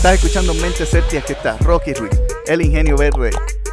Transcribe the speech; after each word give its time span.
Estás 0.00 0.14
escuchando 0.14 0.54
Mente 0.54 0.86
Celtics, 0.86 1.26
que 1.26 1.34
está 1.34 1.58
Rocky 1.58 1.92
Ruiz, 1.92 2.18
el 2.46 2.62
ingenio 2.62 2.96
verde. 2.96 3.28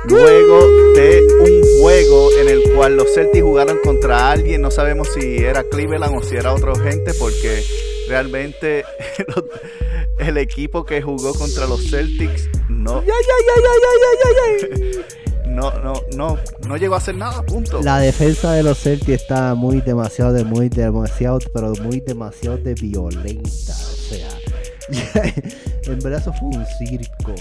Luego 0.10 0.68
de 0.94 1.22
un 1.40 1.82
juego 1.82 2.30
en 2.42 2.50
el 2.50 2.74
cual 2.76 2.98
los 2.98 3.14
Celtics 3.14 3.42
jugaron 3.42 3.78
contra 3.82 4.32
alguien, 4.32 4.62
no 4.62 4.70
sabemos 4.70 5.08
si 5.14 5.38
era 5.38 5.64
Cleveland 5.64 6.18
o 6.18 6.22
si 6.22 6.36
era 6.36 6.54
otra 6.54 6.76
gente, 6.80 7.14
porque 7.14 7.64
realmente 8.10 8.84
el 10.20 10.38
equipo 10.38 10.84
que 10.84 11.02
jugó 11.02 11.34
contra 11.34 11.66
los 11.66 11.90
Celtics 11.90 12.50
no. 12.68 13.02
No, 15.48 15.72
no, 15.80 15.94
no, 16.16 16.38
no 16.68 16.78
llegó 16.78 16.96
a 16.96 16.98
hacer 16.98 17.16
nada, 17.16 17.42
punto. 17.42 17.82
La 17.82 18.00
defensa 18.00 18.52
de 18.52 18.64
los 18.64 18.78
Celtics 18.80 19.22
está 19.22 19.56
muy 19.56 19.80
demasiado, 19.80 20.34
de 20.34 20.44
muy 20.44 20.68
demasiado, 20.68 21.40
pero 21.54 21.72
muy 21.82 22.02
demasiado 22.02 22.58
de 22.58 22.74
violenta. 22.74 23.72
O 23.72 24.14
sea, 24.14 24.30
en 25.92 26.00
verdad 26.00 26.20
eso 26.20 26.34
fue 26.34 26.50
un 26.50 26.66
circo. 26.66 27.34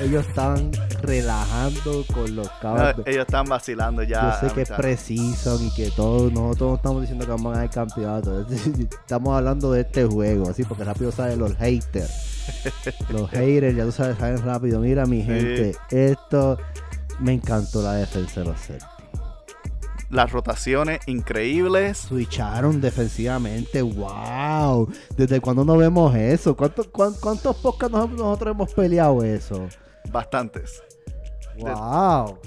Ellos 0.00 0.26
estaban 0.26 0.70
relajando 1.02 2.04
con 2.12 2.34
los 2.34 2.48
cabos. 2.60 2.94
ellos 3.06 3.24
están 3.26 3.46
vacilando 3.46 4.02
ya. 4.02 4.38
Yo 4.40 4.48
sé 4.48 4.54
que 4.54 4.62
es 4.62 4.70
preciso 4.70 5.58
y 5.62 5.70
que 5.74 5.90
todos, 5.90 6.32
nosotros 6.32 6.76
estamos 6.76 7.02
diciendo 7.02 7.24
que 7.24 7.30
vamos 7.30 7.46
a 7.46 7.50
ganar 7.50 7.64
el 7.64 7.70
campeonato. 7.70 8.46
Estamos 8.80 9.36
hablando 9.36 9.72
de 9.72 9.82
este 9.82 10.04
juego, 10.04 10.50
así, 10.50 10.64
porque 10.64 10.84
rápido 10.84 11.12
saben 11.12 11.38
los 11.38 11.54
haters. 11.56 12.30
Los 13.08 13.30
haters, 13.30 13.74
ya 13.74 13.84
tú 13.84 13.92
sabes, 13.92 14.18
saben 14.18 14.44
rápido. 14.44 14.78
Mira, 14.80 15.06
mi 15.06 15.22
gente, 15.22 15.74
esto 15.90 16.58
me 17.18 17.32
encantó 17.32 17.82
la 17.82 17.94
defensa 17.94 18.40
de 18.40 18.46
los 18.46 18.60
Celtics. 18.60 18.93
Las 20.14 20.30
rotaciones 20.30 21.00
increíbles. 21.08 21.98
Switcharon 21.98 22.80
defensivamente. 22.80 23.82
¡Wow! 23.82 24.88
¿Desde 25.16 25.40
cuándo 25.40 25.64
no 25.64 25.76
vemos 25.76 26.14
eso? 26.14 26.56
¿Cuántos, 26.56 26.86
cuántos 26.86 27.56
podcasts 27.56 27.92
nosotros 27.92 28.54
hemos 28.54 28.72
peleado 28.72 29.24
eso? 29.24 29.68
Bastantes. 30.12 30.84
¡Wow! 31.58 32.38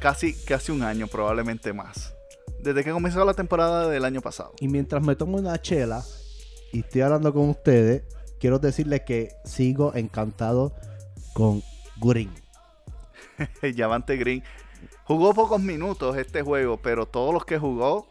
Casi, 0.00 0.34
casi 0.34 0.70
un 0.70 0.82
año, 0.82 1.06
probablemente 1.06 1.72
más. 1.72 2.12
Desde 2.62 2.84
que 2.84 2.90
comenzó 2.90 3.24
la 3.24 3.32
temporada 3.32 3.88
del 3.88 4.04
año 4.04 4.20
pasado. 4.20 4.52
Y 4.60 4.68
mientras 4.68 5.02
me 5.02 5.16
tomo 5.16 5.38
una 5.38 5.58
chela 5.62 6.04
y 6.74 6.80
estoy 6.80 7.00
hablando 7.00 7.32
con 7.32 7.48
ustedes, 7.48 8.02
quiero 8.38 8.58
decirles 8.58 9.00
que 9.06 9.30
sigo 9.46 9.94
encantado 9.94 10.74
con 11.32 11.62
Green. 12.02 12.30
Yavante 13.74 14.18
Green. 14.18 14.44
Jugó 15.10 15.34
pocos 15.34 15.60
minutos 15.60 16.16
este 16.16 16.40
juego, 16.40 16.76
pero 16.76 17.04
todos 17.04 17.34
los 17.34 17.44
que 17.44 17.58
jugó, 17.58 18.06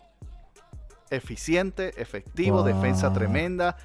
eficiente, 1.09 1.93
efectivo, 1.95 2.61
defensa 2.61 3.13
tremenda. 3.13 3.77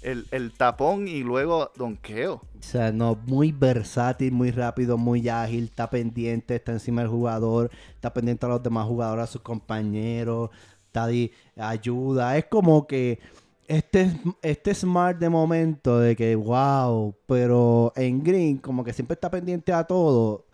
El, 0.00 0.54
tapón 0.56 1.06
y 1.06 1.22
luego 1.22 1.70
donqueo. 1.76 2.36
O 2.36 2.62
sea, 2.62 2.90
no, 2.90 3.18
muy 3.26 3.52
versátil, 3.52 4.32
muy 4.32 4.52
rápido, 4.52 4.96
muy 4.96 5.28
ágil, 5.28 5.64
está 5.64 5.90
pendiente, 5.90 6.54
está 6.54 6.72
encima 6.72 7.02
del 7.02 7.10
jugador, 7.10 7.70
está 7.94 8.14
pendiente 8.14 8.46
a 8.46 8.48
los 8.48 8.62
demás 8.62 8.86
jugadores, 8.86 9.24
a 9.24 9.26
sus 9.26 9.42
compañeros, 9.42 10.48
está 10.86 11.08
de 11.08 11.30
ayuda. 11.58 12.38
Es 12.38 12.46
como 12.46 12.86
que 12.86 13.20
este, 13.68 14.18
este 14.40 14.74
smart 14.74 15.18
de 15.18 15.28
momento 15.28 15.98
de 15.98 16.16
que, 16.16 16.34
wow, 16.36 17.14
pero 17.26 17.92
en 17.96 18.24
Green 18.24 18.56
como 18.56 18.82
que 18.82 18.94
siempre 18.94 19.12
está 19.12 19.30
pendiente 19.30 19.74
a 19.74 19.84
todo. 19.84 20.46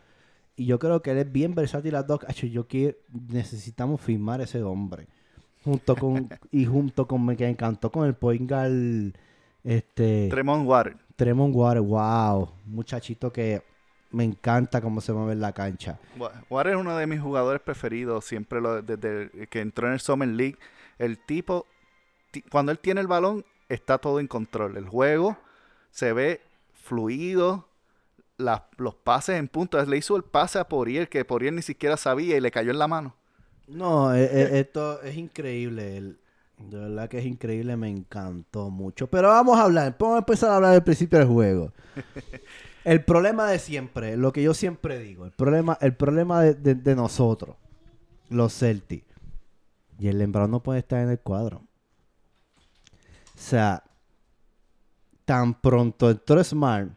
Y 0.58 0.66
yo 0.66 0.78
creo 0.78 1.00
que 1.00 1.12
él 1.12 1.18
es 1.18 1.32
bien 1.32 1.54
versátil 1.54 1.94
a 1.94 2.02
dos. 2.02 2.20
Yo 2.36 2.66
quiero, 2.66 2.96
necesitamos 3.30 4.00
firmar 4.00 4.40
ese 4.40 4.62
hombre. 4.62 5.06
Junto 5.64 5.96
con, 5.96 6.28
y 6.52 6.66
junto 6.66 7.06
con 7.06 7.24
me 7.24 7.36
que 7.36 7.48
encantó 7.48 7.90
con 7.90 8.06
el 8.06 8.14
Poingal, 8.14 9.14
este... 9.64 10.28
Tremont 10.28 10.66
Water. 10.66 10.96
Tremont 11.16 11.54
Water, 11.54 11.80
wow. 11.80 12.50
Muchachito 12.66 13.32
que 13.32 13.62
me 14.10 14.24
encanta 14.24 14.80
cómo 14.80 15.00
se 15.00 15.12
mueve 15.12 15.32
en 15.32 15.40
la 15.40 15.52
cancha. 15.52 15.98
Water 16.50 16.72
es 16.74 16.78
uno 16.78 16.96
de 16.96 17.06
mis 17.06 17.20
jugadores 17.20 17.62
preferidos, 17.62 18.24
siempre 18.24 18.60
lo, 18.60 18.82
desde 18.82 19.46
que 19.48 19.60
entró 19.60 19.86
en 19.86 19.94
el 19.94 20.00
Summer 20.00 20.28
League. 20.28 20.56
El 20.98 21.18
tipo 21.18 21.66
cuando 22.50 22.72
él 22.72 22.78
tiene 22.78 23.00
el 23.00 23.06
balón, 23.06 23.44
está 23.68 23.98
todo 23.98 24.20
en 24.20 24.26
control. 24.26 24.76
El 24.76 24.88
juego 24.88 25.36
se 25.90 26.12
ve 26.12 26.40
fluido. 26.74 27.66
Los 28.38 28.94
pases 28.94 29.36
en 29.36 29.48
punto. 29.48 29.84
Le 29.84 29.96
hizo 29.96 30.16
el 30.16 30.24
pase 30.24 30.58
a 30.58 30.68
Poriel 30.68 31.08
que 31.08 31.24
Poriel 31.24 31.56
ni 31.56 31.62
siquiera 31.62 31.96
sabía 31.96 32.36
y 32.36 32.40
le 32.40 32.50
cayó 32.50 32.70
en 32.70 32.78
la 32.78 32.88
mano. 32.88 33.14
No, 33.66 34.14
e, 34.14 34.24
e, 34.24 34.60
esto 34.60 35.02
es 35.02 35.16
increíble. 35.16 36.00
de 36.58 36.78
verdad 36.78 37.08
que 37.08 37.18
es 37.18 37.26
increíble, 37.26 37.76
me 37.76 37.90
encantó 37.90 38.70
mucho. 38.70 39.08
Pero 39.08 39.28
vamos 39.28 39.58
a 39.58 39.64
hablar, 39.64 39.96
vamos 39.98 40.16
a 40.16 40.18
empezar 40.18 40.50
a 40.50 40.56
hablar 40.56 40.72
del 40.72 40.82
principio 40.82 41.18
del 41.18 41.28
juego. 41.28 41.72
el 42.84 43.04
problema 43.04 43.50
de 43.50 43.58
siempre, 43.58 44.16
lo 44.16 44.32
que 44.32 44.42
yo 44.42 44.54
siempre 44.54 44.98
digo, 44.98 45.26
el 45.26 45.32
problema, 45.32 45.76
el 45.80 45.94
problema 45.94 46.42
de, 46.42 46.96
nosotros, 46.96 47.56
los 48.30 48.56
Celtics. 48.56 49.06
Y 49.98 50.08
el 50.08 50.18
Lembrado 50.18 50.48
no 50.48 50.62
puede 50.62 50.78
estar 50.78 51.02
en 51.02 51.10
el 51.10 51.18
cuadro. 51.18 51.58
O 51.58 53.40
sea, 53.40 53.82
tan 55.24 55.60
pronto 55.60 56.10
entró 56.10 56.42
Smart, 56.42 56.90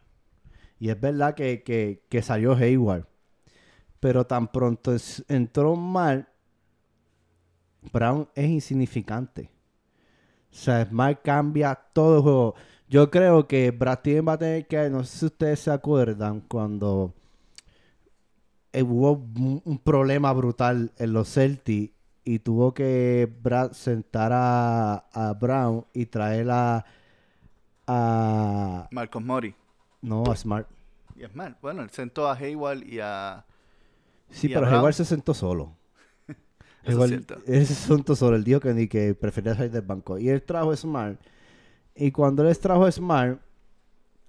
y 0.81 0.89
es 0.89 0.99
verdad 0.99 1.35
que, 1.35 2.01
salió 2.23 2.55
Hayward, 2.55 3.05
pero 3.99 4.25
tan 4.25 4.47
pronto 4.47 4.95
entró 5.27 5.75
Smart, 5.75 6.27
Brown 7.93 8.27
es 8.33 8.49
insignificante. 8.49 9.51
O 10.51 10.55
sea, 10.55 10.83
Smart 10.83 11.21
cambia 11.21 11.75
todo 11.75 12.15
el 12.17 12.23
juego. 12.23 12.55
Yo 12.89 13.11
creo 13.11 13.47
que 13.47 13.69
Brad 13.69 13.99
va 14.27 14.33
a 14.33 14.37
tener 14.39 14.65
que, 14.65 14.89
no 14.89 15.03
sé 15.03 15.19
si 15.19 15.25
ustedes 15.27 15.59
se 15.59 15.69
acuerdan, 15.69 16.41
cuando 16.41 17.13
hubo 18.73 19.11
un 19.63 19.79
problema 19.83 20.33
brutal 20.33 20.91
en 20.97 21.13
los 21.13 21.31
Celtics 21.31 21.93
y 22.23 22.39
tuvo 22.39 22.73
que 22.73 23.31
Brad 23.43 23.73
sentar 23.73 24.31
a, 24.33 25.37
Brown 25.39 25.85
y 25.93 26.07
traer 26.07 26.49
a, 26.49 26.83
a 27.85 28.87
Marcos 28.89 29.23
Mori. 29.23 29.60
No, 30.01 30.23
a 30.23 30.35
Smart. 30.35 30.67
Y 31.15 31.25
Smart. 31.25 31.57
Bueno, 31.61 31.83
él 31.83 31.89
sentó 31.89 32.27
a 32.27 32.33
Hayward 32.33 32.83
y 32.83 32.99
a. 32.99 33.45
Sí, 34.29 34.49
pero 34.49 34.65
Hayward 34.67 34.93
se 34.93 35.05
sentó 35.05 35.33
solo. 35.33 35.75
Hayward, 36.85 37.25
él 37.45 37.65
se 37.67 37.75
sentó 37.75 38.15
solo. 38.15 38.35
Él 38.35 38.43
dijo 38.43 38.59
que 38.59 38.73
ni 38.73 38.87
que 38.87 39.13
prefería 39.13 39.55
salir 39.55 39.71
del 39.71 39.83
banco. 39.83 40.17
Y 40.17 40.29
él 40.29 40.41
trajo 40.43 40.71
a 40.71 40.77
Smart. 40.77 41.19
Y 41.95 42.11
cuando 42.11 42.47
él 42.47 42.57
trajo 42.57 42.85
a 42.85 42.91
Smart, 42.91 43.39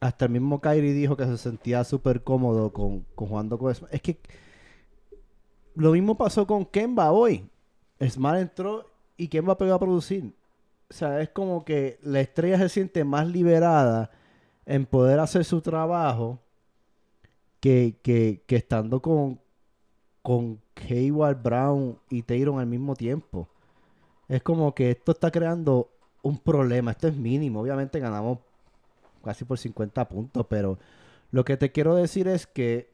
hasta 0.00 0.24
el 0.24 0.32
mismo 0.32 0.60
Kyrie 0.60 0.92
dijo 0.92 1.16
que 1.16 1.24
se 1.24 1.38
sentía 1.38 1.84
súper 1.84 2.22
cómodo 2.24 2.72
con, 2.72 3.02
con 3.14 3.28
jugando 3.28 3.58
con 3.58 3.74
Smart. 3.74 3.94
Es 3.94 4.02
que 4.02 4.20
lo 5.74 5.92
mismo 5.92 6.16
pasó 6.16 6.46
con 6.46 6.66
Kemba 6.66 7.12
hoy. 7.12 7.48
Smart 8.08 8.40
entró 8.40 8.90
y 9.16 9.28
¿quién 9.28 9.48
va 9.48 9.52
a 9.52 9.58
pegar 9.58 9.76
a 9.76 9.78
producir? 9.78 10.34
O 10.90 10.94
sea, 10.94 11.20
es 11.20 11.30
como 11.30 11.64
que 11.64 11.98
la 12.02 12.20
estrella 12.20 12.58
se 12.58 12.68
siente 12.68 13.04
más 13.04 13.26
liberada 13.26 14.10
en 14.66 14.86
poder 14.86 15.18
hacer 15.20 15.44
su 15.44 15.60
trabajo 15.60 16.40
que, 17.60 17.98
que, 18.02 18.42
que 18.46 18.56
estando 18.56 19.00
con, 19.00 19.40
con 20.22 20.60
Hayward, 20.88 21.42
Brown 21.42 21.98
y 22.10 22.22
Taylor 22.22 22.60
al 22.60 22.66
mismo 22.66 22.94
tiempo. 22.94 23.48
Es 24.28 24.42
como 24.42 24.74
que 24.74 24.90
esto 24.90 25.12
está 25.12 25.30
creando 25.30 25.90
un 26.22 26.38
problema. 26.38 26.92
Esto 26.92 27.08
es 27.08 27.16
mínimo. 27.16 27.60
Obviamente 27.60 28.00
ganamos 28.00 28.38
casi 29.24 29.44
por 29.44 29.58
50 29.58 30.08
puntos, 30.08 30.46
pero 30.48 30.78
lo 31.30 31.44
que 31.44 31.56
te 31.56 31.70
quiero 31.70 31.94
decir 31.94 32.28
es 32.28 32.46
que 32.46 32.92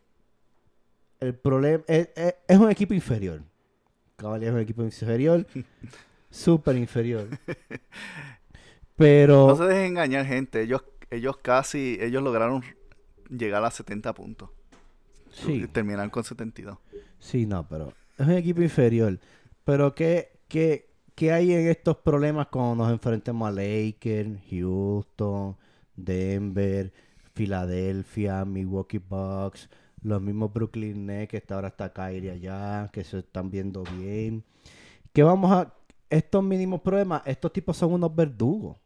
el 1.20 1.34
problema 1.34 1.84
es 1.86 2.58
un 2.58 2.70
equipo 2.70 2.94
inferior. 2.94 3.42
Cavaliers 4.18 4.50
es 4.50 4.54
un 4.54 4.60
equipo 4.60 4.82
inferior, 4.82 5.46
súper 6.28 6.76
inferior. 6.76 7.28
Pero... 8.96 9.46
No 9.46 9.56
se 9.56 9.64
dejen 9.64 9.84
engañar, 9.84 10.26
gente. 10.26 10.62
Ellos, 10.62 10.82
ellos 11.10 11.36
casi, 11.38 11.98
ellos 12.00 12.22
lograron 12.22 12.62
llegar 13.28 13.64
a 13.64 13.70
70 13.70 14.14
puntos. 14.14 14.50
Sí. 15.30 15.66
Terminan 15.68 16.10
con 16.10 16.24
72. 16.24 16.78
Sí, 17.18 17.46
no, 17.46 17.66
pero 17.68 17.92
es 18.16 18.26
un 18.26 18.32
equipo 18.32 18.62
inferior. 18.62 19.18
Pero 19.64 19.94
¿qué, 19.94 20.40
qué, 20.48 20.90
qué 21.14 21.32
hay 21.32 21.52
en 21.52 21.68
estos 21.68 21.98
problemas 21.98 22.48
cuando 22.48 22.84
nos 22.84 22.92
enfrentemos 22.92 23.48
a 23.48 23.52
Lakers, 23.52 24.40
Houston, 24.50 25.56
Denver, 25.96 26.92
Filadelfia, 27.34 28.44
Milwaukee 28.44 28.98
Bucks? 28.98 29.68
Los 30.02 30.22
mismos 30.22 30.52
Brooklyn 30.52 31.06
Nets, 31.06 31.28
que 31.28 31.36
está 31.38 31.56
ahora 31.56 31.68
está 31.68 31.92
Kyrie 31.92 32.30
allá, 32.30 32.88
que 32.92 33.02
se 33.02 33.18
están 33.18 33.50
viendo 33.50 33.82
bien. 33.98 34.44
Que 35.12 35.22
vamos 35.22 35.50
a. 35.52 35.74
Estos 36.10 36.42
mínimos 36.42 36.80
problemas, 36.80 37.20
estos 37.26 37.52
tipos 37.52 37.76
son 37.76 37.92
unos 37.92 38.14
verdugos. 38.14 38.78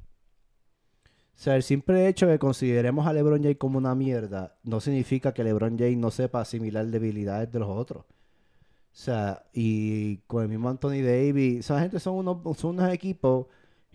O 1.35 1.39
sea, 1.43 1.57
el 1.57 1.63
simple 1.63 2.09
hecho 2.09 2.27
de 2.27 2.35
que 2.35 2.39
consideremos 2.39 3.07
a 3.07 3.13
LeBron 3.13 3.43
James 3.43 3.59
como 3.59 3.79
una 3.79 3.95
mierda 3.95 4.57
no 4.63 4.81
significa 4.81 5.33
que 5.33 5.45
LeBron 5.45 5.79
James 5.79 5.99
no 5.99 6.11
sepa 6.11 6.41
asimilar 6.41 6.87
debilidades 6.87 7.51
de 7.51 7.59
los 7.59 7.69
otros. 7.69 8.05
O 8.05 8.95
sea, 8.95 9.45
y 9.53 10.19
con 10.27 10.43
el 10.43 10.49
mismo 10.51 10.69
Anthony 10.69 11.03
Davis, 11.03 11.61
esa 11.61 11.81
gente 11.81 11.99
son 11.99 12.17
unos, 12.17 12.59
son 12.59 12.79
unos 12.79 12.93
equipos 12.93 13.47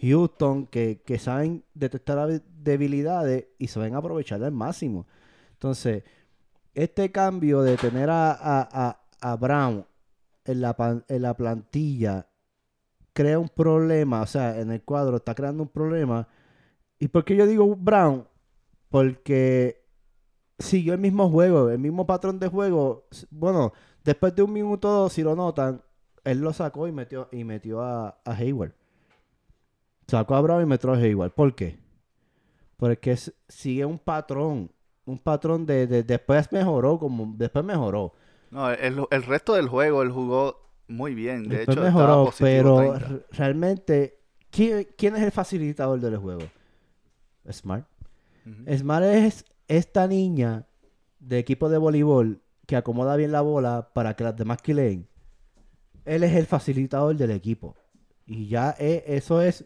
Houston 0.01 0.67
que, 0.67 1.01
que 1.05 1.19
saben 1.19 1.63
detectar 1.73 2.41
debilidades 2.63 3.47
y 3.57 3.67
saben 3.67 3.95
aprovechar 3.95 4.43
al 4.43 4.51
máximo. 4.51 5.07
Entonces, 5.53 6.03
este 6.73 7.11
cambio 7.11 7.61
de 7.61 7.77
tener 7.77 8.09
a, 8.09 8.31
a, 8.31 9.01
a, 9.21 9.35
Brown 9.35 9.85
en 10.45 10.61
la, 10.61 11.03
en 11.07 11.21
la 11.21 11.33
plantilla 11.35 12.27
crea 13.13 13.39
un 13.39 13.49
problema, 13.49 14.21
o 14.21 14.27
sea, 14.27 14.59
en 14.59 14.71
el 14.71 14.83
cuadro 14.83 15.17
está 15.17 15.33
creando 15.33 15.63
un 15.63 15.69
problema. 15.69 16.27
¿Y 16.99 17.07
por 17.07 17.25
qué 17.25 17.35
yo 17.35 17.45
digo 17.45 17.75
Brown? 17.75 18.27
Porque 18.89 19.85
siguió 20.57 20.93
el 20.93 20.99
mismo 20.99 21.29
juego, 21.29 21.69
el 21.69 21.79
mismo 21.79 22.07
patrón 22.07 22.39
de 22.39 22.47
juego. 22.47 23.07
Bueno, 23.29 23.73
después 24.03 24.35
de 24.35 24.43
un 24.43 24.53
minuto, 24.53 25.09
si 25.09 25.23
lo 25.23 25.35
notan, 25.35 25.81
él 26.23 26.39
lo 26.39 26.53
sacó 26.53 26.87
y 26.87 26.91
metió, 26.91 27.29
y 27.31 27.43
metió 27.43 27.81
a, 27.81 28.19
a 28.25 28.31
Hayward. 28.31 28.73
Sacó 30.07 30.35
a 30.35 30.41
Brown 30.41 30.63
y 30.63 30.65
metió 30.65 30.93
a 30.93 30.97
Hayward. 30.97 31.31
¿Por 31.31 31.53
qué? 31.53 31.79
Porque 32.77 33.17
sigue 33.47 33.85
un 33.85 33.99
patrón. 33.99 34.71
Un 35.05 35.19
patrón 35.19 35.65
de, 35.65 35.87
después 36.03 36.51
mejoró, 36.51 36.99
como 36.99 37.33
después 37.37 37.63
mejoró. 37.63 38.13
No, 38.51 38.69
el, 38.71 39.23
resto 39.23 39.55
del 39.55 39.67
juego 39.67 40.01
él 40.01 40.11
jugó 40.11 40.69
muy 40.87 41.13
bien. 41.15 41.47
De 41.47 41.63
hecho, 41.63 41.81
mejoró, 41.81 42.31
pero 42.39 42.93
realmente, 43.31 44.19
¿quién, 44.51 45.15
es 45.15 45.21
el 45.21 45.31
facilitador 45.31 45.99
del 45.99 46.17
juego? 46.17 46.41
Smart. 47.51 47.87
Smart 48.77 49.05
es 49.05 49.45
esta 49.67 50.07
niña 50.07 50.65
de 51.19 51.39
equipo 51.39 51.69
de 51.69 51.77
voleibol 51.77 52.41
que 52.65 52.75
acomoda 52.75 53.15
bien 53.15 53.31
la 53.31 53.41
bola 53.41 53.89
para 53.93 54.15
que 54.15 54.23
las 54.23 54.35
demás 54.35 54.61
quileen. 54.61 55.07
Él 56.05 56.23
es 56.23 56.33
el 56.35 56.45
facilitador 56.45 57.15
del 57.15 57.31
equipo. 57.31 57.75
Y 58.25 58.47
ya 58.47 58.71
eso 58.71 59.41
es 59.41 59.65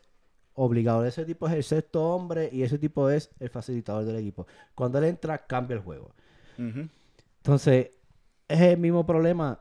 obligado. 0.54 1.06
Ese 1.06 1.26
tipo 1.26 1.48
es 1.48 1.54
el 1.54 1.64
sexto 1.64 2.04
hombre 2.04 2.50
y 2.52 2.64
ese 2.64 2.78
tipo 2.78 3.10
es 3.10 3.32
el 3.40 3.50
facilitador 3.50 4.06
del 4.06 4.18
equipo. 4.18 4.48
Cuando 4.76 4.98
él 5.00 5.06
entra, 5.06 5.46
cambia 5.46 5.76
el 5.76 5.82
juego. 5.82 6.14
Entonces, 6.58 7.92
es 8.48 8.62
el 8.62 8.78
mismo 8.78 9.06
problema. 9.06 9.60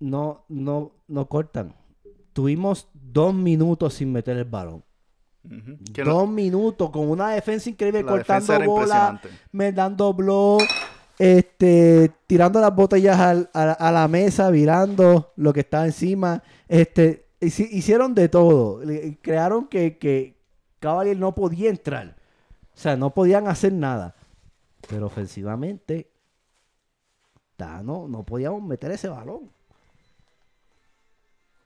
No, 0.00 0.44
no, 0.48 0.92
no 1.08 1.28
cortan. 1.28 1.74
Tuvimos 2.32 2.88
dos 2.92 3.34
minutos 3.34 3.94
sin 3.94 4.12
meter 4.12 4.36
el 4.36 4.44
balón. 4.44 4.84
Dos 5.42 6.28
minutos 6.28 6.90
con 6.90 7.08
una 7.08 7.30
defensa 7.30 7.70
increíble, 7.70 8.04
cortando 8.04 8.60
bola, 8.64 9.20
me 9.52 9.72
dando 9.72 10.12
blog, 10.12 10.60
este, 11.18 12.10
tirando 12.26 12.60
las 12.60 12.74
botellas 12.74 13.18
a, 13.52 13.90
la 13.90 14.08
mesa, 14.08 14.50
virando 14.50 15.32
lo 15.36 15.52
que 15.52 15.60
está 15.60 15.84
encima. 15.86 16.42
Este, 16.66 17.26
hicieron 17.40 18.14
de 18.14 18.28
todo. 18.28 18.80
Crearon 19.22 19.68
que, 19.68 19.98
que 19.98 20.36
Cavalier 20.80 21.16
no 21.16 21.34
podía 21.34 21.70
entrar. 21.70 22.16
O 22.74 22.80
sea, 22.80 22.96
no 22.96 23.14
podían 23.14 23.48
hacer 23.48 23.72
nada. 23.72 24.14
Pero 24.88 25.06
ofensivamente, 25.06 26.10
no, 27.82 28.06
no 28.08 28.22
podíamos 28.24 28.62
meter 28.62 28.90
ese 28.92 29.08
balón. 29.08 29.50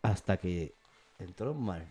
Hasta 0.02 0.36
que 0.36 0.74
entró 1.18 1.54
Mar. 1.54 1.86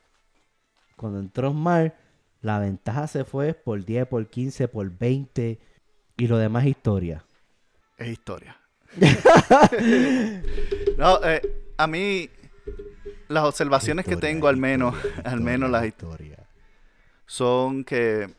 Cuando 1.01 1.19
entró 1.19 1.51
Mar, 1.51 1.97
la 2.41 2.59
ventaja 2.59 3.07
se 3.07 3.25
fue 3.25 3.55
por 3.55 3.83
10, 3.83 4.05
por 4.05 4.27
15, 4.27 4.67
por 4.67 4.87
20 4.95 5.59
y 6.15 6.27
lo 6.27 6.37
demás 6.37 6.67
historia. 6.67 7.25
Es 7.97 8.09
historia. 8.09 8.55
no, 10.97 11.23
eh, 11.23 11.41
a 11.75 11.87
mí 11.87 12.29
las 13.29 13.45
observaciones 13.45 14.05
que 14.05 14.15
tengo 14.15 14.47
al 14.47 14.57
menos, 14.57 14.93
al 15.23 15.41
menos 15.41 15.71
las 15.71 15.87
historias 15.87 16.39
son 17.25 17.83
que 17.83 18.29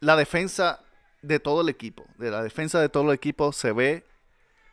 la 0.00 0.14
defensa 0.14 0.80
de 1.22 1.40
todo 1.40 1.62
el 1.62 1.70
equipo, 1.70 2.04
de 2.18 2.30
la 2.30 2.42
defensa 2.42 2.82
de 2.82 2.90
todo 2.90 3.04
el 3.04 3.14
equipo 3.14 3.50
se 3.54 3.72
ve 3.72 4.04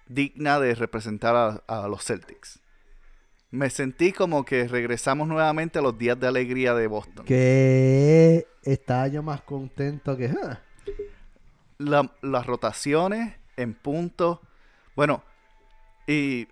digna 0.07 0.59
de 0.59 0.75
representar 0.75 1.63
a, 1.65 1.87
los 1.87 2.03
Celtics. 2.03 2.59
Me 3.53 3.69
sentí 3.69 4.11
como 4.11 4.45
que 4.45 4.67
regresamos 4.67 5.27
nuevamente 5.27 5.77
a 5.77 5.83
los 5.83 5.95
días 5.95 6.19
de 6.19 6.25
alegría 6.25 6.73
de 6.73 6.87
Boston. 6.87 7.23
Que 7.23 8.47
estaba 8.63 9.07
yo 9.07 9.21
más 9.21 9.41
contento 9.41 10.17
que... 10.17 10.25
Ah. 10.25 10.59
las 11.77 12.47
rotaciones 12.47 13.35
en 13.55 13.75
punto. 13.75 14.41
Bueno, 14.95 15.23
y 16.07 16.47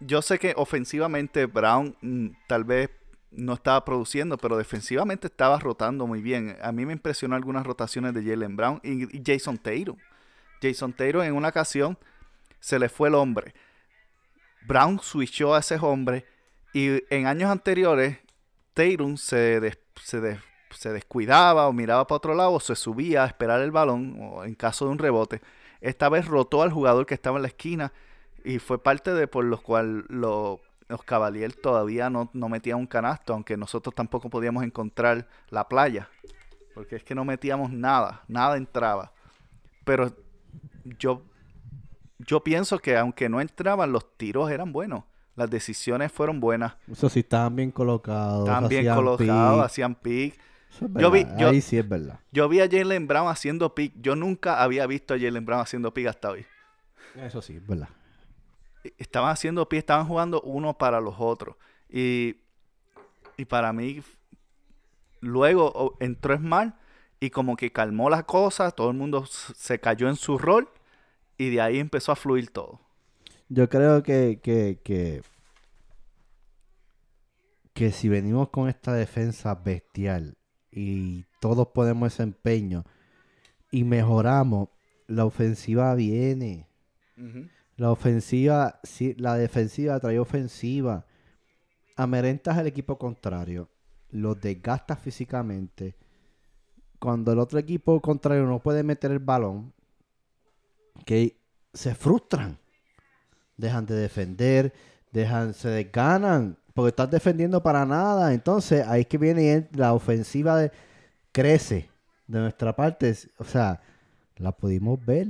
yo 0.00 0.20
sé 0.20 0.40
que 0.40 0.54
ofensivamente 0.56 1.46
Brown 1.46 1.96
mm, 2.00 2.30
tal 2.48 2.64
vez 2.64 2.90
no 3.30 3.54
estaba 3.54 3.84
produciendo, 3.84 4.38
pero 4.38 4.56
defensivamente 4.56 5.28
estaba 5.28 5.60
rotando 5.60 6.08
muy 6.08 6.20
bien. 6.20 6.56
A 6.60 6.72
mí 6.72 6.84
me 6.84 6.94
impresionó 6.94 7.36
algunas 7.36 7.64
rotaciones 7.64 8.12
de 8.12 8.24
Jalen 8.24 8.56
Brown 8.56 8.80
y, 8.82 9.22
Jason 9.24 9.56
Taylor. 9.56 9.94
Jason 10.60 10.92
Taylor 10.92 11.24
en 11.24 11.34
una 11.34 11.50
ocasión 11.50 11.96
se 12.58 12.80
le 12.80 12.88
fue 12.88 13.06
el 13.06 13.14
hombre. 13.14 13.54
Brown 14.66 15.00
switchó 15.00 15.54
a 15.54 15.60
ese 15.60 15.76
hombre 15.76 16.24
y 16.72 17.02
en 17.14 17.26
años 17.26 17.50
anteriores 17.50 18.18
Taylor 18.74 19.18
se, 19.18 19.60
se, 20.04 20.92
descuidaba 20.92 21.66
o 21.66 21.72
miraba 21.72 22.06
para 22.06 22.16
otro 22.16 22.34
lado 22.34 22.52
o 22.52 22.60
se 22.60 22.76
subía 22.76 23.24
a 23.24 23.26
esperar 23.26 23.60
el 23.60 23.70
balón 23.70 24.16
o 24.20 24.44
en 24.44 24.54
caso 24.54 24.84
de 24.84 24.92
un 24.92 24.98
rebote. 24.98 25.40
Esta 25.80 26.08
vez 26.08 26.26
rotó 26.26 26.62
al 26.62 26.72
jugador 26.72 27.06
que 27.06 27.14
estaba 27.14 27.38
en 27.38 27.42
la 27.42 27.48
esquina 27.48 27.92
y 28.44 28.58
fue 28.58 28.82
parte 28.82 29.12
de 29.14 29.26
por 29.26 29.44
lo 29.44 29.60
cual 29.60 30.04
los 30.08 30.60
Cavaliers 31.04 31.60
todavía 31.60 32.08
no, 32.10 32.30
no 32.32 32.48
metían 32.48 32.78
un 32.78 32.86
canasto, 32.86 33.34
aunque 33.34 33.56
nosotros 33.56 33.94
tampoco 33.94 34.30
podíamos 34.30 34.64
encontrar 34.64 35.28
la 35.50 35.68
playa. 35.68 36.08
Porque 36.74 36.96
es 36.96 37.04
que 37.04 37.14
no 37.14 37.24
metíamos 37.24 37.72
nada, 37.72 38.22
nada 38.28 38.56
entraba. 38.56 39.12
Pero 39.84 40.14
yo 40.98 41.22
yo 42.18 42.42
pienso 42.42 42.78
que 42.78 42.96
aunque 42.96 43.28
no 43.28 43.40
entraban, 43.40 43.92
los 43.92 44.16
tiros 44.16 44.50
eran 44.50 44.72
buenos. 44.72 45.04
Las 45.36 45.48
decisiones 45.48 46.10
fueron 46.10 46.40
buenas. 46.40 46.76
Eso 46.90 47.08
sí, 47.08 47.20
estaban 47.20 47.54
bien 47.54 47.70
colocados. 47.70 48.48
Estaban 48.48 48.68
bien 48.68 48.92
colocados, 48.92 49.64
hacían 49.64 49.94
pick. 49.94 50.36
yo 50.80 51.10
vi, 51.12 51.24
Ahí 51.38 51.60
sí 51.60 51.78
es 51.78 51.88
verdad. 51.88 52.18
Yo 52.32 52.48
vi 52.48 52.60
a 52.60 52.68
Jalen 52.68 53.06
Brown 53.06 53.28
haciendo 53.28 53.72
pick. 53.72 53.92
Yo 54.00 54.16
nunca 54.16 54.60
había 54.60 54.86
visto 54.88 55.14
a 55.14 55.18
Jalen 55.18 55.46
Brown 55.46 55.60
haciendo 55.60 55.94
pick 55.94 56.08
hasta 56.08 56.30
hoy. 56.30 56.44
Eso 57.14 57.40
sí, 57.40 57.54
es 57.56 57.66
verdad. 57.66 57.88
Estaban 58.96 59.30
haciendo 59.30 59.68
pick, 59.68 59.78
estaban 59.78 60.08
jugando 60.08 60.40
uno 60.40 60.76
para 60.76 61.00
los 61.00 61.14
otros. 61.18 61.54
Y, 61.88 62.38
y 63.36 63.44
para 63.44 63.72
mí, 63.72 64.02
luego 65.20 65.96
entró 66.00 66.36
Smart 66.36 66.74
y 67.20 67.30
como 67.30 67.56
que 67.56 67.70
calmó 67.70 68.10
las 68.10 68.24
cosas. 68.24 68.74
Todo 68.74 68.90
el 68.90 68.96
mundo 68.96 69.24
se 69.26 69.78
cayó 69.78 70.08
en 70.08 70.16
su 70.16 70.36
rol 70.36 70.68
y 71.38 71.50
de 71.50 71.60
ahí 71.60 71.78
empezó 71.78 72.12
a 72.12 72.16
fluir 72.16 72.50
todo. 72.50 72.80
Yo 73.48 73.68
creo 73.68 74.02
que, 74.02 74.40
que, 74.42 74.80
que, 74.84 75.22
que 77.72 77.92
si 77.92 78.08
venimos 78.08 78.50
con 78.50 78.68
esta 78.68 78.92
defensa 78.92 79.54
bestial 79.54 80.36
y 80.70 81.24
todos 81.40 81.68
ponemos 81.68 82.12
ese 82.12 82.24
empeño 82.24 82.84
y 83.70 83.84
mejoramos, 83.84 84.68
la 85.06 85.24
ofensiva 85.24 85.94
viene. 85.94 86.68
La 87.76 87.90
ofensiva, 87.90 88.80
sí, 88.82 89.14
la 89.18 89.36
defensiva 89.36 89.98
trae 89.98 90.18
ofensiva. 90.18 91.06
Amerentas 91.96 92.58
al 92.58 92.66
equipo 92.66 92.98
contrario. 92.98 93.70
Los 94.10 94.40
desgastas 94.40 95.00
físicamente. 95.00 95.96
Cuando 96.98 97.32
el 97.32 97.38
otro 97.38 97.58
equipo 97.58 98.00
contrario 98.00 98.44
no 98.46 98.60
puede 98.60 98.82
meter 98.82 99.10
el 99.10 99.18
balón, 99.20 99.72
que 101.04 101.36
se 101.72 101.94
frustran, 101.94 102.58
dejan 103.56 103.86
de 103.86 103.94
defender, 103.94 104.72
dejan, 105.12 105.54
se 105.54 105.68
desganan, 105.68 106.56
porque 106.74 106.90
estás 106.90 107.10
defendiendo 107.10 107.62
para 107.62 107.84
nada. 107.84 108.32
Entonces 108.32 108.86
ahí 108.86 109.02
es 109.02 109.06
que 109.06 109.18
viene 109.18 109.68
la 109.72 109.94
ofensiva 109.94 110.56
de, 110.56 110.72
crece 111.32 111.90
de 112.26 112.40
nuestra 112.40 112.74
parte. 112.74 113.14
O 113.38 113.44
sea, 113.44 113.82
la 114.36 114.52
pudimos 114.52 115.04
ver. 115.04 115.28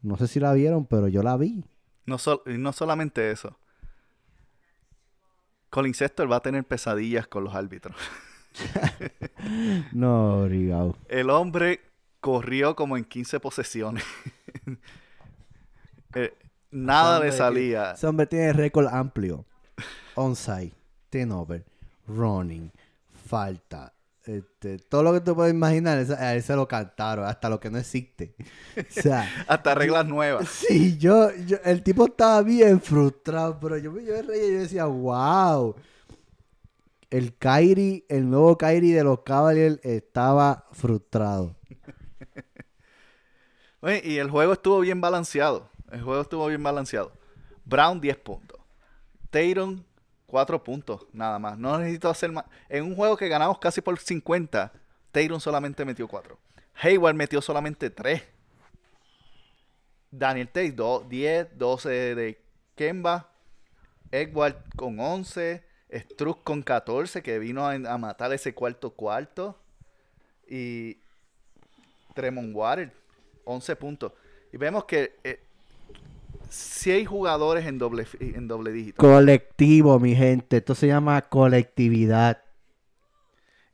No 0.00 0.16
sé 0.16 0.26
si 0.26 0.40
la 0.40 0.52
vieron, 0.52 0.86
pero 0.86 1.08
yo 1.08 1.22
la 1.22 1.36
vi. 1.36 1.64
No, 2.06 2.16
no 2.46 2.72
solamente 2.72 3.30
eso. 3.30 3.56
Colin 5.70 5.94
Sextor 5.94 6.30
va 6.30 6.36
a 6.36 6.40
tener 6.40 6.64
pesadillas 6.64 7.26
con 7.26 7.44
los 7.44 7.54
árbitros. 7.54 7.96
no, 9.92 10.46
Rigao. 10.46 10.96
El 11.08 11.30
hombre 11.30 11.80
corrió 12.20 12.76
como 12.76 12.96
en 12.96 13.04
15 13.04 13.40
posesiones. 13.40 14.04
Eh, 16.14 16.30
nada 16.70 17.20
le 17.20 17.32
salía. 17.32 17.92
Ese 17.92 18.06
hombre 18.06 18.26
tiene 18.26 18.52
récord 18.52 18.86
amplio. 18.86 19.46
Onside, 20.14 20.74
turnover, 21.08 21.64
running, 22.06 22.70
falta. 23.26 23.94
Este, 24.24 24.78
todo 24.78 25.02
lo 25.02 25.12
que 25.12 25.20
tú 25.20 25.34
puedes 25.34 25.52
imaginar, 25.52 25.98
a 25.98 26.34
él 26.34 26.42
se 26.42 26.54
lo 26.54 26.68
cantaron, 26.68 27.24
hasta 27.24 27.48
lo 27.48 27.58
que 27.58 27.70
no 27.70 27.78
existe. 27.78 28.34
O 28.76 28.82
sea, 28.88 29.28
hasta 29.48 29.74
reglas 29.74 30.06
nuevas. 30.06 30.48
Sí, 30.68 30.96
yo, 30.98 31.28
el 31.64 31.82
tipo 31.82 32.06
estaba 32.06 32.42
bien 32.42 32.80
frustrado, 32.80 33.58
pero 33.58 33.76
yo, 33.78 33.98
yo 33.98 34.22
reía 34.22 34.46
y 34.46 34.52
yo 34.52 34.60
decía, 34.60 34.84
wow. 34.84 35.74
el 37.10 37.34
Kyrie, 37.34 38.04
el 38.08 38.30
nuevo 38.30 38.56
Kyrie 38.56 38.94
de 38.94 39.04
los 39.04 39.20
Cavaliers 39.20 39.80
estaba 39.82 40.66
frustrado. 40.72 41.56
Y 44.04 44.18
el 44.18 44.30
juego 44.30 44.52
estuvo 44.52 44.80
bien 44.80 45.00
balanceado. 45.00 45.68
El 45.90 46.02
juego 46.02 46.22
estuvo 46.22 46.46
bien 46.46 46.62
balanceado. 46.62 47.12
Brown 47.64 48.00
10 48.00 48.16
puntos. 48.18 48.60
Tatum 49.30 49.82
4 50.26 50.62
puntos, 50.64 51.06
nada 51.12 51.38
más. 51.38 51.58
No 51.58 51.78
necesito 51.78 52.08
hacer 52.08 52.32
más. 52.32 52.44
En 52.68 52.84
un 52.84 52.94
juego 52.94 53.16
que 53.16 53.28
ganamos 53.28 53.58
casi 53.58 53.80
por 53.80 53.98
50, 53.98 54.72
Tatum 55.10 55.40
solamente 55.40 55.84
metió 55.84 56.08
4. 56.08 56.38
Hayward 56.82 57.14
metió 57.14 57.42
solamente 57.42 57.90
3. 57.90 58.22
Daniel 60.10 60.48
Tate 60.48 60.74
10, 61.08 61.58
12 61.58 62.14
de 62.14 62.42
Kemba. 62.74 63.28
Edward 64.10 64.62
con 64.76 65.00
11. 65.00 65.64
Struck 65.92 66.42
con 66.42 66.62
14, 66.62 67.22
que 67.22 67.38
vino 67.38 67.66
a, 67.66 67.98
matar 67.98 68.32
ese 68.32 68.54
cuarto 68.54 68.90
cuarto. 68.90 69.58
Y 70.48 70.98
Tremont 72.14 72.54
Water, 72.54 72.92
11 73.44 73.76
puntos. 73.76 74.12
Y 74.52 74.56
vemos 74.56 74.84
que 74.84 75.16
eh, 75.24 75.40
si 76.48 76.90
hay 76.90 77.04
jugadores 77.04 77.66
en 77.66 77.78
doble, 77.78 78.06
en 78.20 78.46
doble 78.46 78.72
dígito. 78.72 78.98
Colectivo, 78.98 79.98
mi 79.98 80.14
gente. 80.14 80.58
Esto 80.58 80.74
se 80.74 80.86
llama 80.86 81.22
colectividad. 81.22 82.42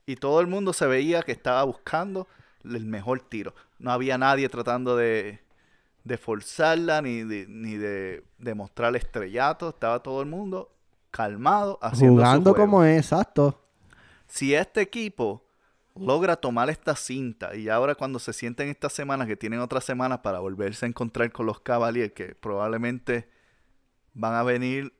Y 0.05 0.15
todo 0.15 0.39
el 0.39 0.47
mundo 0.47 0.73
se 0.73 0.87
veía 0.87 1.21
que 1.21 1.31
estaba 1.31 1.63
buscando 1.63 2.27
el 2.63 2.85
mejor 2.85 3.19
tiro. 3.19 3.53
No 3.79 3.91
había 3.91 4.17
nadie 4.17 4.47
tratando 4.49 4.95
de, 4.95 5.39
de 6.03 6.17
forzarla 6.17 7.01
ni 7.01 7.23
de, 7.23 7.45
ni 7.47 7.75
de 7.75 8.23
demostrar 8.37 8.95
estrellato. 8.95 9.69
Estaba 9.69 10.01
todo 10.01 10.21
el 10.21 10.27
mundo 10.27 10.71
calmado, 11.11 11.79
haciendo 11.81 12.15
Jugando 12.15 12.55
como 12.55 12.83
es, 12.83 12.97
exacto. 12.97 13.61
Si 14.27 14.53
este 14.53 14.81
equipo 14.81 15.43
logra 15.95 16.35
tomar 16.35 16.69
esta 16.69 16.95
cinta 16.95 17.55
y 17.55 17.69
ahora 17.69 17.95
cuando 17.95 18.19
se 18.19 18.33
sienten 18.33 18.69
estas 18.69 18.93
semanas 18.93 19.27
que 19.27 19.35
tienen 19.35 19.59
otras 19.59 19.83
semanas 19.83 20.19
para 20.19 20.39
volverse 20.39 20.85
a 20.85 20.89
encontrar 20.89 21.31
con 21.31 21.45
los 21.45 21.59
Cavaliers 21.59 22.13
que 22.13 22.35
probablemente 22.35 23.29
van 24.13 24.35
a 24.35 24.43
venir 24.43 24.93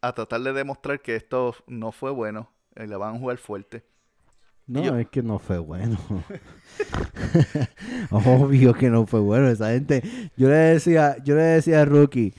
a 0.00 0.12
tratar 0.12 0.40
de 0.42 0.52
demostrar 0.52 1.00
que 1.00 1.16
esto 1.16 1.54
no 1.66 1.92
fue 1.92 2.10
bueno 2.10 2.50
y 2.76 2.86
le 2.86 2.96
van 2.96 3.16
a 3.16 3.18
jugar 3.18 3.38
fuerte. 3.38 3.84
No, 4.66 4.96
es 4.96 5.08
que 5.08 5.22
no 5.22 5.38
fue 5.38 5.58
bueno. 5.58 5.98
Obvio 8.10 8.74
que 8.74 8.90
no 8.90 9.06
fue 9.06 9.20
bueno. 9.20 9.48
Esa 9.48 9.70
gente, 9.70 10.02
yo 10.36 10.48
le 10.48 10.54
decía, 10.54 11.16
yo 11.24 11.34
le 11.34 11.42
decía 11.42 11.82
a 11.82 11.84
Rookie, 11.84 12.32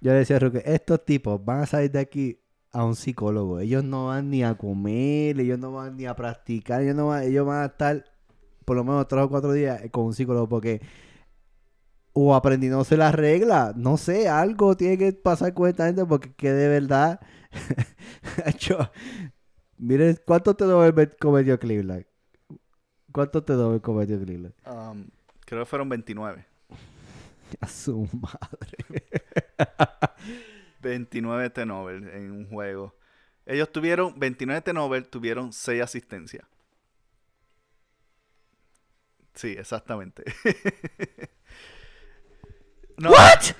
yo 0.00 0.12
le 0.12 0.18
decía 0.18 0.36
a 0.36 0.40
Rookie, 0.40 0.62
estos 0.64 1.04
tipos 1.04 1.42
van 1.44 1.62
a 1.62 1.66
salir 1.66 1.90
de 1.92 2.00
aquí 2.00 2.38
a 2.74 2.84
un 2.84 2.96
psicólogo. 2.96 3.60
Ellos 3.60 3.84
no 3.84 4.06
van 4.06 4.30
ni 4.30 4.42
a 4.42 4.56
comer, 4.56 5.38
ellos 5.38 5.58
no 5.60 5.72
van 5.72 5.96
ni 5.96 6.06
a 6.06 6.16
practicar, 6.16 6.82
ellos 6.82 6.96
no 6.96 7.06
van, 7.06 7.22
ellos 7.22 7.46
van 7.46 7.62
a 7.62 7.66
estar 7.66 8.04
por 8.64 8.76
lo 8.76 8.82
menos 8.82 9.06
tres 9.06 9.22
o 9.22 9.28
cuatro 9.28 9.52
días 9.52 9.80
con 9.92 10.06
un 10.06 10.12
psicólogo 10.12 10.48
porque 10.48 10.80
o 12.12 12.34
aprendiéndose 12.34 12.96
las 12.96 13.14
reglas, 13.14 13.76
no 13.76 13.96
sé, 13.96 14.28
algo 14.28 14.76
tiene 14.76 14.98
que 14.98 15.12
pasar 15.12 15.54
con 15.54 15.68
esta 15.68 15.86
gente 15.86 16.04
porque 16.04 16.34
que 16.34 16.52
de 16.52 16.68
verdad 16.68 17.20
yo, 18.58 18.78
mire, 19.78 20.16
¿cuánto 20.26 20.56
te 20.56 20.64
doble 20.64 21.10
cometió 21.20 21.58
Cleveland? 21.60 22.06
¿Cuánto 23.12 23.44
te 23.44 23.52
doble 23.52 23.80
cometió 23.80 24.18
Cleveland? 24.18 24.54
Um, 24.66 25.06
creo 25.46 25.62
que 25.62 25.66
fueron 25.66 25.88
29. 25.88 26.44
A 27.60 27.68
su 27.68 28.08
madre. 28.12 29.04
29 30.84 31.50
t 31.50 31.62
en 31.62 31.70
un 31.70 32.48
juego. 32.48 32.94
Ellos 33.46 33.70
tuvieron 33.72 34.18
29 34.18 34.60
t 34.62 34.72
tuvieron 35.10 35.52
6 35.52 35.82
asistencias. 35.82 36.46
Sí, 39.34 39.48
exactamente. 39.58 40.22
¿What? 42.98 43.56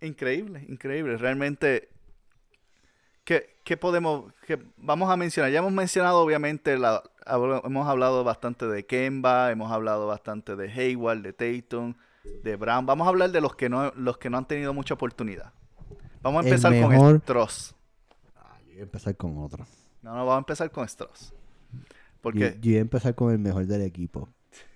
Increíble, 0.00 0.64
increíble. 0.68 1.16
Realmente, 1.16 1.88
¿qué, 3.24 3.76
podemos, 3.76 4.32
qué 4.46 4.62
vamos 4.76 5.10
a 5.10 5.16
mencionar? 5.16 5.50
Ya 5.50 5.58
hemos 5.58 5.72
mencionado, 5.72 6.20
obviamente, 6.20 6.78
la, 6.78 7.02
hemos 7.26 7.88
hablado 7.88 8.22
bastante 8.22 8.66
de 8.66 8.86
Kemba, 8.86 9.50
hemos 9.50 9.72
hablado 9.72 10.06
bastante 10.06 10.54
de 10.54 10.70
Hayward, 10.70 11.22
de 11.22 11.32
Tatum 11.32 11.94
de 12.24 12.56
Brown. 12.56 12.86
Vamos 12.86 13.06
a 13.06 13.10
hablar 13.10 13.30
de 13.30 13.40
los 13.40 13.54
que 13.54 13.68
no, 13.68 13.92
los 13.96 14.18
que 14.18 14.30
no 14.30 14.38
han 14.38 14.46
tenido 14.46 14.72
mucha 14.74 14.94
oportunidad. 14.94 15.52
Vamos 16.22 16.44
a 16.44 16.48
empezar 16.48 16.80
con 16.80 17.20
Stross. 17.20 17.74
Ah, 18.36 18.58
yo 18.60 18.72
voy 18.72 18.78
a 18.78 18.82
empezar 18.82 19.16
con 19.16 19.38
otro. 19.38 19.66
No, 20.02 20.10
no, 20.10 20.18
vamos 20.18 20.34
a 20.34 20.38
empezar 20.38 20.70
con 20.70 20.88
Stross. 20.88 21.32
Porque... 22.20 22.58
Yo, 22.60 22.70
voy 22.70 22.76
a 22.76 22.80
empezar 22.80 23.14
con 23.14 23.32
el 23.32 23.38
mejor 23.38 23.66
del 23.66 23.82
equipo. 23.82 24.28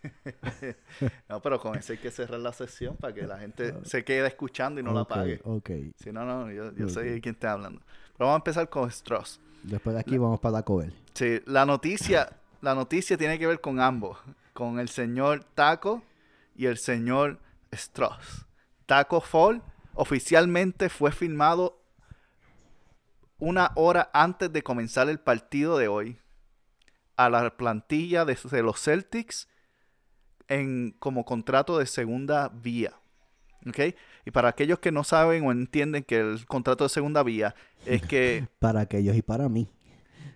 no, 1.29 1.41
pero 1.43 1.61
con 1.61 1.77
eso 1.77 1.93
hay 1.93 1.99
que 1.99 2.11
cerrar 2.11 2.41
la 2.41 2.53
sesión 2.53 2.97
para 2.97 3.13
que 3.15 3.27
la 3.27 3.39
gente 3.39 3.75
se 3.85 4.05
quede 4.05 4.27
escuchando 4.27 4.81
y 4.81 4.83
no 4.83 4.93
la 4.93 5.03
apague. 5.03 5.41
Ok. 5.45 5.71
Si 5.97 6.11
no, 6.13 6.25
no, 6.25 6.51
yo, 6.51 6.73
yo 6.75 6.89
sé 6.89 7.21
quién 7.21 7.35
está 7.35 7.53
hablando. 7.53 7.81
Pero 8.17 8.27
vamos 8.27 8.35
a 8.35 8.37
empezar 8.39 8.69
con 8.69 8.91
Stross. 8.91 9.41
Después 9.63 9.95
de 9.95 10.01
aquí 10.01 10.17
vamos 10.19 10.41
para 10.41 10.59
Taco 10.59 10.79
Bell. 10.79 10.95
Sí, 11.15 11.41
la 11.47 11.67
noticia, 11.67 12.31
la 12.61 12.75
noticia 12.75 13.17
tiene 13.17 13.39
que 13.39 13.47
ver 13.47 13.61
con 13.61 13.81
ambos. 13.81 14.19
Con 14.53 14.79
el 14.79 14.89
señor 14.89 15.45
Taco 15.55 16.03
y 16.57 16.67
el 16.67 16.79
señor 16.79 17.41
Strauss. 17.71 18.47
Taco 18.87 19.21
Fall 19.21 19.63
oficialmente 19.95 20.89
fue 20.89 21.13
filmado 21.13 21.83
una 23.39 23.73
hora 23.75 24.11
antes 24.13 24.53
de 24.53 24.63
comenzar 24.63 25.09
el 25.09 25.19
partido 25.21 25.77
de 25.79 25.89
hoy 25.89 26.19
a 27.17 27.29
la 27.31 27.57
plantilla 27.57 28.25
de, 28.25 28.37
los 28.63 28.81
Celtics 28.81 29.49
en, 30.49 30.95
como 30.99 31.25
contrato 31.25 31.79
de 31.79 31.87
segunda 31.87 32.49
vía. 32.49 32.95
Y 34.25 34.31
para 34.31 34.49
aquellos 34.49 34.79
que 34.79 34.93
no 34.93 35.03
saben 35.03 35.45
o 35.45 35.51
entienden 35.51 36.05
que 36.05 36.21
el 36.21 36.47
contrato 36.47 36.85
de 36.85 36.91
segunda 36.91 37.23
vía 37.23 37.55
es 37.85 38.03
que... 38.03 38.47
para 38.61 38.81
aquellos 38.81 39.17
y 39.17 39.23
para 39.23 39.49
mí. 39.49 39.69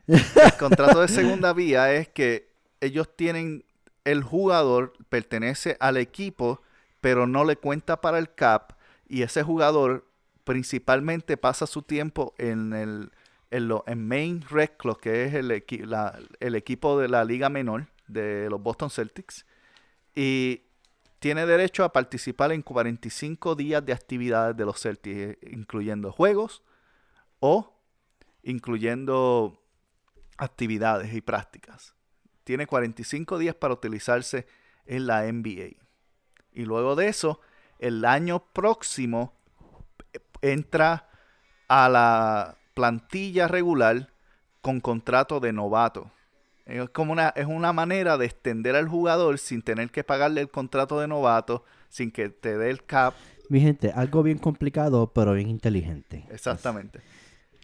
El 0.06 0.56
contrato 0.58 1.00
de 1.00 1.08
segunda 1.08 1.52
vía 1.52 1.92
es 1.92 2.08
que 2.08 2.50
ellos 2.80 3.14
tienen 3.14 3.64
el 4.04 4.22
jugador 4.22 4.92
pertenece 5.08 5.76
al 5.80 5.96
equipo, 5.96 6.62
pero 7.00 7.26
no 7.26 7.44
le 7.44 7.56
cuenta 7.56 8.00
para 8.00 8.18
el 8.18 8.34
CAP 8.34 8.72
y 9.08 9.22
ese 9.22 9.42
jugador 9.42 10.06
principalmente 10.44 11.36
pasa 11.36 11.66
su 11.66 11.82
tiempo 11.82 12.34
en 12.38 12.72
el 12.72 13.12
en, 13.50 13.68
lo, 13.68 13.84
en 13.86 14.06
Main 14.06 14.44
Red 14.48 14.70
que 15.00 15.24
es 15.24 15.34
el, 15.34 15.64
el 16.40 16.54
equipo 16.54 16.98
de 17.00 17.08
la 17.08 17.24
liga 17.24 17.48
menor 17.48 17.88
de 18.06 18.48
los 18.48 18.62
Boston 18.62 18.90
Celtics, 18.90 19.46
y 20.14 20.62
tiene 21.18 21.46
derecho 21.46 21.84
a 21.84 21.92
participar 21.92 22.52
en 22.52 22.62
45 22.62 23.54
días 23.54 23.84
de 23.84 23.92
actividades 23.92 24.56
de 24.56 24.64
los 24.64 24.80
Celtics, 24.80 25.16
eh, 25.16 25.38
incluyendo 25.50 26.12
juegos 26.12 26.62
o 27.40 27.76
incluyendo 28.42 29.62
actividades 30.38 31.12
y 31.12 31.20
prácticas 31.20 31.94
tiene 32.50 32.66
45 32.66 33.38
días 33.38 33.54
para 33.54 33.74
utilizarse 33.74 34.44
en 34.84 35.06
la 35.06 35.22
NBA. 35.30 35.76
Y 36.52 36.64
luego 36.64 36.96
de 36.96 37.06
eso, 37.06 37.38
el 37.78 38.04
año 38.04 38.42
próximo 38.52 39.32
entra 40.42 41.08
a 41.68 41.88
la 41.88 42.56
plantilla 42.74 43.46
regular 43.46 44.08
con 44.62 44.80
contrato 44.80 45.38
de 45.38 45.52
novato. 45.52 46.10
Es 46.66 46.90
como 46.90 47.12
una, 47.12 47.28
es 47.36 47.46
una 47.46 47.72
manera 47.72 48.18
de 48.18 48.26
extender 48.26 48.74
al 48.74 48.88
jugador 48.88 49.38
sin 49.38 49.62
tener 49.62 49.92
que 49.92 50.02
pagarle 50.02 50.40
el 50.40 50.50
contrato 50.50 50.98
de 50.98 51.06
novato, 51.06 51.64
sin 51.88 52.10
que 52.10 52.30
te 52.30 52.58
dé 52.58 52.70
el 52.70 52.82
cap. 52.84 53.14
Mi 53.48 53.60
gente, 53.60 53.92
algo 53.94 54.24
bien 54.24 54.38
complicado, 54.38 55.12
pero 55.12 55.34
bien 55.34 55.50
inteligente. 55.50 56.26
Exactamente. 56.32 57.00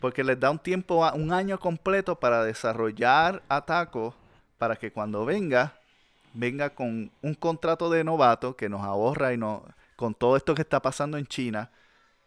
Porque 0.01 0.23
les 0.23 0.39
da 0.39 0.49
un 0.53 0.61
tiempo, 0.61 1.11
un 1.13 1.33
año 1.33 1.59
completo 1.59 2.21
para 2.21 2.45
desarrollar 2.45 3.43
atacos 3.49 4.15
para 4.59 4.77
que 4.77 4.93
cuando 4.93 5.25
venga, 5.25 5.75
venga 6.35 6.71
con 6.71 7.11
un 7.23 7.35
contrato 7.35 7.91
de 7.91 8.05
novato 8.05 8.57
que 8.57 8.69
nos 8.69 8.83
ahorra 8.83 9.33
y 9.33 9.37
no, 9.37 9.65
con 9.97 10.15
todo 10.15 10.37
esto 10.37 10.55
que 10.55 10.63
está 10.63 10.81
pasando 10.81 11.19
en 11.19 11.27
China, 11.27 11.71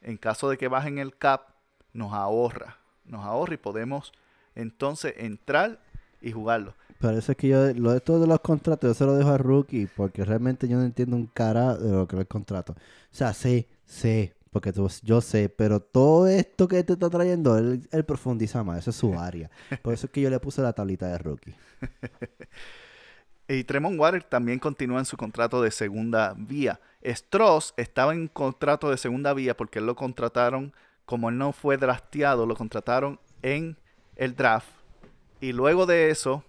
en 0.01 0.17
caso 0.17 0.49
de 0.49 0.57
que 0.57 0.67
bajen 0.67 0.97
el 0.97 1.15
cap, 1.15 1.49
nos 1.93 2.13
ahorra, 2.13 2.77
nos 3.05 3.25
ahorra 3.25 3.53
y 3.53 3.57
podemos 3.57 4.11
entonces 4.55 5.13
entrar 5.17 5.79
y 6.21 6.31
jugarlo. 6.31 6.73
Pero 6.99 7.17
eso 7.17 7.31
es 7.31 7.37
que 7.37 7.47
yo, 7.47 7.73
lo 7.73 7.93
de 7.93 8.01
todos 8.01 8.27
los 8.27 8.39
contratos, 8.41 8.89
yo 8.89 8.93
se 8.93 9.05
lo 9.05 9.15
dejo 9.15 9.29
a 9.29 9.37
Rookie, 9.37 9.87
porque 9.87 10.25
realmente 10.25 10.67
yo 10.67 10.77
no 10.77 10.83
entiendo 10.83 11.15
un 11.15 11.27
cara 11.27 11.75
de 11.75 11.91
lo 11.91 12.07
que 12.07 12.17
es 12.17 12.19
el 12.21 12.27
contrato. 12.27 12.73
O 12.73 13.15
sea, 13.15 13.33
sé, 13.33 13.67
sé, 13.85 14.33
porque 14.51 14.73
yo 15.03 15.21
sé, 15.21 15.49
pero 15.49 15.79
todo 15.79 16.27
esto 16.27 16.67
que 16.67 16.83
te 16.83 16.93
está 16.93 17.09
trayendo, 17.09 17.57
él, 17.57 17.87
él, 17.91 18.05
profundiza 18.05 18.63
más, 18.63 18.79
eso 18.79 18.89
es 18.89 18.95
su 18.95 19.13
área. 19.19 19.49
Por 19.81 19.93
eso 19.93 20.07
es 20.07 20.11
que 20.11 20.21
yo 20.21 20.29
le 20.29 20.39
puse 20.39 20.61
la 20.61 20.73
tablita 20.73 21.07
de 21.07 21.17
rookie. 21.17 21.55
y 23.47 23.63
Tremont 23.63 23.99
Water 23.99 24.23
también 24.23 24.59
continúa 24.59 24.99
en 24.99 25.05
su 25.05 25.17
contrato 25.17 25.61
de 25.61 25.71
segunda 25.71 26.33
vía. 26.37 26.79
Stross 27.05 27.73
estaba 27.77 28.13
en 28.13 28.27
contrato 28.27 28.89
de 28.89 28.97
segunda 28.97 29.33
vía 29.33 29.55
porque 29.55 29.79
él 29.79 29.85
lo 29.85 29.95
contrataron 29.95 30.73
como 31.09 31.29
él 31.29 31.39
no 31.39 31.53
fue 31.53 31.77
drafteado, 31.77 32.45
lo 32.45 32.55
contrataron 32.55 33.19
en 33.41 33.77
el 34.15 34.35
draft. 34.35 34.69
Y 35.41 35.53
luego 35.53 35.87
de 35.87 36.11
eso, 36.11 36.43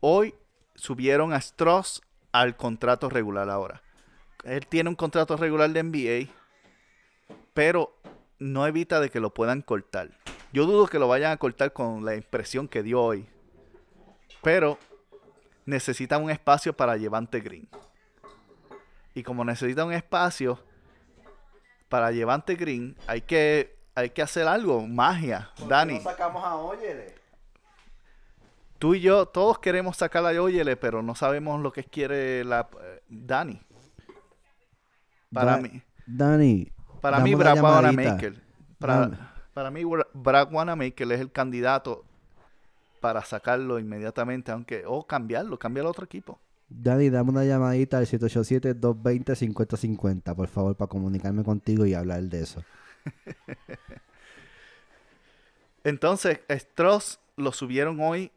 hoy 0.00 0.34
subieron 0.74 1.32
a 1.32 1.40
Stross 1.40 2.02
al 2.30 2.56
contrato 2.56 3.08
regular 3.08 3.48
ahora. 3.48 3.82
Él 4.44 4.66
tiene 4.66 4.90
un 4.90 4.96
contrato 4.96 5.34
regular 5.38 5.70
de 5.70 5.82
NBA, 5.82 6.30
pero 7.54 7.96
no 8.38 8.66
evita 8.66 9.00
de 9.00 9.10
que 9.10 9.20
lo 9.20 9.32
puedan 9.34 9.62
cortar. 9.62 10.10
Yo 10.52 10.66
dudo 10.66 10.86
que 10.86 10.98
lo 10.98 11.08
vayan 11.08 11.32
a 11.32 11.36
cortar 11.36 11.72
con 11.72 12.04
la 12.04 12.14
impresión 12.14 12.68
que 12.68 12.82
dio 12.82 13.00
hoy. 13.00 13.28
Pero 14.42 14.78
necesita 15.64 16.18
un 16.18 16.30
espacio 16.30 16.72
para 16.72 16.96
Llevante 16.96 17.40
Green. 17.40 17.68
Y 19.14 19.22
como 19.22 19.44
necesita 19.44 19.84
un 19.84 19.92
espacio 19.92 20.58
para 21.88 22.10
Llevante 22.10 22.54
Green, 22.54 22.96
hay 23.06 23.22
que, 23.22 23.76
hay 23.94 24.10
que 24.10 24.22
hacer 24.22 24.46
algo, 24.46 24.86
magia. 24.86 25.50
Dani. 25.68 26.00
sacamos 26.00 26.44
a 26.44 26.56
Oyele? 26.56 27.14
Tú 28.78 28.94
y 28.94 29.00
yo, 29.00 29.26
todos 29.26 29.58
queremos 29.58 29.98
sacar 29.98 30.24
a 30.24 30.42
Oyele, 30.42 30.76
pero 30.76 31.02
no 31.02 31.14
sabemos 31.14 31.60
lo 31.60 31.70
que 31.70 31.84
quiere 31.84 32.44
la 32.44 32.68
eh, 32.80 33.02
Dani. 33.08 33.60
Para 35.32 35.58
mí. 35.58 35.82
Dani. 36.06 36.72
Para 37.00 37.20
mí, 37.20 37.34
Brad 37.34 37.60
Wanamaker. 37.60 38.40
Para, 38.78 39.32
para 39.54 39.70
mí, 39.70 39.82
Brad 40.14 40.52
Wanamaker 40.52 41.12
es 41.12 41.20
el 41.20 41.32
candidato 41.32 42.04
para 43.00 43.24
sacarlo 43.24 43.78
inmediatamente, 43.78 44.52
aunque, 44.52 44.84
o 44.86 45.06
cambiarlo, 45.06 45.58
cambiar 45.58 45.86
al 45.86 45.90
otro 45.90 46.04
equipo. 46.04 46.38
Dani, 46.68 47.08
dame 47.10 47.30
una 47.30 47.44
llamadita 47.44 47.98
al 47.98 48.06
787-220-5050, 48.06 50.36
por 50.36 50.48
favor, 50.48 50.76
para 50.76 50.88
comunicarme 50.88 51.42
contigo 51.42 51.84
y 51.84 51.94
hablar 51.94 52.22
de 52.22 52.42
eso. 52.42 52.62
Entonces, 55.84 56.40
Stross 56.48 57.18
lo 57.36 57.52
subieron 57.52 58.00
hoy 58.00 58.32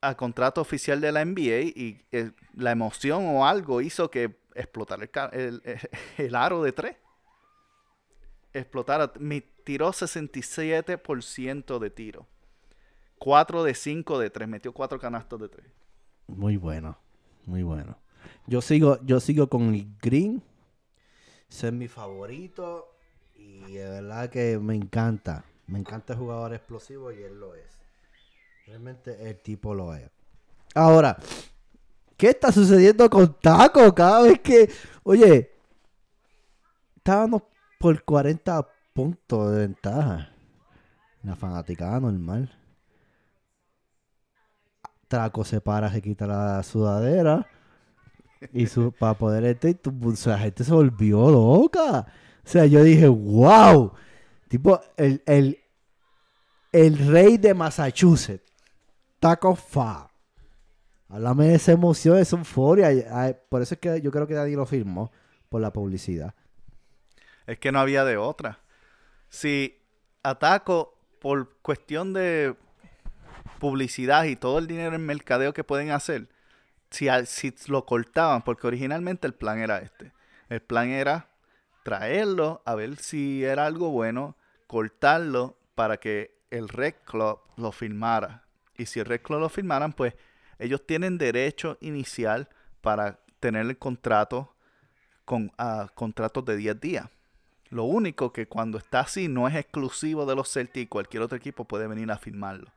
a 0.00 0.16
contrato 0.16 0.60
oficial 0.60 1.00
de 1.00 1.12
la 1.12 1.24
NBA 1.24 1.60
y 1.74 2.02
eh, 2.12 2.30
la 2.54 2.70
emoción 2.70 3.24
o 3.26 3.46
algo 3.46 3.80
hizo 3.80 4.10
que 4.10 4.36
explotara 4.54 5.08
el, 5.32 5.62
el, 6.18 6.34
aro 6.34 6.62
de 6.62 6.72
tres. 6.72 6.96
Explotara. 8.52 9.12
Me 9.18 9.40
tiró 9.40 9.92
67% 9.92 11.78
de 11.78 11.90
tiro. 11.90 12.26
4 13.18 13.64
de 13.64 13.74
5 13.74 14.18
de 14.18 14.30
3. 14.30 14.48
Metió 14.48 14.72
4 14.72 14.98
canastos 14.98 15.40
de 15.40 15.48
3. 15.48 15.66
Muy 16.28 16.56
bueno. 16.56 16.98
Muy 17.46 17.62
bueno. 17.62 17.96
Yo 18.46 18.60
sigo, 18.60 18.98
yo 19.04 19.20
sigo 19.20 19.48
con 19.48 19.74
el 19.74 19.86
Green. 20.00 20.42
Ese 21.48 21.68
es 21.68 21.72
mi 21.72 21.88
favorito. 21.88 22.94
Y 23.36 23.72
de 23.72 23.88
verdad 23.88 24.30
que 24.30 24.58
me 24.58 24.74
encanta. 24.74 25.44
Me 25.66 25.78
encanta 25.78 26.14
el 26.14 26.18
jugador 26.18 26.54
explosivo 26.54 27.12
y 27.12 27.22
él 27.22 27.38
lo 27.38 27.54
es. 27.54 27.78
Realmente 28.66 29.28
el 29.28 29.38
tipo 29.40 29.74
lo 29.74 29.94
es. 29.94 30.10
Ahora, 30.74 31.16
¿qué 32.16 32.28
está 32.28 32.52
sucediendo 32.52 33.08
con 33.08 33.38
Taco? 33.40 33.94
Cada 33.94 34.22
vez 34.22 34.40
que, 34.40 34.70
oye, 35.02 35.52
estábamos 36.96 37.42
por 37.80 38.04
40 38.04 38.68
puntos 38.92 39.52
de 39.52 39.60
ventaja. 39.60 40.28
La 41.22 41.34
fanaticada 41.34 41.98
normal. 41.98 42.54
Traco 45.08 45.44
se 45.44 45.62
para, 45.62 45.90
se 45.90 46.02
quita 46.02 46.26
la 46.26 46.62
sudadera. 46.62 47.46
Y 48.52 48.66
su, 48.66 48.92
para 48.98 49.14
poder 49.14 49.44
este, 49.44 49.80
la 50.26 50.38
gente 50.38 50.62
se 50.62 50.72
volvió 50.72 51.30
loca. 51.30 52.06
O 52.44 52.48
sea, 52.48 52.66
yo 52.66 52.84
dije, 52.84 53.08
wow. 53.08 53.92
Tipo, 54.48 54.78
el, 54.98 55.22
el, 55.24 55.58
el 56.72 56.98
rey 56.98 57.38
de 57.38 57.54
Massachusetts. 57.54 58.44
Taco 59.18 59.56
Fa. 59.56 60.06
Háblame 61.08 61.46
de 61.48 61.54
esa 61.54 61.72
emoción, 61.72 62.18
esa 62.18 62.36
euforia. 62.36 62.90
Por 63.48 63.62
eso 63.62 63.74
es 63.74 63.80
que 63.80 64.02
yo 64.02 64.10
creo 64.10 64.26
que 64.26 64.34
nadie 64.34 64.54
lo 64.54 64.66
firmó. 64.66 65.10
Por 65.48 65.62
la 65.62 65.72
publicidad. 65.72 66.34
Es 67.50 67.58
que 67.58 67.72
no 67.72 67.80
había 67.80 68.04
de 68.04 68.16
otra. 68.16 68.60
Si 69.28 69.76
Ataco, 70.22 70.96
por 71.20 71.56
cuestión 71.62 72.12
de 72.12 72.54
publicidad 73.58 74.22
y 74.26 74.36
todo 74.36 74.60
el 74.60 74.68
dinero 74.68 74.94
en 74.94 75.04
mercadeo 75.04 75.52
que 75.52 75.64
pueden 75.64 75.90
hacer, 75.90 76.28
si, 76.90 77.08
si 77.26 77.52
lo 77.66 77.86
cortaban, 77.86 78.42
porque 78.42 78.68
originalmente 78.68 79.26
el 79.26 79.34
plan 79.34 79.58
era 79.58 79.78
este. 79.78 80.12
El 80.48 80.62
plan 80.62 80.90
era 80.90 81.26
traerlo, 81.82 82.62
a 82.64 82.76
ver 82.76 82.94
si 82.98 83.42
era 83.42 83.66
algo 83.66 83.90
bueno, 83.90 84.36
cortarlo 84.68 85.58
para 85.74 85.96
que 85.96 86.38
el 86.50 86.68
Red 86.68 86.94
Club 87.04 87.40
lo 87.56 87.72
firmara. 87.72 88.44
Y 88.76 88.86
si 88.86 89.00
el 89.00 89.06
Red 89.06 89.22
Club 89.22 89.40
lo 89.40 89.48
firmaran, 89.48 89.92
pues 89.92 90.14
ellos 90.60 90.86
tienen 90.86 91.18
derecho 91.18 91.78
inicial 91.80 92.48
para 92.80 93.18
tener 93.40 93.66
el 93.66 93.76
contrato 93.76 94.54
con 95.24 95.50
contratos 95.96 96.44
de 96.44 96.56
10 96.56 96.80
días. 96.80 97.19
Lo 97.70 97.84
único 97.84 98.32
que 98.32 98.46
cuando 98.46 98.78
está 98.78 99.00
así 99.00 99.28
no 99.28 99.48
es 99.48 99.54
exclusivo 99.54 100.26
de 100.26 100.34
los 100.34 100.52
Celtics, 100.52 100.90
cualquier 100.90 101.22
otro 101.22 101.38
equipo 101.38 101.64
puede 101.64 101.86
venir 101.86 102.10
a 102.10 102.18
firmarlo. 102.18 102.72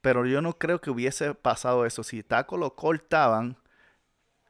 Pero 0.00 0.26
yo 0.26 0.42
no 0.42 0.58
creo 0.58 0.80
que 0.80 0.90
hubiese 0.90 1.34
pasado 1.34 1.86
eso. 1.86 2.02
Si 2.02 2.22
Taco 2.22 2.56
lo 2.56 2.74
cortaban, 2.74 3.56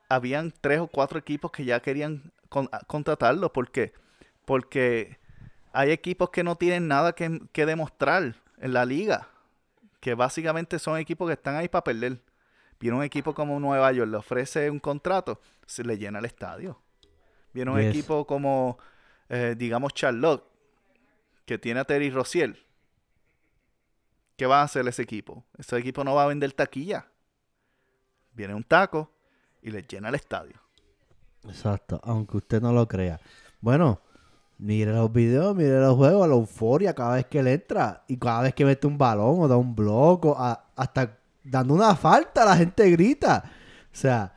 habían 0.09 0.53
tres 0.61 0.81
o 0.81 0.89
cuatro 0.89 1.19
equipos 1.19 1.53
que 1.53 1.65
ya 1.65 1.81
querían 1.81 2.33
contratarlo. 2.87 3.53
¿Por 3.53 3.71
qué? 3.71 3.93
Porque 4.45 5.19
hay 5.73 5.91
equipos 5.91 6.31
que 6.31 6.43
no 6.43 6.57
tienen 6.57 6.89
nada 6.89 7.15
que, 7.15 7.67
demostrar 7.67 8.37
en 8.59 8.73
la 8.73 8.85
liga. 8.85 9.29
Que 10.01 10.15
básicamente 10.15 10.79
son 10.79 10.99
equipos 10.99 11.29
que 11.29 11.35
están 11.35 11.57
ahí 11.57 11.69
para 11.69 11.85
perder. 11.85 12.21
Viene 12.81 12.97
un 12.97 13.05
equipo 13.05 13.35
como 13.35 13.61
Nueva 13.61 13.93
York, 13.93 14.11
le 14.11 14.17
ofrece 14.17 14.71
un 14.71 14.81
contrato, 14.81 15.41
se 15.67 15.85
le 15.85 15.99
llena 15.99 16.19
el 16.19 16.25
estadio. 16.25 16.81
Viene 17.53 17.71
un 17.71 17.79
equipo 17.79 18.27
como, 18.27 18.79
eh, 19.29 19.55
digamos, 19.57 19.95
Charlotte, 19.95 20.45
que 21.45 21.59
tiene 21.59 21.81
a 21.81 21.85
Terry 21.85 22.11
Rociel 22.11 22.65
¿Qué 24.37 24.47
va 24.47 24.61
a 24.61 24.65
hacer 24.65 24.87
ese 24.89 25.03
equipo? 25.03 25.45
Ese 25.57 25.77
equipo 25.79 26.03
no 26.03 26.15
va 26.15 26.25
a 26.25 26.27
vender 26.27 26.53
taquilla. 26.53 27.07
Viene 28.33 28.55
un 28.55 28.65
taco 28.65 29.13
y 29.63 29.71
le 29.71 29.83
llena 29.83 30.09
el 30.09 30.17
estadio. 30.17 30.61
Exacto, 31.45 32.01
aunque 32.03 32.39
usted 32.39 32.61
no 32.61 32.73
lo 32.73 32.89
crea. 32.89 33.21
Bueno, 33.61 34.01
mire 34.59 34.93
los 34.93 35.13
videos, 35.13 35.55
mire 35.55 35.79
los 35.79 35.95
juegos, 35.95 36.27
la 36.27 36.35
euforia 36.35 36.95
cada 36.95 37.17
vez 37.17 37.27
que 37.27 37.39
él 37.39 37.47
entra 37.47 38.05
y 38.09 38.17
cada 38.17 38.43
vez 38.43 38.55
que 38.55 38.65
mete 38.65 38.87
un 38.87 38.99
balón 38.99 39.37
o 39.41 39.49
da 39.49 39.57
un 39.57 39.75
bloco, 39.75 40.37
hasta 40.75 41.17
dando 41.45 41.75
una 41.75 41.95
falta, 41.95 42.45
la 42.45 42.57
gente 42.57 42.91
grita. 42.91 43.45
O 43.93 43.97
sea. 43.97 44.33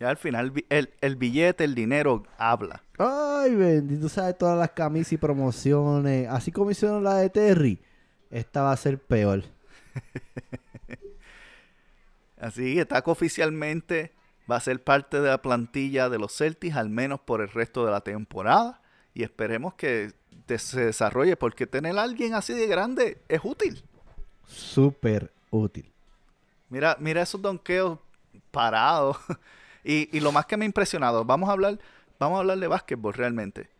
Ya 0.00 0.10
al 0.10 0.16
final 0.16 0.52
el, 0.68 0.90
el 1.00 1.16
billete, 1.16 1.64
el 1.64 1.74
dinero 1.74 2.24
habla. 2.36 2.82
Ay, 2.98 3.54
bendito, 3.54 4.08
sabes 4.08 4.38
todas 4.38 4.58
las 4.58 4.70
camisas 4.70 5.14
y 5.14 5.16
promociones. 5.16 6.28
Así 6.28 6.52
como 6.52 6.70
hicieron 6.70 7.02
la 7.02 7.16
de 7.16 7.30
Terry 7.30 7.80
esta 8.30 8.62
va 8.62 8.72
a 8.72 8.76
ser 8.76 8.98
peor. 8.98 9.44
Así 12.40 12.74
que 12.74 12.84
Taco 12.84 13.10
oficialmente 13.10 14.12
va 14.50 14.56
a 14.56 14.60
ser 14.60 14.82
parte 14.82 15.20
de 15.20 15.28
la 15.28 15.42
plantilla 15.42 16.08
de 16.08 16.18
los 16.18 16.36
Celtics, 16.36 16.76
al 16.76 16.88
menos 16.88 17.20
por 17.20 17.40
el 17.40 17.48
resto 17.48 17.84
de 17.84 17.90
la 17.90 18.00
temporada. 18.02 18.80
Y 19.14 19.22
esperemos 19.22 19.74
que 19.74 20.12
se 20.56 20.84
desarrolle, 20.84 21.36
porque 21.36 21.66
tener 21.66 21.98
a 21.98 22.02
alguien 22.02 22.34
así 22.34 22.54
de 22.54 22.66
grande 22.66 23.20
es 23.28 23.40
útil. 23.42 23.82
Súper 24.46 25.32
útil. 25.50 25.92
Mira, 26.68 26.96
mira 27.00 27.22
esos 27.22 27.42
donkeos 27.42 27.98
parados. 28.50 29.18
y, 29.92 30.16
y 30.16 30.20
lo 30.20 30.32
más 30.32 30.46
que 30.46 30.56
me 30.56 30.64
ha 30.64 30.66
impresionado, 30.66 31.24
vamos 31.24 31.48
a 31.48 31.52
hablar, 31.52 31.78
vamos 32.18 32.36
a 32.36 32.40
hablar 32.40 32.58
de 32.58 32.68
básquetbol 32.68 33.14
realmente 33.14 33.70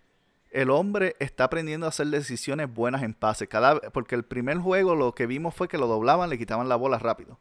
el 0.51 0.71
hombre 0.71 1.17
está 1.19 1.45
aprendiendo 1.45 1.87
a 1.87 1.91
hacer 1.91 2.07
decisiones 2.09 2.73
buenas 2.73 3.03
en 3.03 3.15
pase. 3.15 3.49
Cada, 3.49 3.81
porque 3.93 4.15
el 4.15 4.25
primer 4.25 4.59
juego 4.59 4.95
lo 4.95 5.15
que 5.15 5.27
vimos 5.27 5.55
fue 5.55 5.69
que 5.69 5.79
lo 5.79 5.87
doblaban, 5.87 6.31
le 6.31 6.39
quitaban 6.39 6.69
la 6.69 6.77
bola 6.77 6.99
rápido. 6.99 7.39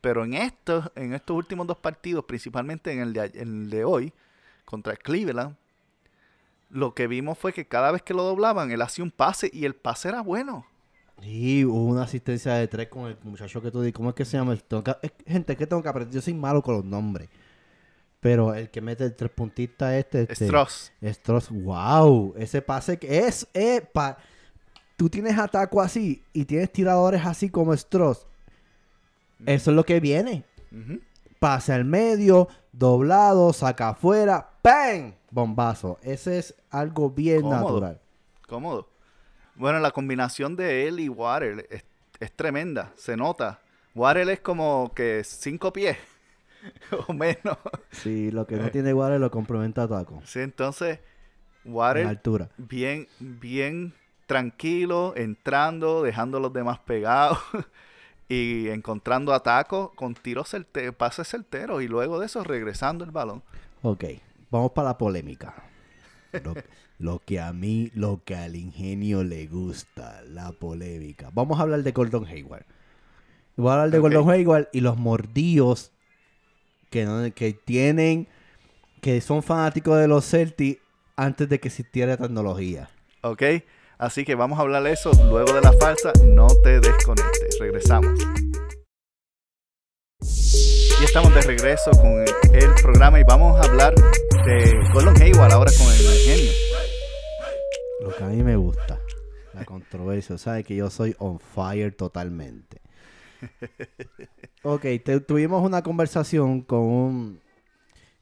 Pero 0.00 0.24
en 0.24 0.34
estos, 0.34 0.90
en 0.94 1.14
estos 1.14 1.36
últimos 1.36 1.66
dos 1.66 1.78
partidos, 1.78 2.24
principalmente 2.24 2.92
en 2.92 3.00
el, 3.00 3.70
de, 3.70 3.84
hoy, 3.84 4.12
contra 4.64 4.96
Cleveland, 4.96 5.56
lo 6.68 6.94
que 6.94 7.06
vimos 7.06 7.38
fue 7.38 7.52
que 7.52 7.66
cada 7.66 7.90
vez 7.90 8.02
que 8.02 8.14
lo 8.14 8.22
doblaban, 8.22 8.70
él 8.70 8.82
hacía 8.82 9.04
un 9.04 9.10
pase 9.10 9.50
y 9.52 9.64
el 9.64 9.74
pase 9.74 10.08
era 10.08 10.20
bueno. 10.20 10.66
Y 11.22 11.64
hubo 11.64 11.84
una 11.86 12.02
asistencia 12.02 12.54
de 12.54 12.68
tres 12.68 12.88
con 12.88 13.06
el 13.06 13.16
muchacho 13.22 13.62
que 13.62 13.70
tú 13.70 13.80
dices. 13.80 13.94
¿Cómo 13.94 14.10
es 14.10 14.14
que 14.14 14.26
se 14.26 14.36
llama? 14.36 14.56
gente, 15.26 15.56
que 15.56 15.66
tengo 15.66 15.82
que 15.82 15.88
aprender? 15.88 16.14
Yo 16.14 16.20
soy 16.20 16.34
malo 16.34 16.60
con 16.62 16.74
los 16.74 16.84
nombres. 16.84 17.30
Pero 18.26 18.54
el 18.54 18.70
que 18.70 18.80
mete 18.80 19.04
el 19.04 19.14
tres 19.14 19.30
puntista 19.30 19.96
este, 19.96 20.22
este 20.22 20.46
Stross. 20.46 20.92
Stross, 21.00 21.48
wow. 21.48 22.34
Ese 22.36 22.60
pase 22.60 22.98
que 22.98 23.20
es, 23.20 23.46
eh, 23.54 23.88
tú 24.96 25.08
tienes 25.08 25.38
ataco 25.38 25.80
así 25.80 26.24
y 26.32 26.44
tienes 26.44 26.72
tiradores 26.72 27.24
así 27.24 27.50
como 27.50 27.72
Stross. 27.76 28.26
Eso 29.46 29.70
es 29.70 29.76
lo 29.76 29.84
que 29.84 30.00
viene. 30.00 30.42
Pase 31.38 31.72
al 31.72 31.84
medio, 31.84 32.48
doblado, 32.72 33.52
saca 33.52 33.90
afuera, 33.90 34.50
¡pam! 34.60 35.14
Bombazo. 35.30 36.00
Ese 36.02 36.40
es 36.40 36.52
algo 36.70 37.10
bien 37.10 37.48
natural. 37.48 38.00
Cómodo. 38.48 38.88
Bueno, 39.54 39.78
la 39.78 39.92
combinación 39.92 40.56
de 40.56 40.88
él 40.88 40.98
y 40.98 41.08
Water 41.08 41.64
es, 41.70 41.84
es 42.18 42.32
tremenda, 42.32 42.92
se 42.96 43.16
nota. 43.16 43.60
Water 43.94 44.28
es 44.30 44.40
como 44.40 44.90
que 44.96 45.22
cinco 45.22 45.72
pies 45.72 45.96
o 47.08 47.12
menos. 47.12 47.58
Sí, 47.90 48.30
lo 48.30 48.46
que 48.46 48.58
no 48.58 48.70
tiene 48.70 48.92
Water 48.94 49.20
lo 49.20 49.30
complementa 49.30 49.84
a 49.84 49.88
Taco. 49.88 50.20
Sí, 50.24 50.40
entonces 50.40 51.00
En 51.94 52.04
Water 52.04 52.06
altura. 52.06 52.50
bien, 52.56 53.08
bien 53.18 53.94
tranquilo, 54.26 55.14
entrando, 55.16 56.02
dejando 56.02 56.38
a 56.38 56.40
los 56.40 56.52
demás 56.52 56.78
pegados 56.80 57.38
y 58.28 58.68
encontrando 58.68 59.32
a 59.34 59.42
Taco 59.42 59.94
con 59.96 60.14
tiros 60.14 60.50
certeros, 60.50 60.94
pases 60.96 61.28
certeros 61.28 61.82
y 61.82 61.88
luego 61.88 62.18
de 62.20 62.26
eso 62.26 62.44
regresando 62.44 63.04
el 63.04 63.10
balón. 63.12 63.44
Ok, 63.82 64.04
vamos 64.50 64.72
para 64.72 64.88
la 64.90 64.98
polémica. 64.98 65.54
Lo, 66.32 66.58
lo 66.98 67.20
que 67.20 67.40
a 67.40 67.52
mí, 67.52 67.90
lo 67.94 68.22
que 68.24 68.36
al 68.36 68.56
ingenio 68.56 69.24
le 69.24 69.46
gusta, 69.46 70.22
la 70.24 70.52
polémica. 70.52 71.30
Vamos 71.32 71.58
a 71.58 71.62
hablar 71.62 71.82
de 71.82 71.92
Gordon 71.92 72.26
Hayward. 72.26 72.66
Voy 73.56 73.70
a 73.70 73.74
hablar 73.74 73.90
de 73.90 73.98
Ok. 73.98 74.00
Gordon 74.00 74.30
Hayward 74.30 74.68
y 74.72 74.80
los 74.80 74.98
mordillos 74.98 75.92
que, 76.90 77.04
no- 77.04 77.32
que 77.34 77.52
tienen, 77.52 78.28
que 79.00 79.20
son 79.20 79.42
fanáticos 79.42 79.98
de 79.98 80.08
los 80.08 80.24
Celtics 80.28 80.80
antes 81.16 81.48
de 81.48 81.58
que 81.60 81.68
existiera 81.68 82.16
tecnología. 82.16 82.90
¿Ok? 83.22 83.42
Así 83.98 84.24
que 84.24 84.34
vamos 84.34 84.58
a 84.58 84.62
hablar 84.62 84.82
de 84.82 84.92
eso 84.92 85.10
luego 85.30 85.52
de 85.54 85.60
la 85.62 85.72
falsa. 85.72 86.12
No 86.24 86.48
te 86.62 86.80
desconectes. 86.80 87.58
Regresamos. 87.58 88.12
Y 91.00 91.04
estamos 91.04 91.34
de 91.34 91.40
regreso 91.42 91.90
con 91.92 92.20
el, 92.22 92.28
el 92.54 92.74
programa 92.82 93.20
y 93.20 93.24
vamos 93.24 93.58
a 93.60 93.68
hablar 93.68 93.94
de 93.94 94.78
Gordon 94.92 95.20
Hayward 95.20 95.52
ahora 95.52 95.70
con 95.76 95.86
el 95.92 96.00
ingenio. 96.00 96.52
Lo 98.02 98.14
que 98.14 98.24
a 98.24 98.28
mí 98.28 98.42
me 98.42 98.56
gusta, 98.56 99.00
la 99.54 99.64
controversia. 99.64 100.38
Sabes 100.38 100.64
que 100.64 100.76
yo 100.76 100.88
soy 100.90 101.14
on 101.18 101.38
fire 101.38 101.94
totalmente. 101.94 102.80
Ok, 104.62 104.82
te- 105.04 105.20
tuvimos 105.20 105.62
una 105.62 105.82
conversación 105.82 106.60
con 106.62 106.80
un, 106.80 107.40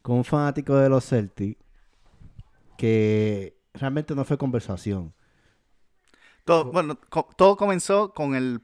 con 0.01 0.17
un 0.17 0.25
fanático 0.25 0.75
de 0.75 0.89
los 0.89 1.05
Celtics 1.07 1.59
que 2.77 3.57
realmente 3.73 4.15
no 4.15 4.25
fue 4.25 4.37
conversación. 4.37 5.13
Todo, 6.45 6.65
bueno, 6.71 6.99
co- 7.09 7.29
todo 7.37 7.57
comenzó 7.57 8.13
con 8.13 8.35
el, 8.35 8.61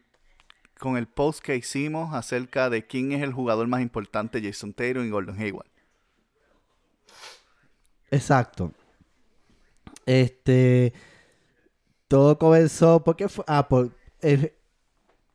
con 0.80 0.98
el 0.98 1.08
post 1.08 1.42
que 1.44 1.56
hicimos 1.58 2.14
acerca 2.16 2.70
de 2.70 2.88
quién 2.88 3.12
es 3.14 3.24
el 3.24 3.34
jugador 3.34 3.68
más 3.68 3.82
importante, 3.82 4.42
Jason 4.44 4.74
Taylor 4.74 5.06
y 5.06 5.12
Gordon 5.12 5.40
Hayward. 5.40 5.68
Exacto. 8.12 8.72
Este. 10.06 10.94
Todo 12.08 12.38
comenzó 12.38 13.04
porque 13.04 13.30
fue. 13.30 13.44
Ah, 13.48 13.68
por. 13.68 13.92
El, 14.22 14.54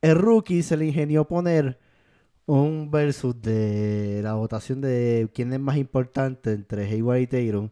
el 0.02 0.16
rookie 0.16 0.62
se 0.62 0.76
le 0.76 0.87
ingenió 0.87 1.26
poner 1.26 1.78
un 2.46 2.90
versus 2.90 3.40
de 3.42 4.20
la 4.22 4.35
votación 4.35 4.80
de 4.80 5.28
quién 5.35 5.52
es 5.52 5.61
más 5.61 5.76
importante 5.76 6.52
entre 6.52 6.87
Hayward 6.87 7.18
y 7.18 7.26
Tatum. 7.26 7.70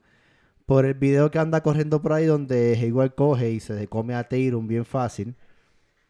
Por 0.67 0.87
el 0.87 0.95
video 0.95 1.31
que 1.31 1.39
anda 1.39 1.63
corriendo 1.63 2.03
por 2.03 2.13
ahí 2.13 2.27
donde 2.27 2.77
Hayward 2.81 3.15
coge 3.15 3.51
y 3.51 3.61
se 3.61 3.87
come 3.87 4.15
a 4.15 4.25
Tatum 4.25 4.67
bien 4.67 4.85
fácil. 4.85 5.37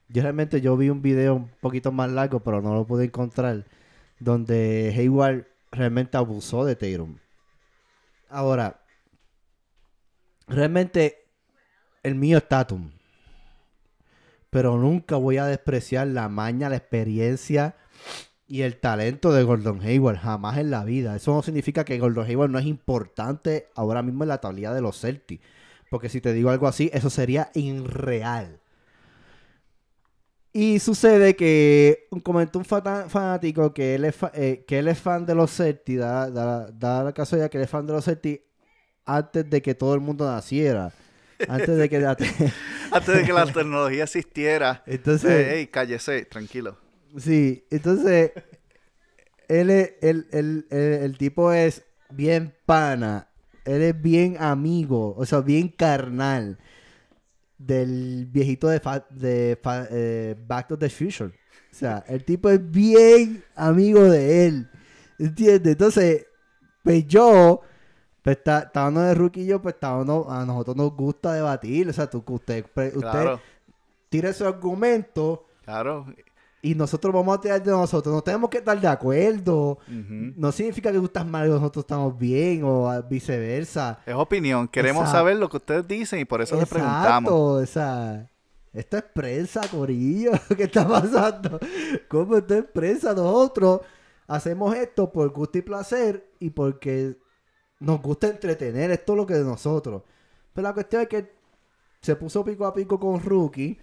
Yo 0.08 0.22
realmente 0.22 0.60
yo 0.60 0.76
vi 0.76 0.90
un 0.90 1.02
video 1.02 1.34
un 1.34 1.50
poquito 1.60 1.90
más 1.92 2.10
largo, 2.10 2.40
pero 2.40 2.62
no 2.62 2.74
lo 2.74 2.86
pude 2.86 3.04
encontrar. 3.06 3.64
Donde 4.20 4.94
Hayward 4.96 5.46
realmente 5.72 6.16
abusó 6.16 6.64
de 6.64 6.76
Tatum. 6.76 7.18
Ahora, 8.28 8.80
realmente 10.46 11.26
el 12.02 12.14
mío 12.14 12.38
es 12.38 12.48
Tatum. 12.48 12.90
Pero 14.54 14.76
nunca 14.78 15.16
voy 15.16 15.38
a 15.38 15.46
despreciar 15.46 16.06
la 16.06 16.28
maña, 16.28 16.68
la 16.68 16.76
experiencia 16.76 17.74
y 18.46 18.62
el 18.62 18.78
talento 18.78 19.32
de 19.32 19.42
Gordon 19.42 19.80
Hayward. 19.80 20.18
Jamás 20.18 20.58
en 20.58 20.70
la 20.70 20.84
vida. 20.84 21.16
Eso 21.16 21.34
no 21.34 21.42
significa 21.42 21.84
que 21.84 21.98
Gordon 21.98 22.24
Hayward 22.24 22.50
no 22.50 22.60
es 22.60 22.66
importante 22.66 23.66
ahora 23.74 24.00
mismo 24.04 24.22
en 24.22 24.28
la 24.28 24.38
tablilla 24.40 24.72
de 24.72 24.80
los 24.80 25.00
Celtics. 25.00 25.44
Porque 25.90 26.08
si 26.08 26.20
te 26.20 26.32
digo 26.32 26.50
algo 26.50 26.68
así, 26.68 26.88
eso 26.92 27.10
sería 27.10 27.50
irreal. 27.54 28.60
Y 30.52 30.78
sucede 30.78 31.34
que 31.34 32.06
comentó 32.22 32.60
un 32.60 32.64
fanático 32.64 33.74
que 33.74 33.96
él 33.96 34.04
es, 34.04 34.14
eh, 34.34 34.64
que 34.68 34.78
él 34.78 34.86
es 34.86 35.00
fan 35.00 35.26
de 35.26 35.34
los 35.34 35.50
Celtics, 35.50 35.98
da, 35.98 36.30
da, 36.30 36.70
da 36.70 37.02
la 37.02 37.12
casualidad 37.12 37.50
que 37.50 37.58
él 37.58 37.64
es 37.64 37.70
fan 37.70 37.88
de 37.88 37.92
los 37.94 38.04
Celtics 38.04 38.44
antes 39.04 39.50
de 39.50 39.60
que 39.60 39.74
todo 39.74 39.94
el 39.94 40.00
mundo 40.00 40.30
naciera. 40.30 40.92
Antes 41.48 41.76
de 41.76 41.88
que... 41.88 41.96
Antes 42.90 43.16
de 43.16 43.24
que 43.24 43.32
la 43.32 43.46
tecnología 43.46 44.04
existiera. 44.04 44.82
Entonces... 44.86 45.30
Eh, 45.30 45.58
ey, 45.58 45.66
cállese, 45.66 46.24
tranquilo. 46.24 46.78
Sí, 47.18 47.64
entonces 47.70 48.32
él 49.48 49.70
es, 49.70 49.92
él- 50.00 50.26
él- 50.32 50.66
él- 50.70 50.78
el 51.02 51.18
tipo 51.18 51.52
es 51.52 51.84
bien 52.10 52.54
pana, 52.66 53.28
él 53.64 53.82
es 53.82 54.00
bien 54.00 54.36
amigo, 54.40 55.14
o 55.16 55.24
sea, 55.26 55.40
bien 55.40 55.68
carnal 55.68 56.58
del 57.58 58.26
viejito 58.30 58.68
de, 58.68 58.80
Fa- 58.80 59.06
de 59.10 59.58
Fa- 59.62 59.86
eh, 59.90 60.34
Back 60.46 60.68
to 60.68 60.78
the 60.78 60.88
Future. 60.90 61.30
O 61.70 61.76
sea, 61.76 62.04
el 62.08 62.24
tipo 62.24 62.50
es 62.50 62.70
bien 62.70 63.42
amigo 63.54 64.02
de 64.02 64.46
él, 64.46 64.68
¿entiendes? 65.18 65.72
Entonces, 65.72 66.26
pues 66.82 67.06
yo, 67.06 67.62
pues 68.24 68.38
está, 68.38 68.60
está 68.60 68.88
uno 68.88 69.02
de 69.02 69.14
rookie 69.14 69.42
y 69.42 69.46
yo, 69.46 69.60
pues 69.60 69.74
está 69.74 70.00
a 70.00 70.44
nosotros 70.46 70.74
nos 70.74 70.96
gusta 70.96 71.34
debatir, 71.34 71.90
o 71.90 71.92
sea, 71.92 72.08
tú, 72.08 72.24
usted, 72.26 72.64
usted 72.64 72.94
Claro, 72.94 73.38
tira 74.08 74.32
su 74.32 74.46
argumento 74.46 75.44
claro. 75.62 76.06
y 76.62 76.74
nosotros 76.74 77.12
vamos 77.12 77.36
a 77.36 77.40
tirar 77.42 77.62
de 77.62 77.70
nosotros. 77.70 78.14
No 78.14 78.22
tenemos 78.22 78.48
que 78.48 78.58
estar 78.58 78.80
de 78.80 78.88
acuerdo. 78.88 79.76
No 79.86 80.52
significa 80.52 80.90
que 80.90 80.96
tú 80.96 81.04
estás 81.04 81.26
mal 81.26 81.48
y 81.48 81.50
nosotros 81.50 81.82
estamos 81.82 82.18
bien 82.18 82.62
o 82.64 82.90
viceversa. 83.02 83.98
Es 84.06 84.14
opinión. 84.14 84.68
Queremos 84.68 85.02
Exacto. 85.02 85.18
saber 85.18 85.36
lo 85.36 85.50
que 85.50 85.58
ustedes 85.58 85.86
dicen 85.86 86.20
y 86.20 86.24
por 86.24 86.40
eso 86.40 86.56
les 86.56 86.66
preguntamos. 86.66 87.30
Exacto, 87.30 87.44
o 87.44 87.66
sea, 87.66 88.30
esto 88.72 88.96
es 88.96 89.02
prensa, 89.02 89.60
Corillo. 89.70 90.32
¿Qué 90.56 90.62
está 90.62 90.88
pasando? 90.88 91.60
¿Cómo 92.08 92.38
esto 92.38 92.54
es 92.54 92.64
prensa? 92.64 93.12
Nosotros 93.12 93.82
hacemos 94.26 94.74
esto 94.74 95.12
por 95.12 95.28
gusto 95.28 95.58
y 95.58 95.60
placer 95.62 96.26
y 96.40 96.48
porque 96.48 97.22
nos 97.84 98.00
gusta 98.02 98.28
entretener. 98.28 98.90
Esto 98.90 99.12
es 99.12 99.16
lo 99.18 99.26
que 99.26 99.34
de 99.34 99.44
nosotros. 99.44 100.02
Pero 100.52 100.68
la 100.68 100.74
cuestión 100.74 101.02
es 101.02 101.08
que 101.08 101.32
se 102.02 102.16
puso 102.16 102.44
pico 102.44 102.66
a 102.66 102.74
pico 102.74 102.98
con 103.00 103.22
Rookie. 103.22 103.78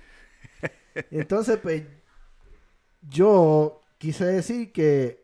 Entonces, 1.12 1.60
pues, 1.62 1.84
yo 3.10 3.82
quise 3.98 4.26
decir 4.26 4.72
que, 4.72 5.24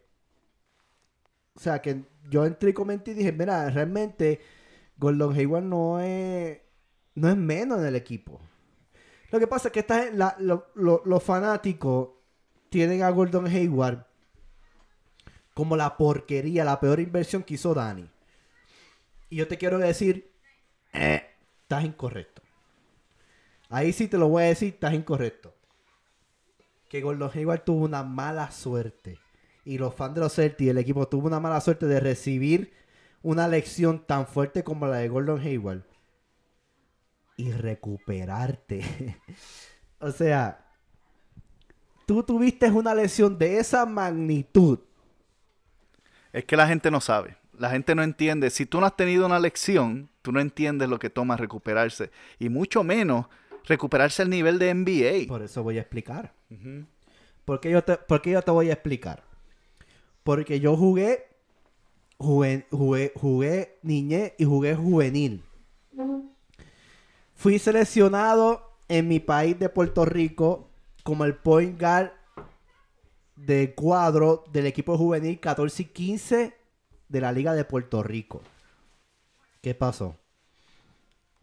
o 1.55 1.59
sea, 1.59 1.81
que 1.81 2.03
yo 2.29 2.45
entré 2.45 2.71
y 2.71 2.73
comenté 2.73 3.11
y 3.11 3.13
dije, 3.15 3.31
mira, 3.31 3.69
realmente 3.69 4.41
Gordon 4.97 5.35
Hayward 5.35 5.63
no 5.63 5.99
es, 5.99 6.59
no 7.15 7.29
es 7.29 7.37
menos 7.37 7.79
en 7.79 7.85
el 7.87 7.95
equipo. 7.95 8.39
Lo 9.31 9.39
que 9.39 9.47
pasa 9.47 9.69
es 9.69 9.73
que 9.73 9.81
esta, 9.81 10.11
la- 10.11 10.35
lo- 10.39 10.67
lo- 10.75 11.01
los 11.05 11.23
fanáticos 11.23 12.09
tienen 12.69 13.03
a 13.03 13.09
Gordon 13.11 13.47
Hayward 13.47 14.05
como 15.53 15.75
la 15.75 15.97
porquería, 15.97 16.63
la 16.63 16.79
peor 16.79 16.99
inversión 16.99 17.43
que 17.43 17.55
hizo 17.55 17.73
Dani. 17.73 18.09
Y 19.29 19.37
yo 19.37 19.47
te 19.47 19.57
quiero 19.57 19.77
decir, 19.77 20.31
eh, 20.93 21.23
estás 21.61 21.83
incorrecto. 21.83 22.41
Ahí 23.69 23.91
sí 23.91 24.07
te 24.07 24.17
lo 24.17 24.29
voy 24.29 24.43
a 24.43 24.47
decir, 24.47 24.73
estás 24.73 24.93
incorrecto. 24.93 25.53
Que 26.89 27.01
Gordon 27.01 27.31
Hayward 27.33 27.63
tuvo 27.63 27.85
una 27.85 28.03
mala 28.03 28.51
suerte. 28.51 29.19
Y 29.65 29.77
los 29.77 29.93
fans 29.93 30.15
de 30.15 30.21
los 30.21 30.33
Celtics, 30.33 30.71
el 30.71 30.77
equipo 30.77 31.07
tuvo 31.07 31.27
una 31.27 31.41
mala 31.41 31.59
suerte 31.59 31.85
de 31.85 31.99
recibir 31.99 32.73
una 33.21 33.47
lección 33.47 34.05
tan 34.05 34.25
fuerte 34.25 34.63
como 34.63 34.87
la 34.87 34.97
de 34.97 35.09
Gordon 35.09 35.41
Hayward. 35.41 35.83
Y 37.35 37.51
recuperarte. 37.51 39.19
o 39.99 40.11
sea, 40.11 40.65
tú 42.05 42.23
tuviste 42.23 42.71
una 42.71 42.95
lesión 42.95 43.37
de 43.37 43.59
esa 43.59 43.85
magnitud. 43.85 44.79
Es 46.31 46.45
que 46.45 46.55
la 46.55 46.67
gente 46.67 46.89
no 46.89 47.01
sabe. 47.01 47.36
La 47.57 47.69
gente 47.69 47.95
no 47.95 48.03
entiende. 48.03 48.49
Si 48.49 48.65
tú 48.65 48.79
no 48.79 48.85
has 48.85 48.95
tenido 48.95 49.25
una 49.25 49.39
lección, 49.39 50.09
tú 50.21 50.31
no 50.31 50.39
entiendes 50.39 50.89
lo 50.89 50.99
que 50.99 51.09
toma 51.09 51.37
recuperarse. 51.37 52.11
Y 52.39 52.49
mucho 52.49 52.83
menos 52.83 53.25
recuperarse 53.65 54.21
al 54.21 54.29
nivel 54.29 54.59
de 54.59 54.73
NBA. 54.73 55.27
Por 55.27 55.41
eso 55.41 55.63
voy 55.63 55.77
a 55.77 55.81
explicar. 55.81 56.33
Ujú. 56.49 56.85
¿Por 57.45 57.59
qué 57.59 57.71
yo 57.71 57.83
te, 57.83 57.97
yo 58.25 58.41
te 58.41 58.51
voy 58.51 58.69
a 58.69 58.73
explicar? 58.73 59.23
Porque 60.23 60.59
yo 60.59 60.75
jugué, 60.75 61.27
jugué, 62.17 62.67
jugué, 62.69 63.13
jugué 63.15 63.79
niñez 63.81 64.33
y 64.37 64.45
jugué 64.45 64.75
juvenil. 64.75 65.43
Fui 67.33 67.57
seleccionado 67.59 68.77
en 68.89 69.07
mi 69.07 69.19
país 69.19 69.57
de 69.57 69.69
Puerto 69.69 70.05
Rico 70.05 70.69
como 71.03 71.23
el 71.23 71.35
point 71.35 71.79
guard 71.79 72.11
de 73.35 73.73
cuadro 73.73 74.43
del 74.51 74.65
equipo 74.65 74.97
juvenil 74.97 75.39
14 75.39 75.83
y 75.83 75.85
15 75.85 76.56
de 77.09 77.21
la 77.21 77.31
Liga 77.31 77.53
de 77.53 77.65
Puerto 77.65 78.03
Rico. 78.03 78.41
¿Qué 79.61 79.73
pasó? 79.73 80.15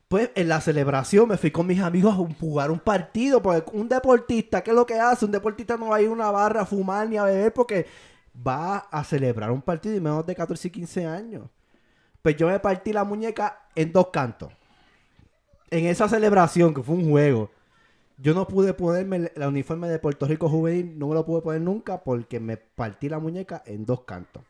Pues 0.09 0.31
en 0.35 0.49
la 0.49 0.61
celebración 0.61 1.29
me 1.29 1.37
fui 1.37 1.51
con 1.51 1.67
mis 1.67 1.81
amigos 1.81 2.15
a 2.15 2.39
jugar 2.39 2.71
un 2.71 2.79
partido, 2.79 3.43
porque 3.43 3.65
un 3.73 3.89
deportista, 3.89 4.63
¿qué 4.63 4.71
es 4.71 4.77
lo 4.77 4.87
que 4.87 4.95
hace? 4.95 5.25
Un 5.25 5.33
deportista 5.33 5.77
no 5.77 5.89
va 5.89 5.97
a 5.97 6.03
ir 6.03 6.09
a 6.09 6.13
una 6.13 6.31
barra 6.31 6.63
a 6.63 6.67
fumar 6.67 7.09
ni 7.09 7.17
a 7.17 7.25
beber 7.25 7.53
porque 7.53 7.87
va 8.47 8.77
a 8.91 9.03
celebrar 9.05 9.51
un 9.51 9.63
partido 9.63 9.97
y 9.97 10.01
menos 10.01 10.27
de 10.27 10.35
14 10.35 10.69
y 10.69 10.71
15 10.71 11.07
años. 11.07 11.49
Pues 12.23 12.37
yo 12.37 12.49
me 12.49 12.59
partí 12.61 12.93
la 12.93 13.05
muñeca 13.05 13.67
en 13.75 13.93
dos 13.93 14.09
cantos. 14.09 14.53
En 15.71 15.87
esa 15.87 16.09
celebración, 16.09 16.73
que 16.73 16.83
fue 16.83 16.95
un 16.95 17.11
juego, 17.11 17.51
yo 18.19 18.35
no 18.35 18.47
pude 18.47 18.75
ponerme 18.75 19.33
el 19.35 19.43
uniforme 19.43 19.89
de 19.89 19.99
Puerto 19.99 20.27
Rico 20.27 20.49
juvenil, 20.49 20.99
no 20.99 21.09
me 21.09 21.15
lo 21.15 21.27
pude 21.27 21.43
poner 21.43 21.61
nunca 21.61 22.03
porque 22.03 22.39
me 22.39 22.57
partí 22.57 23.09
la 23.09 23.19
muñeca 23.19 23.63
en 23.67 23.85
dos 23.85 24.03
cantos. 24.03 24.43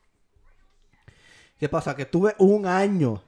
¿Qué 1.59 1.69
pasa? 1.69 1.97
Que 1.97 2.05
tuve 2.05 2.35
un 2.39 2.67
año 2.67 3.23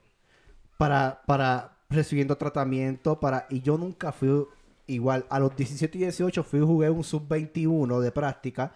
para, 0.78 1.22
para 1.26 1.78
recibiendo 1.88 2.36
tratamiento 2.36 3.20
para 3.20 3.46
y 3.50 3.60
yo 3.60 3.78
nunca 3.78 4.12
fui 4.12 4.46
igual. 4.86 5.26
A 5.28 5.38
los 5.38 5.54
17 5.56 5.98
y 5.98 6.00
18 6.02 6.42
fui 6.42 6.60
jugué 6.60 6.90
un 6.90 7.04
sub-21 7.04 8.00
de 8.00 8.12
práctica 8.12 8.72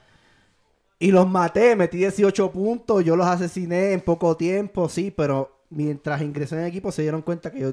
y 0.99 1.11
los 1.11 1.29
maté, 1.29 1.77
metí 1.77 1.99
18 1.99 2.53
puntos, 2.53 3.05
yo 3.05 3.17
los 3.17 3.27
asesiné 3.27 3.93
en 3.93 4.03
poco 4.03 4.37
tiempo, 4.37 4.89
sí, 4.89 5.11
pero 5.11 5.65
mientras 5.71 6.21
ingresé 6.21 6.57
en 6.57 6.63
el 6.63 6.69
equipo 6.69 6.93
se 6.93 7.03
dieron 7.03 7.23
cuenta 7.23 7.51
que 7.51 7.61
yo 7.61 7.73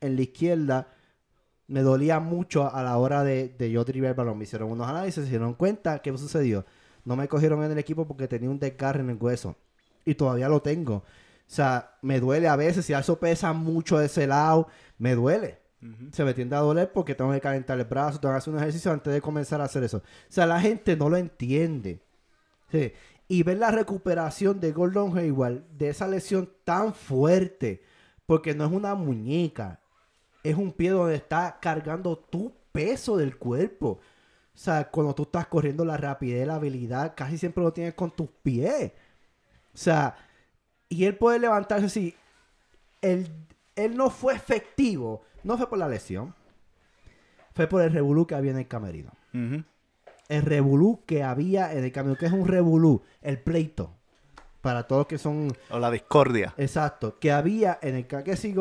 en 0.00 0.16
la 0.16 0.22
izquierda 0.22 0.88
me 1.68 1.82
dolía 1.82 2.20
mucho 2.20 2.74
a 2.74 2.82
la 2.82 2.98
hora 2.98 3.22
de, 3.22 3.48
de 3.48 3.70
yo 3.70 3.84
driver 3.84 4.10
el 4.10 4.14
balón. 4.14 4.38
Me 4.38 4.44
hicieron 4.44 4.70
unos 4.70 4.88
análisis, 4.88 5.24
se 5.24 5.30
dieron 5.30 5.54
cuenta 5.54 6.00
qué 6.00 6.16
sucedió. 6.18 6.66
No 7.04 7.16
me 7.16 7.28
cogieron 7.28 7.62
en 7.62 7.72
el 7.72 7.78
equipo 7.78 8.06
porque 8.06 8.28
tenía 8.28 8.50
un 8.50 8.58
desgarre 8.58 9.00
en 9.00 9.10
el 9.10 9.16
hueso. 9.20 9.56
Y 10.04 10.14
todavía 10.14 10.48
lo 10.48 10.62
tengo. 10.62 10.96
O 10.96 11.04
sea, 11.46 11.96
me 12.02 12.20
duele 12.20 12.48
a 12.48 12.56
veces. 12.56 12.86
Si 12.86 12.92
eso 12.92 13.18
pesa 13.18 13.52
mucho 13.52 13.98
de 13.98 14.06
ese 14.06 14.26
lado, 14.26 14.68
me 14.98 15.14
duele. 15.14 15.58
Se 16.12 16.24
me 16.24 16.32
tiende 16.32 16.56
a 16.56 16.60
doler 16.60 16.90
porque 16.92 17.14
tengo 17.14 17.30
que 17.32 17.42
calentar 17.42 17.78
el 17.78 17.84
brazo, 17.84 18.18
tengo 18.18 18.32
que 18.32 18.38
hacer 18.38 18.54
un 18.54 18.58
ejercicio 18.58 18.90
antes 18.90 19.12
de 19.12 19.20
comenzar 19.20 19.60
a 19.60 19.64
hacer 19.64 19.84
eso. 19.84 19.98
O 19.98 20.02
sea, 20.30 20.46
la 20.46 20.58
gente 20.58 20.96
no 20.96 21.10
lo 21.10 21.18
entiende. 21.18 22.00
Sí. 22.72 22.92
Y 23.28 23.42
ver 23.42 23.58
la 23.58 23.70
recuperación 23.70 24.60
de 24.60 24.72
Gordon 24.72 25.16
Hayward 25.18 25.62
de 25.76 25.90
esa 25.90 26.08
lesión 26.08 26.50
tan 26.64 26.94
fuerte, 26.94 27.82
porque 28.24 28.54
no 28.54 28.64
es 28.64 28.72
una 28.72 28.94
muñeca, 28.94 29.80
es 30.42 30.56
un 30.56 30.72
pie 30.72 30.90
donde 30.90 31.16
está 31.16 31.58
cargando 31.60 32.16
tu 32.16 32.54
peso 32.72 33.16
del 33.18 33.36
cuerpo. 33.36 34.00
O 34.54 34.58
sea, 34.58 34.90
cuando 34.90 35.14
tú 35.14 35.24
estás 35.24 35.46
corriendo 35.48 35.84
la 35.84 35.96
rapidez, 35.96 36.46
la 36.46 36.54
habilidad, 36.54 37.14
casi 37.16 37.36
siempre 37.36 37.62
lo 37.62 37.72
tienes 37.72 37.94
con 37.94 38.10
tus 38.10 38.28
pies. 38.42 38.92
O 39.74 39.78
sea, 39.78 40.16
y 40.88 41.04
él 41.04 41.16
puede 41.16 41.40
levantarse 41.40 41.86
así. 41.86 42.14
Él, 43.02 43.28
él 43.74 43.96
no 43.96 44.10
fue 44.10 44.34
efectivo. 44.34 45.22
No 45.42 45.58
fue 45.58 45.68
por 45.68 45.78
la 45.78 45.88
lesión. 45.88 46.34
Fue 47.52 47.66
por 47.66 47.82
el 47.82 47.92
revolú 47.92 48.26
que 48.26 48.34
había 48.34 48.52
en 48.52 48.58
el 48.58 48.68
camerino. 48.68 49.10
El 50.28 50.42
revolú 50.42 51.02
que 51.04 51.24
había 51.24 51.72
en 51.72 51.84
el 51.84 51.92
camerino. 51.92 52.18
Que 52.18 52.26
es 52.26 52.32
un 52.32 52.46
revolú? 52.46 53.02
El 53.22 53.40
pleito. 53.40 53.92
Para 54.60 54.86
todos 54.86 55.06
que 55.06 55.18
son... 55.18 55.52
O 55.68 55.78
la 55.78 55.90
discordia. 55.90 56.54
Exacto. 56.56 57.18
Que 57.18 57.32
había 57.32 57.78
en 57.82 57.96
el... 57.96 58.06
Que 58.06 58.36
si, 58.36 58.54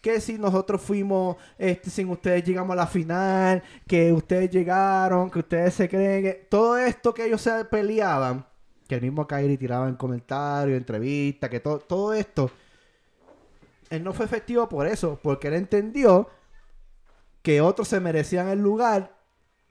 que 0.00 0.20
si 0.20 0.38
nosotros 0.38 0.80
fuimos... 0.80 1.36
Este, 1.58 1.90
sin 1.90 2.08
ustedes 2.08 2.44
llegamos 2.44 2.72
a 2.74 2.76
la 2.76 2.86
final. 2.86 3.62
Que 3.86 4.12
ustedes 4.12 4.48
llegaron. 4.50 5.30
Que 5.30 5.40
ustedes 5.40 5.74
se 5.74 5.88
creen 5.88 6.22
que... 6.22 6.46
Todo 6.48 6.78
esto 6.78 7.12
que 7.12 7.26
ellos 7.26 7.42
se 7.42 7.64
peleaban 7.64 8.46
que 8.90 8.96
el 8.96 9.02
mismo 9.02 9.24
Kyrie 9.24 9.56
tiraba 9.56 9.88
en 9.88 9.94
comentarios, 9.94 10.76
entrevistas, 10.76 11.48
que 11.48 11.60
todo, 11.60 11.78
todo 11.78 12.12
esto, 12.12 12.50
él 13.88 14.02
no 14.02 14.12
fue 14.12 14.26
efectivo 14.26 14.68
por 14.68 14.88
eso, 14.88 15.16
porque 15.22 15.46
él 15.46 15.54
entendió 15.54 16.28
que 17.40 17.60
otros 17.60 17.86
se 17.86 18.00
merecían 18.00 18.48
el 18.48 18.58
lugar 18.58 19.16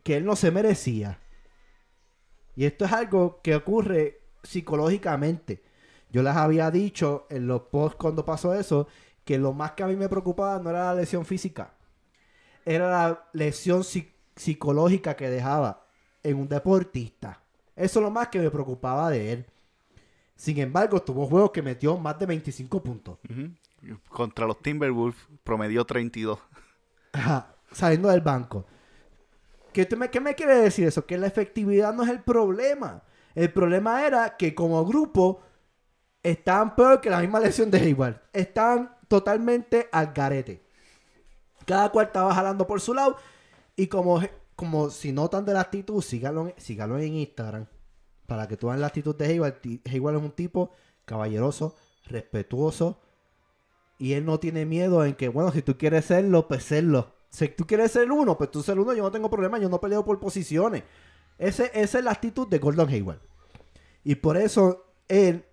que 0.04 0.16
él 0.16 0.24
no 0.24 0.38
se 0.38 0.52
merecía. 0.52 1.20
Y 2.56 2.64
esto 2.64 2.86
es 2.86 2.94
algo 2.94 3.42
que 3.44 3.58
ocurre 3.58 4.22
psicológicamente. 4.42 5.64
Yo 6.10 6.24
les 6.24 6.38
había 6.38 6.72
dicho 6.72 7.28
en 7.30 7.46
los 7.46 7.64
posts 7.64 7.98
cuando 8.00 8.24
pasó 8.24 8.54
eso, 8.54 8.88
que 9.26 9.38
lo 9.38 9.52
más 9.52 9.74
que 9.74 9.84
a 9.84 9.88
mí 9.88 9.98
me 9.98 10.08
preocupaba 10.08 10.60
no 10.60 10.70
era 10.70 10.86
la 10.86 10.96
lesión 10.96 11.26
física, 11.26 11.74
era 12.64 12.90
la 12.90 13.28
lesión 13.34 13.84
psicológica 13.84 15.18
que 15.18 15.30
dejaba 15.30 15.86
en 16.24 16.38
un 16.38 16.48
deportista. 16.48 17.44
Eso 17.80 18.00
es 18.00 18.04
lo 18.04 18.12
más 18.12 18.28
que 18.28 18.40
me 18.40 18.52
preocupaba 18.52 19.10
de 19.10 19.32
él. 19.32 19.46
Sin 20.36 20.60
embargo, 20.60 21.02
tuvo 21.02 21.26
juegos 21.28 21.52
que 21.52 21.62
metió 21.62 21.98
más 21.98 22.20
de 22.20 22.26
25 22.26 22.84
puntos. 22.84 23.20
Contra 24.10 24.46
los 24.46 24.62
Timberwolves 24.62 25.16
promedió 25.46 25.86
32. 25.86 26.40
Ajá, 27.14 27.56
saliendo 27.72 28.10
del 28.10 28.20
banco. 28.20 28.66
¿Qué, 29.72 29.88
me, 29.96 30.10
¿Qué 30.10 30.20
me 30.20 30.36
quiere 30.36 30.58
decir 30.58 30.88
eso? 30.88 31.06
Que 31.06 31.18
la 31.18 31.28
efectividad 31.28 31.94
no 31.94 32.04
es 32.04 32.10
el 32.10 32.22
problema. 32.22 33.02
El 33.34 33.54
problema 33.54 34.06
era 34.06 34.36
que 34.36 34.54
como 34.54 34.86
grupo 34.86 35.42
estaban 36.22 36.76
peor 36.76 37.00
que 37.00 37.10
la 37.10 37.22
misma 37.22 37.40
lesión 37.40 37.72
de 37.72 37.80
Hayward. 37.80 38.22
Estaban 38.34 38.94
totalmente 39.08 39.88
al 39.94 40.12
garete. 40.12 40.62
Cada 41.66 41.90
cual 41.90 42.08
estaba 42.08 42.36
jalando 42.36 42.68
por 42.68 42.82
su 42.82 42.94
lado. 42.94 43.16
Y 43.78 43.88
como 43.88 44.20
como 44.60 44.90
si 44.90 45.14
notan 45.14 45.46
de 45.46 45.54
la 45.54 45.62
actitud, 45.62 46.02
síganlo, 46.02 46.52
en 47.00 47.16
Instagram. 47.16 47.66
Para 48.28 48.46
que 48.46 48.58
tú 48.58 48.68
vean 48.68 48.82
la 48.82 48.88
actitud 48.88 49.16
de 49.16 49.26
Hayward. 49.28 49.62
Hayward 49.86 50.18
es 50.18 50.22
un 50.22 50.32
tipo 50.32 50.72
caballeroso, 51.06 51.78
respetuoso. 52.08 53.00
Y 53.98 54.14
él 54.14 54.26
no 54.26 54.38
tiene 54.38 54.66
miedo 54.66 55.06
en 55.06 55.16
que, 55.16 55.30
bueno, 55.30 55.54
si 55.54 55.62
tú 55.62 55.78
quieres 55.78 56.04
serlo, 56.04 56.50
pues 56.50 56.64
serlo. 56.64 57.14
Si 57.30 57.48
tú 57.48 57.66
quieres 57.66 57.94
ser 57.94 58.12
uno, 58.12 58.38
pues 58.38 58.52
tú 58.52 58.62
ser 58.62 58.78
uno, 58.78 58.94
yo 58.94 59.02
no 59.02 59.12
tengo 59.14 59.30
problema, 59.30 59.60
yo 59.60 59.70
no 59.70 59.80
peleo 59.80 60.04
por 60.04 60.20
posiciones. 60.20 60.84
Ese, 61.38 61.72
esa 61.74 62.00
es 62.00 62.04
la 62.04 62.12
actitud 62.12 62.46
de 62.46 62.60
Gordon 62.60 62.90
Hayward. 62.90 63.22
Y 64.04 64.16
por 64.16 64.36
eso 64.36 64.92
él, 65.08 65.46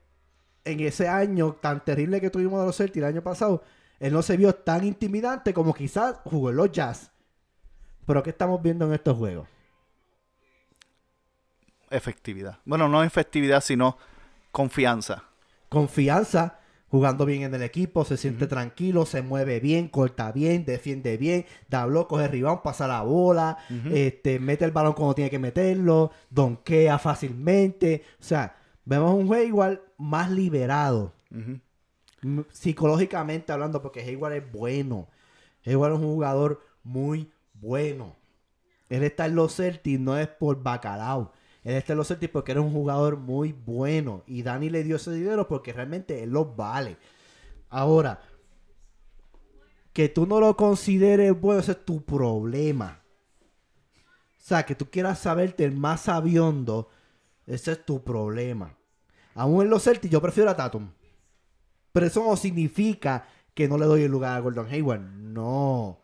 en 0.64 0.81
ese 0.81 1.07
año 1.07 1.53
tan 1.61 1.85
terrible 1.85 2.21
que 2.21 2.31
tuvimos 2.31 2.59
de 2.59 2.66
los 2.66 2.77
Celtics 2.77 2.97
el 2.97 3.05
año 3.05 3.23
pasado, 3.23 3.62
él 4.01 4.12
no 4.12 4.23
se 4.23 4.37
vio 4.37 4.53
tan 4.53 4.85
intimidante 4.85 5.55
como 5.55 5.75
quizás 5.75 6.16
jugó 6.25 6.51
en 6.51 6.57
los 6.57 6.73
Jazz. 6.73 7.12
Pero 8.07 8.23
¿qué 8.23 8.31
estamos 8.31 8.62
viendo 8.62 8.87
en 8.87 8.95
estos 8.95 9.16
juegos? 9.16 9.49
Efectividad. 11.90 12.59
Bueno, 12.64 12.88
no 12.88 13.03
efectividad, 13.03 13.61
sino 13.61 13.99
confianza. 14.51 15.25
Confianza, 15.69 16.61
jugando 16.88 17.27
bien 17.27 17.42
en 17.42 17.55
el 17.55 17.62
equipo, 17.62 18.05
se 18.05 18.16
siente 18.16 18.47
tranquilo, 18.47 19.07
se 19.07 19.23
mueve 19.23 19.61
bien, 19.61 19.88
corta 19.88 20.33
bien, 20.33 20.64
defiende 20.64 21.16
bien, 21.16 21.47
da 21.69 21.85
bloques, 21.87 22.09
coge 22.09 22.29
rebound, 22.29 22.62
pasa 22.62 22.87
la 22.87 23.03
bola, 23.03 23.59
este, 23.92 24.38
mete 24.38 24.64
el 24.64 24.71
balón 24.71 24.95
como 24.95 25.14
tiene 25.14 25.31
que 25.31 25.38
meterlo, 25.38 26.12
donkea 26.31 26.99
fácilmente. 26.99 28.05
O 28.21 28.25
sea, 28.25 28.57
vemos 28.85 29.14
un 29.14 29.27
juego 29.27 29.47
igual 29.47 29.83
más 29.99 30.31
liberado. 30.31 31.12
Psicológicamente 32.51 33.53
hablando, 33.53 33.83
porque 33.83 34.01
Hayward 34.01 34.33
es 34.35 34.53
bueno. 34.53 35.09
Hayward 35.64 35.95
es 35.95 35.99
un 35.99 36.07
jugador 36.07 36.62
muy 36.83 37.31
bueno. 37.61 38.16
Él 38.88 39.03
está 39.03 39.27
en 39.27 39.35
los 39.35 39.57
Celtics 39.57 40.01
no 40.01 40.16
es 40.16 40.29
por 40.29 40.62
bacalao. 40.62 41.33
Él 41.64 41.75
está 41.75 41.92
en 41.92 41.99
los 41.99 42.09
Celtics 42.09 42.33
porque 42.33 42.53
era 42.53 42.61
un 42.61 42.73
jugador 42.73 43.16
muy 43.16 43.53
bueno. 43.53 44.23
Y 44.27 44.42
Dani 44.42 44.71
le 44.71 44.85
dio 44.85 44.97
ese 44.97 45.12
dinero 45.12 45.49
porque 45.49 45.73
realmente 45.73 46.23
él 46.23 46.31
lo 46.31 46.55
vale. 46.55 46.97
Ahora, 47.69 48.21
que 49.92 50.09
tú 50.09 50.27
no 50.27 50.40
lo 50.40 50.57
consideres 50.57 51.38
bueno, 51.40 51.61
ese 51.61 51.73
es 51.73 51.85
tu 51.85 52.05
problema. 52.05 53.03
O 54.37 54.49
sea, 54.49 54.64
que 54.64 54.77
tú 54.77 54.90
quieras 54.90 55.19
saberte 55.19 55.64
el 55.64 55.73
más 55.73 56.03
sabiondo, 56.03 56.88
ese 57.47 57.73
es 57.73 57.85
tu 57.85 58.05
problema. 58.05 58.77
Aún 59.35 59.62
en 59.62 59.71
los 59.71 59.83
Celtics 59.83 60.12
yo 60.12 60.23
prefiero 60.23 60.51
a 60.51 60.57
Tatum. 60.57 60.88
Pero 61.92 62.07
eso 62.07 62.23
no 62.23 62.37
significa 62.37 63.27
que 63.55 63.66
no 63.69 63.79
le 63.79 63.87
doy 63.87 64.03
el 64.03 64.11
lugar 64.11 64.37
a 64.37 64.40
Gordon 64.40 64.69
Hayward. 64.69 65.01
No. 65.01 66.03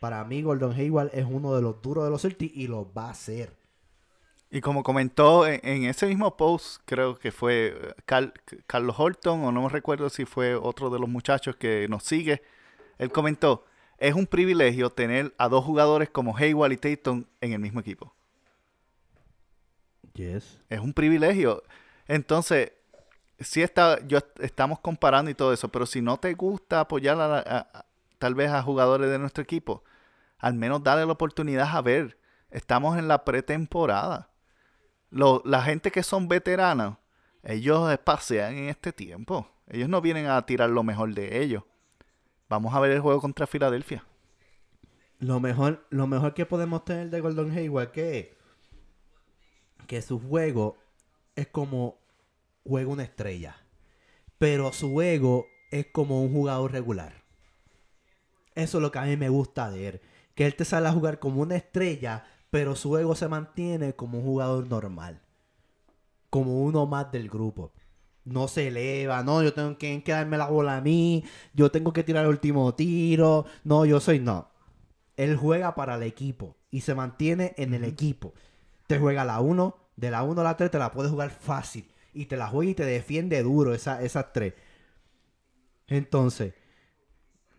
Para 0.00 0.24
mí, 0.24 0.42
Gordon 0.42 0.72
Hayward 0.72 1.10
es 1.12 1.24
uno 1.28 1.54
de 1.54 1.62
los 1.62 1.80
duros 1.82 2.04
de 2.04 2.10
los 2.10 2.22
Celtics 2.22 2.56
y 2.56 2.66
lo 2.66 2.92
va 2.92 3.06
a 3.06 3.10
hacer. 3.10 3.52
Y 4.50 4.60
como 4.60 4.82
comentó 4.82 5.46
en, 5.46 5.84
ese 5.84 6.06
mismo 6.06 6.36
post, 6.36 6.80
creo 6.84 7.18
que 7.18 7.32
fue 7.32 7.76
eh, 8.08 8.30
Carlos 8.66 8.94
Horton, 8.98 9.44
o 9.44 9.52
no 9.52 9.62
me 9.62 9.68
recuerdo 9.68 10.08
si 10.08 10.24
fue 10.24 10.54
otro 10.54 10.88
de 10.90 10.98
los 10.98 11.08
muchachos 11.08 11.56
que 11.56 11.88
nos 11.88 12.04
sigue, 12.04 12.42
él 12.98 13.10
comentó, 13.10 13.64
es 13.98 14.14
un 14.14 14.26
privilegio 14.26 14.90
tener 14.90 15.34
a 15.38 15.48
dos 15.48 15.64
jugadores 15.64 16.10
como 16.10 16.36
Hayward 16.36 16.72
y 16.72 16.76
Tatum 16.76 17.24
en 17.40 17.52
el 17.52 17.58
mismo 17.58 17.80
equipo. 17.80 18.14
Yes. 20.14 20.60
Es 20.68 20.80
un 20.80 20.92
privilegio. 20.92 21.62
Entonces, 22.06 22.72
sí 23.40 23.62
está, 23.62 24.04
yo, 24.06 24.18
estamos 24.40 24.80
comparando 24.80 25.30
y 25.30 25.34
todo 25.34 25.52
eso, 25.52 25.68
pero 25.68 25.86
si 25.86 26.00
no 26.00 26.18
te 26.18 26.32
gusta 26.34 26.80
apoyar 26.80 27.18
a, 27.20 27.85
tal 28.18 28.34
vez 28.34 28.50
a 28.50 28.62
jugadores 28.62 29.10
de 29.10 29.18
nuestro 29.18 29.42
equipo, 29.42 29.84
al 30.38 30.54
menos 30.54 30.82
darle 30.82 31.06
la 31.06 31.12
oportunidad 31.12 31.68
a 31.74 31.82
ver. 31.82 32.18
Estamos 32.50 32.98
en 32.98 33.08
la 33.08 33.24
pretemporada. 33.24 34.30
la 35.10 35.62
gente 35.62 35.90
que 35.90 36.02
son 36.02 36.28
veteranos, 36.28 36.96
ellos 37.42 37.96
pasean 38.04 38.54
en 38.56 38.68
este 38.68 38.92
tiempo. 38.92 39.48
Ellos 39.68 39.88
no 39.88 40.00
vienen 40.00 40.26
a 40.26 40.40
tirar 40.46 40.70
lo 40.70 40.82
mejor 40.82 41.14
de 41.14 41.42
ellos. 41.42 41.64
Vamos 42.48 42.74
a 42.74 42.80
ver 42.80 42.92
el 42.92 43.00
juego 43.00 43.20
contra 43.20 43.46
Filadelfia. 43.46 44.04
lo 45.18 45.40
mejor, 45.40 45.86
lo 45.90 46.06
mejor 46.06 46.34
que 46.34 46.46
podemos 46.46 46.84
tener 46.84 47.10
de 47.10 47.20
Gordon 47.20 47.50
Hayward 47.50 47.90
que 47.90 48.36
que 49.86 50.02
su 50.02 50.20
juego 50.20 50.76
es 51.36 51.46
como 51.46 51.98
juega 52.64 52.90
una 52.90 53.04
estrella, 53.04 53.56
pero 54.38 54.72
su 54.72 55.00
ego 55.00 55.46
es 55.70 55.86
como 55.92 56.22
un 56.22 56.32
jugador 56.32 56.72
regular. 56.72 57.25
Eso 58.56 58.78
es 58.78 58.82
lo 58.82 58.90
que 58.90 58.98
a 58.98 59.04
mí 59.04 59.16
me 59.16 59.28
gusta 59.28 59.70
de 59.70 59.88
él, 59.88 60.00
que 60.34 60.46
él 60.46 60.56
te 60.56 60.64
sale 60.64 60.88
a 60.88 60.92
jugar 60.92 61.18
como 61.18 61.42
una 61.42 61.56
estrella, 61.56 62.24
pero 62.50 62.74
su 62.74 62.96
ego 62.96 63.14
se 63.14 63.28
mantiene 63.28 63.94
como 63.94 64.18
un 64.18 64.24
jugador 64.24 64.66
normal, 64.66 65.20
como 66.30 66.64
uno 66.64 66.86
más 66.86 67.12
del 67.12 67.28
grupo. 67.28 67.72
No 68.24 68.48
se 68.48 68.68
eleva, 68.68 69.22
no, 69.22 69.42
yo 69.42 69.52
tengo 69.52 69.76
que, 69.76 70.02
darme 70.06 70.38
la 70.38 70.48
bola 70.48 70.78
a 70.78 70.80
mí, 70.80 71.22
yo 71.52 71.70
tengo 71.70 71.92
que 71.92 72.02
tirar 72.02 72.24
el 72.24 72.30
último 72.30 72.74
tiro, 72.74 73.44
no, 73.62 73.84
yo 73.84 74.00
soy 74.00 74.20
no. 74.20 74.48
Él 75.16 75.36
juega 75.36 75.74
para 75.74 75.96
el 75.96 76.02
equipo 76.02 76.56
y 76.70 76.80
se 76.80 76.94
mantiene 76.94 77.54
en 77.58 77.74
el 77.74 77.84
equipo. 77.84 78.32
Te 78.86 78.98
juega 78.98 79.24
la 79.24 79.40
1, 79.40 79.76
de 79.96 80.10
la 80.10 80.22
1 80.22 80.40
a 80.40 80.44
la 80.44 80.56
3 80.56 80.70
te 80.70 80.78
la 80.78 80.92
puedes 80.92 81.12
jugar 81.12 81.30
fácil. 81.30 81.86
Y 82.14 82.26
te 82.26 82.36
la 82.36 82.48
juega 82.48 82.70
y 82.70 82.74
te 82.74 82.84
defiende 82.84 83.42
duro 83.42 83.74
esa, 83.74 84.02
esas 84.02 84.32
3. 84.32 84.54
Entonces, 85.88 86.54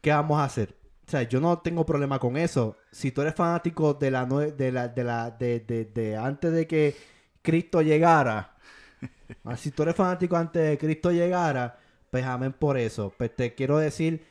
¿qué 0.02 0.12
vamos 0.12 0.40
a 0.40 0.46
hacer? 0.46 0.77
O 1.08 1.10
sea, 1.10 1.24
yo 1.24 1.40
no 1.40 1.60
tengo 1.60 1.86
problema 1.86 2.20
con 2.20 2.36
eso. 2.36 2.76
Si 2.92 3.12
tú 3.12 3.22
eres 3.22 3.34
fanático 3.34 3.94
de 3.94 4.12
la 4.12 4.26
de 4.26 4.72
la 4.74 4.90
de 4.90 5.04
la 5.06 5.32
de, 5.32 5.60
de, 5.62 6.18
antes 6.18 6.52
de 6.52 6.68
que 6.68 6.96
Cristo 7.42 7.82
llegara, 7.82 8.58
si 9.56 9.72
tú 9.72 9.84
eres 9.84 9.96
fanático 9.96 10.36
antes 10.36 10.70
de 10.70 10.78
Cristo 10.78 11.12
llegara, 11.12 11.80
pues 12.12 12.26
amén 12.26 12.52
por 12.52 12.78
eso. 12.78 13.14
Pues 13.18 13.34
te 13.34 13.56
quiero 13.56 13.78
decir 13.78 14.26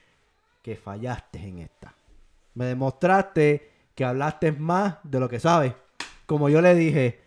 que 0.62 0.77
fallaste 0.77 1.39
en 1.39 1.61
esta. 1.61 1.95
Me 2.55 2.67
demostraste 2.67 3.71
que 3.95 4.05
hablaste 4.05 4.53
más 4.53 4.99
de 5.03 5.21
lo 5.21 5.31
que 5.31 5.41
sabes. 5.41 5.73
Como 6.27 6.51
yo 6.51 6.61
le 6.61 6.75
dije, 6.75 7.21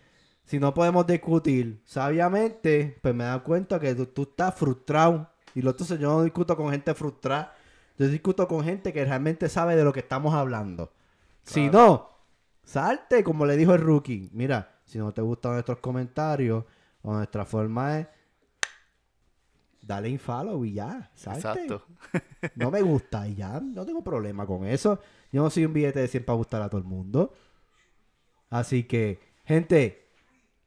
si 0.45 0.59
no 0.59 0.73
podemos 0.75 1.07
discutir 1.07 1.81
sabiamente, 1.85 2.99
pues 3.01 3.15
me 3.15 3.23
da 3.23 3.39
cuenta 3.39 3.79
que 3.79 3.95
tú, 3.95 4.23
estás 4.23 4.53
frustrado. 4.53 5.27
Y 5.55 5.63
lo 5.63 5.71
entonces 5.71 5.99
yo 5.99 6.09
no 6.09 6.23
discuto 6.23 6.55
con 6.55 6.69
gente 6.69 6.93
frustrada. 6.93 7.55
Yo 7.99 8.07
discuto 8.07 8.47
con 8.47 8.63
gente 8.63 8.93
que 8.93 9.03
realmente 9.03 9.49
sabe 9.49 9.75
de 9.75 9.83
lo 9.83 9.91
que 9.91 9.99
estamos 9.99 10.33
hablando. 10.33 10.93
Si 11.43 11.69
no, 11.69 12.09
salte, 12.63 13.25
como 13.25 13.45
le 13.45 13.57
dijo 13.57 13.73
el 13.73 13.81
rookie. 13.81 14.29
Mira, 14.31 14.79
si 14.85 14.97
no 14.97 15.11
te 15.11 15.21
gustan 15.21 15.53
nuestros 15.53 15.79
comentarios 15.79 16.63
o 17.01 17.13
nuestra 17.13 17.43
forma 17.43 17.93
de... 17.93 18.07
Dale 19.81 20.17
follow 20.17 20.63
y 20.63 20.73
ya, 20.73 21.11
salte. 21.13 21.63
Exacto. 21.63 21.83
no 22.55 22.71
me 22.71 22.81
gusta 22.81 23.27
y 23.27 23.35
ya, 23.35 23.59
no 23.59 23.85
tengo 23.85 24.03
problema 24.03 24.45
con 24.45 24.65
eso. 24.65 24.99
Yo 25.31 25.43
no 25.43 25.49
soy 25.49 25.65
un 25.65 25.73
billete 25.73 25.99
de 25.99 26.07
100 26.07 26.25
para 26.25 26.37
gustar 26.37 26.61
a 26.61 26.69
todo 26.69 26.79
el 26.79 26.87
mundo. 26.87 27.33
Así 28.49 28.83
que, 28.83 29.19
gente, 29.43 30.07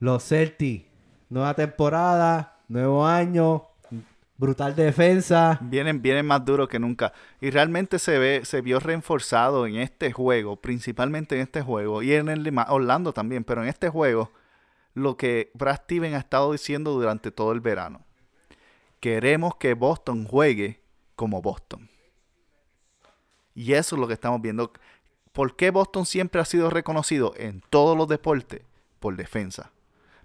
los 0.00 0.22
Celtics, 0.24 0.86
nueva 1.30 1.54
temporada, 1.54 2.58
nuevo 2.68 3.06
año, 3.06 3.68
brutal 4.42 4.74
defensa. 4.74 5.56
Vienen, 5.62 6.02
vienen 6.02 6.26
más 6.26 6.44
duros 6.44 6.68
que 6.68 6.80
nunca. 6.80 7.12
Y 7.40 7.50
realmente 7.50 8.00
se 8.00 8.18
ve, 8.18 8.44
se 8.44 8.60
vio 8.60 8.80
reforzado 8.80 9.68
en 9.68 9.76
este 9.76 10.12
juego, 10.12 10.56
principalmente 10.56 11.36
en 11.36 11.42
este 11.42 11.62
juego, 11.62 12.02
y 12.02 12.12
en 12.12 12.28
el 12.28 12.52
Orlando 12.68 13.12
también, 13.12 13.44
pero 13.44 13.62
en 13.62 13.68
este 13.68 13.88
juego, 13.88 14.32
lo 14.94 15.16
que 15.16 15.52
Brad 15.54 15.82
Steven 15.84 16.14
ha 16.14 16.18
estado 16.18 16.50
diciendo 16.50 16.90
durante 16.90 17.30
todo 17.30 17.52
el 17.52 17.60
verano. 17.60 18.04
Queremos 18.98 19.54
que 19.56 19.74
Boston 19.74 20.26
juegue 20.26 20.82
como 21.14 21.40
Boston. 21.40 21.88
Y 23.54 23.74
eso 23.74 23.94
es 23.94 24.00
lo 24.00 24.08
que 24.08 24.14
estamos 24.14 24.42
viendo. 24.42 24.72
¿Por 25.30 25.54
qué 25.54 25.70
Boston 25.70 26.04
siempre 26.04 26.40
ha 26.40 26.44
sido 26.44 26.68
reconocido 26.68 27.32
en 27.36 27.62
todos 27.70 27.96
los 27.96 28.08
deportes? 28.08 28.62
Por 28.98 29.16
defensa. 29.16 29.70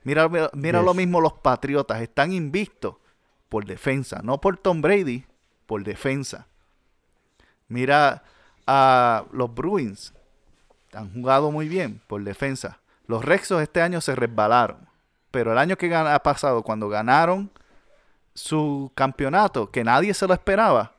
Mira, 0.04 0.28
mira, 0.54 0.82
lo 0.82 0.94
mismo 0.96 1.22
los 1.22 1.34
Patriotas. 1.34 2.02
Están 2.02 2.32
invistos 2.32 2.96
por 3.50 3.66
defensa. 3.66 4.22
No 4.24 4.40
por 4.40 4.58
Tom 4.58 4.82
Brady, 4.82 5.26
por 5.66 5.84
defensa. 5.84 6.48
Mira 7.68 8.24
a 8.66 9.26
los 9.32 9.54
Bruins. 9.54 10.14
Han 10.94 11.14
jugado 11.14 11.52
muy 11.52 11.68
bien 11.68 12.02
por 12.08 12.24
defensa. 12.24 12.80
Los 13.06 13.24
Rexos 13.24 13.62
este 13.62 13.82
año 13.82 14.02
se 14.02 14.16
resbalaron. 14.16 14.88
Pero 15.32 15.52
el 15.52 15.58
año 15.58 15.78
que 15.78 15.94
ha 15.94 16.24
pasado, 16.24 16.64
cuando 16.64 16.90
ganaron 16.90 17.52
su 18.34 18.92
campeonato, 18.96 19.72
que 19.72 19.84
nadie 19.84 20.14
se 20.14 20.28
lo 20.28 20.34
esperaba, 20.34 20.94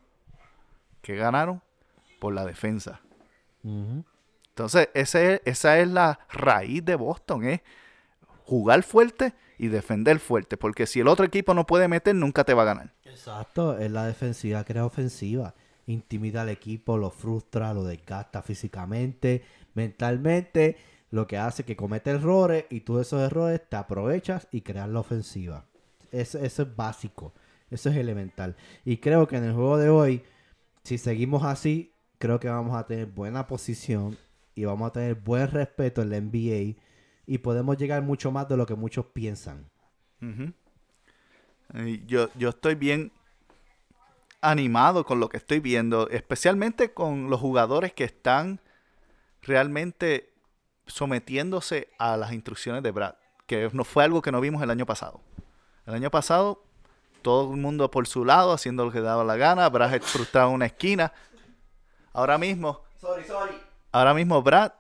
que 1.03 1.17
ganaron 1.17 1.63
por 2.21 2.35
la 2.35 2.45
defensa. 2.45 3.01
Entonces, 3.63 4.89
ese, 4.95 5.43
esa 5.45 5.79
es 5.79 5.89
la 5.89 6.21
raíz 6.31 6.85
de 6.85 6.95
Boston, 6.95 7.45
¿eh? 7.45 7.63
jugar 8.45 8.83
fuerte 8.83 9.35
y 9.59 9.69
defender 9.69 10.21
fuerte, 10.21 10.57
porque 10.57 10.87
si 10.87 11.01
el 11.01 11.09
otro 11.09 11.27
equipo 11.27 11.53
no 11.53 11.67
puede 11.67 11.89
meter, 11.89 12.15
nunca 12.15 12.45
te 12.45 12.55
va 12.55 12.63
a 12.63 12.67
ganar. 12.67 12.95
Exacto, 13.05 13.77
es 13.77 13.91
la 13.91 14.07
defensiva, 14.07 14.65
crea 14.65 14.87
ofensiva, 14.87 15.55
intimida 15.87 16.43
al 16.43 16.49
equipo, 16.49 16.97
lo 16.97 17.11
frustra, 17.11 17.75
lo 17.75 17.85
desgasta 17.85 18.41
físicamente, 18.43 19.43
mentalmente, 19.75 20.77
lo 21.11 21.27
que 21.27 21.39
hace 21.39 21.65
que 21.65 21.77
comete 21.77 22.11
errores 22.11 22.67
y 22.71 22.81
tú 22.81 23.01
esos 23.01 23.21
errores 23.21 23.61
te 23.69 23.77
aprovechas 23.77 24.47
y 24.53 24.61
creas 24.61 24.89
la 24.89 25.01
ofensiva. 25.01 25.65
Eso 26.13 26.39
es 26.39 26.77
básico, 26.77 27.35
eso 27.71 27.91
es 27.91 27.97
elemental. 27.97 28.57
Y 28.85 28.99
creo 28.99 29.27
que 29.27 29.37
en 29.37 29.45
el 29.45 29.55
juego 29.55 29.77
de 29.79 29.91
hoy, 29.91 30.23
si 30.85 30.99
seguimos 30.99 31.43
así, 31.45 31.93
creo 32.19 32.39
que 32.39 32.49
vamos 32.49 32.77
a 32.77 32.87
tener 32.87 33.07
buena 33.07 33.47
posición 33.47 34.17
y 34.55 34.65
vamos 34.65 34.89
a 34.89 34.93
tener 34.93 35.15
buen 35.17 35.49
respeto 35.51 36.03
en 36.03 36.11
la 36.11 36.21
NBA 36.21 36.81
y 37.29 37.39
podemos 37.39 37.77
llegar 37.77 38.01
mucho 38.03 38.33
más 38.33 38.49
de 38.49 38.57
lo 38.57 38.65
que 38.65 38.75
muchos 38.75 39.05
piensan. 39.05 39.69
yo, 42.07 42.31
yo 42.35 42.49
estoy 42.49 42.75
bien 42.75 43.13
animado 44.41 45.05
con 45.05 45.21
lo 45.21 45.29
que 45.29 45.37
estoy 45.37 45.61
viendo, 45.61 46.09
especialmente 46.09 46.95
con 46.95 47.29
los 47.29 47.39
jugadores 47.39 47.93
que 47.93 48.05
están 48.05 48.63
realmente 49.43 50.33
sometiéndose 50.87 51.91
a 51.99 52.17
las 52.17 52.33
instrucciones 52.33 52.83
de 52.83 52.93
Brad, 52.93 53.17
que 53.47 53.69
no 53.75 53.85
fue 53.85 54.05
algo 54.05 54.23
que 54.23 54.33
no 54.33 54.41
vimos 54.41 54.63
el 54.63 54.71
año 54.71 54.87
pasado. 54.87 55.21
El 55.85 55.93
año 55.93 56.11
pasado, 56.11 56.65
todo 57.21 57.53
el 57.53 57.61
mundo 57.61 57.91
por 57.91 58.09
su 58.09 58.25
lado, 58.25 58.55
haciendo 58.55 58.87
lo 58.87 58.91
que 58.91 59.03
daba 59.03 59.23
la 59.23 59.37
gana, 59.37 59.69
Brad 59.69 60.01
frustrado 60.01 60.49
en 60.49 60.55
una 60.55 60.67
esquina. 60.67 61.13
Ahora 62.15 62.39
mismo, 62.39 62.85
sorry, 62.99 63.25
sorry. 63.25 63.53
ahora 63.93 64.15
mismo 64.15 64.43
Brad 64.43 64.73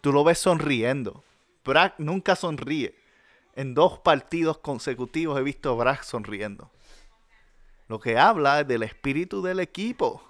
tú 0.00 0.12
lo 0.12 0.24
ves 0.24 0.38
sonriendo. 0.38 1.24
Brad 1.68 1.92
nunca 1.98 2.34
sonríe. 2.34 2.94
En 3.54 3.74
dos 3.74 3.98
partidos 3.98 4.58
consecutivos 4.58 5.38
he 5.38 5.42
visto 5.42 5.70
a 5.70 5.74
Brad 5.74 5.98
sonriendo. 6.02 6.70
Lo 7.88 8.00
que 8.00 8.18
habla 8.18 8.60
es 8.60 8.68
del 8.68 8.82
espíritu 8.82 9.42
del 9.42 9.60
equipo. 9.60 10.22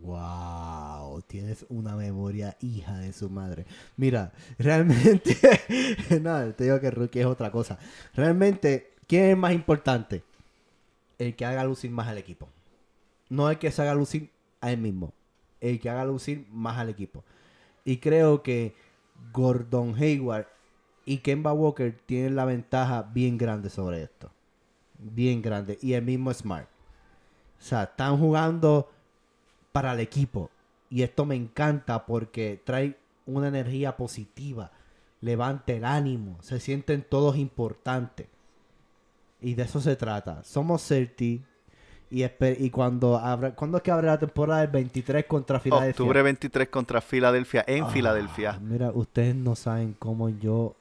Wow, 0.00 1.22
tienes 1.22 1.64
una 1.70 1.96
memoria 1.96 2.58
hija 2.60 2.98
de 2.98 3.14
su 3.14 3.30
madre. 3.30 3.64
Mira, 3.96 4.32
realmente, 4.58 5.34
no, 6.20 6.52
te 6.52 6.64
digo 6.64 6.78
que 6.80 6.90
Rookie 6.90 7.20
es 7.20 7.26
otra 7.26 7.50
cosa. 7.50 7.78
Realmente, 8.14 8.92
¿quién 9.06 9.30
es 9.30 9.36
más 9.36 9.52
importante? 9.52 10.22
El 11.18 11.36
que 11.36 11.46
haga 11.46 11.64
lucir 11.64 11.90
más 11.90 12.08
al 12.08 12.18
equipo. 12.18 12.50
No 13.30 13.48
el 13.48 13.58
que 13.58 13.70
se 13.70 13.80
haga 13.80 13.94
lucir 13.94 14.30
a 14.60 14.70
él 14.72 14.78
mismo. 14.78 15.14
El 15.64 15.80
que 15.80 15.88
haga 15.88 16.04
lucir 16.04 16.46
más 16.50 16.78
al 16.78 16.90
equipo. 16.90 17.24
Y 17.84 17.96
creo 17.98 18.42
que 18.42 18.74
Gordon 19.32 19.94
Hayward 19.94 20.46
y 21.04 21.18
Kemba 21.18 21.52
Walker 21.52 21.96
tienen 22.06 22.36
la 22.36 22.44
ventaja 22.44 23.02
bien 23.02 23.38
grande 23.38 23.70
sobre 23.70 24.02
esto. 24.02 24.30
Bien 24.98 25.42
grande. 25.42 25.78
Y 25.80 25.94
el 25.94 26.02
mismo 26.04 26.32
Smart. 26.32 26.68
O 27.58 27.62
sea, 27.62 27.84
están 27.84 28.18
jugando 28.18 28.90
para 29.72 29.92
el 29.92 30.00
equipo. 30.00 30.50
Y 30.90 31.02
esto 31.02 31.24
me 31.24 31.34
encanta 31.34 32.06
porque 32.06 32.60
trae 32.62 32.96
una 33.26 33.48
energía 33.48 33.96
positiva, 33.96 34.70
levanta 35.20 35.72
el 35.72 35.84
ánimo, 35.84 36.36
se 36.42 36.60
sienten 36.60 37.02
todos 37.02 37.36
importantes. 37.36 38.26
Y 39.40 39.54
de 39.54 39.64
eso 39.64 39.80
se 39.80 39.96
trata. 39.96 40.44
Somos 40.44 40.86
Certi. 40.86 41.42
Y, 42.10 42.24
y 42.24 42.70
cuando 42.70 43.18
abra, 43.18 43.54
¿cuándo 43.54 43.78
es 43.78 43.82
que 43.82 43.90
abre 43.90 44.06
la 44.06 44.18
temporada? 44.18 44.62
El 44.62 44.68
23 44.68 45.24
contra 45.24 45.58
Filadelfia. 45.58 45.90
Octubre 45.90 46.22
23 46.22 46.68
contra 46.68 47.00
Filadelfia, 47.00 47.64
en 47.66 47.84
Ah, 47.84 47.88
Filadelfia. 47.90 48.58
Mira, 48.60 48.90
ustedes 48.92 49.34
no 49.34 49.56
saben 49.56 49.94
cómo 49.98 50.28
yo 50.28 50.76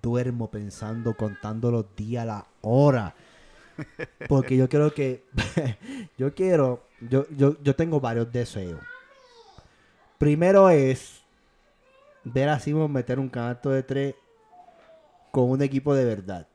duermo 0.00 0.50
pensando, 0.50 1.14
contando 1.16 1.70
los 1.70 1.84
días, 1.96 2.26
la 2.26 2.46
hora. 2.62 3.14
Porque 4.28 4.56
yo 4.56 4.68
creo 4.68 4.94
que. 4.94 5.24
yo 6.18 6.34
quiero. 6.34 6.82
Yo, 7.00 7.26
yo, 7.36 7.56
yo 7.62 7.74
tengo 7.74 8.00
varios 8.00 8.32
deseos. 8.32 8.80
Primero 10.18 10.70
es 10.70 11.22
ver 12.24 12.48
a 12.48 12.58
Simon 12.60 12.92
meter 12.92 13.18
un 13.18 13.28
canasto 13.28 13.70
de 13.70 13.82
tres 13.82 14.14
con 15.32 15.50
un 15.50 15.62
equipo 15.62 15.94
de 15.94 16.04
verdad. 16.04 16.46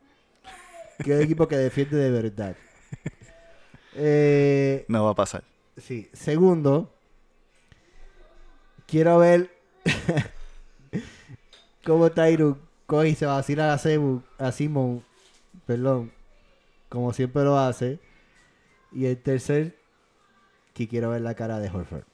Que 1.04 1.12
es 1.12 1.18
un 1.18 1.24
equipo 1.24 1.48
que 1.48 1.58
defiende 1.58 1.98
de 1.98 2.10
verdad. 2.10 2.56
Eh, 3.98 4.86
No 4.88 5.04
va 5.06 5.12
a 5.12 5.16
pasar. 5.16 5.44
Sí. 5.78 6.10
Segundo, 6.14 6.92
quiero 8.88 9.18
ver 9.20 9.50
cómo 11.84 12.12
Tyru 12.12 12.58
coge 12.86 13.10
y 13.10 13.16
se 13.16 13.26
vacila 13.26 13.74
a, 13.74 13.80
a 14.48 14.52
Simon, 14.52 15.04
perdón, 15.66 16.12
como 16.90 17.14
siempre 17.14 17.44
lo 17.44 17.58
hace. 17.58 18.00
Y 18.92 19.06
el 19.08 19.22
tercer, 19.22 19.78
que 20.74 20.88
quiero 20.88 21.12
ver 21.12 21.22
la 21.22 21.36
cara 21.36 21.60
de 21.60 21.70
Horford. 21.70 22.06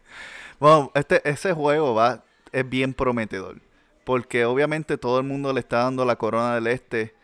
Bueno, 0.58 0.90
este, 0.94 1.28
ese 1.28 1.52
juego 1.52 1.94
va, 1.94 2.24
es 2.52 2.68
bien 2.68 2.94
prometedor. 2.94 3.60
Porque 4.04 4.44
obviamente 4.44 4.98
todo 4.98 5.18
el 5.18 5.24
mundo 5.26 5.52
le 5.52 5.60
está 5.60 5.78
dando 5.84 6.04
la 6.04 6.16
corona 6.16 6.54
del 6.56 6.66
este 6.68 7.14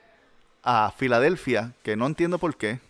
a 0.62 0.92
Filadelfia, 0.96 1.74
que 1.82 1.96
no 1.96 2.06
entiendo 2.06 2.38
por 2.38 2.56
qué. 2.56 2.80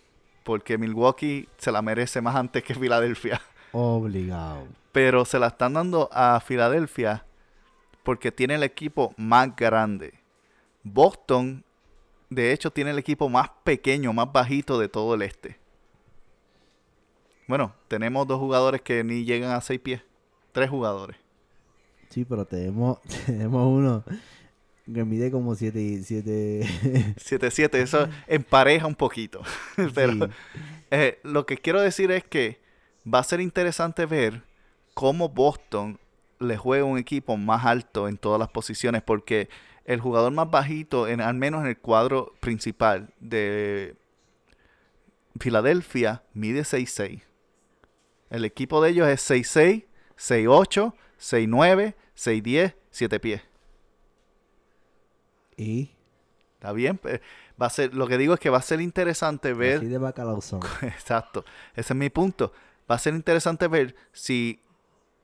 Porque 0.44 0.78
Milwaukee 0.78 1.48
se 1.58 1.70
la 1.72 1.82
merece 1.82 2.20
más 2.20 2.36
antes 2.36 2.62
que 2.64 2.74
Filadelfia. 2.74 3.40
Obligado. 3.72 4.66
Pero 4.92 5.24
se 5.24 5.38
la 5.38 5.48
están 5.48 5.74
dando 5.74 6.08
a 6.12 6.40
Filadelfia 6.40 7.24
porque 8.02 8.32
tiene 8.32 8.54
el 8.54 8.62
equipo 8.62 9.12
más 9.16 9.54
grande. 9.54 10.14
Boston, 10.82 11.62
de 12.30 12.52
hecho, 12.52 12.70
tiene 12.70 12.92
el 12.92 12.98
equipo 12.98 13.28
más 13.28 13.50
pequeño, 13.64 14.12
más 14.12 14.32
bajito 14.32 14.78
de 14.78 14.88
todo 14.88 15.14
el 15.14 15.22
este. 15.22 15.58
Bueno, 17.46 17.74
tenemos 17.88 18.26
dos 18.26 18.38
jugadores 18.38 18.80
que 18.80 19.04
ni 19.04 19.24
llegan 19.24 19.52
a 19.52 19.60
seis 19.60 19.80
pies. 19.80 20.02
Tres 20.52 20.70
jugadores. 20.70 21.16
Sí, 22.08 22.24
pero 22.24 22.46
tenemos, 22.46 23.00
tenemos 23.26 23.66
uno 23.66 24.04
que 24.92 25.04
mide 25.04 25.30
como 25.30 25.54
7 25.54 26.02
siete, 26.04 26.60
7-7, 27.16 27.74
eso 27.78 28.08
empareja 28.26 28.86
un 28.86 28.94
poquito. 28.94 29.42
Pero 29.94 30.12
Sí. 30.12 30.20
eh, 30.90 31.18
lo 31.22 31.44
que 31.46 31.58
quiero 31.58 31.80
decir 31.80 32.10
es 32.10 32.24
que 32.24 32.60
va 33.06 33.18
a 33.20 33.24
ser 33.24 33.40
interesante 33.40 34.06
ver 34.06 34.42
cómo 34.94 35.28
Boston 35.28 35.98
le 36.40 36.56
juega 36.56 36.84
un 36.84 36.98
equipo 36.98 37.36
más 37.36 37.64
alto 37.66 38.08
en 38.08 38.16
todas 38.16 38.38
las 38.38 38.48
posiciones, 38.48 39.02
porque 39.02 39.48
el 39.84 40.00
jugador 40.00 40.32
más 40.32 40.50
bajito, 40.50 41.08
en, 41.08 41.20
al 41.20 41.34
menos 41.34 41.62
en 41.62 41.68
el 41.68 41.78
cuadro 41.78 42.34
principal 42.40 43.10
de 43.20 43.96
Filadelfia, 45.40 46.22
mide 46.34 46.62
6'6". 46.62 47.22
El 48.30 48.44
equipo 48.44 48.82
de 48.82 48.90
ellos 48.90 49.08
es 49.08 49.30
6'6", 49.30 49.84
6'8", 50.18 50.92
6'9", 51.20 51.94
6'10", 52.16 52.74
7 52.90 53.20
pies. 53.20 53.42
Y 55.58 55.90
Está 56.58 56.72
bien, 56.72 56.98
va 57.60 57.66
a 57.66 57.70
ser, 57.70 57.94
lo 57.94 58.08
que 58.08 58.18
digo 58.18 58.34
es 58.34 58.40
que 58.40 58.50
va 58.50 58.58
a 58.58 58.62
ser 58.62 58.80
interesante 58.80 59.52
ver 59.52 59.76
así 59.76 59.86
de 59.86 59.98
bacalao 59.98 60.40
son. 60.40 60.58
Exacto, 60.82 61.44
ese 61.76 61.92
es 61.92 61.96
mi 61.96 62.10
punto. 62.10 62.52
Va 62.90 62.96
a 62.96 62.98
ser 62.98 63.14
interesante 63.14 63.68
ver 63.68 63.94
si 64.10 64.60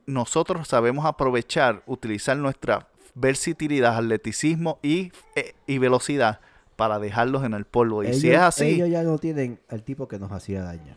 nosotros 0.06 0.68
sabemos 0.68 1.06
aprovechar, 1.06 1.82
utilizar 1.86 2.36
nuestra 2.36 2.86
versatilidad, 3.16 3.96
atleticismo 3.96 4.78
y, 4.80 5.10
eh, 5.34 5.54
y 5.66 5.78
velocidad 5.78 6.38
para 6.76 7.00
dejarlos 7.00 7.42
en 7.42 7.54
el 7.54 7.64
polvo. 7.64 8.04
Y 8.04 8.14
si 8.14 8.30
es 8.30 8.38
así, 8.38 8.66
Ellos 8.66 8.90
ya 8.90 9.02
no 9.02 9.18
tienen 9.18 9.58
al 9.68 9.82
tipo 9.82 10.06
que 10.06 10.20
nos 10.20 10.30
hacía 10.30 10.62
daño. 10.62 10.96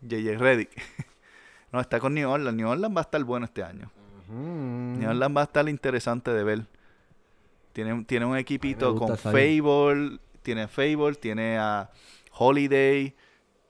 JJ 0.00 0.38
Reddick. 0.38 0.70
no, 1.72 1.80
está 1.80 2.00
con 2.00 2.14
New 2.14 2.30
Orleans. 2.30 2.56
New 2.56 2.70
Orleans 2.70 2.96
va 2.96 3.00
a 3.00 3.04
estar 3.04 3.22
bueno 3.22 3.44
este 3.44 3.62
año. 3.62 3.90
New 4.30 5.10
Orleans 5.10 5.36
va 5.36 5.42
a 5.42 5.44
estar 5.44 5.68
interesante 5.68 6.30
de 6.30 6.42
ver. 6.42 6.66
Tiene, 7.74 8.04
tiene 8.04 8.24
un 8.24 8.36
equipito 8.38 8.94
con. 8.96 9.08
Fable, 9.18 10.18
tiene 10.42 10.66
Fable, 10.68 11.14
tiene 11.20 11.58
a 11.58 11.90
Holiday, 12.32 13.14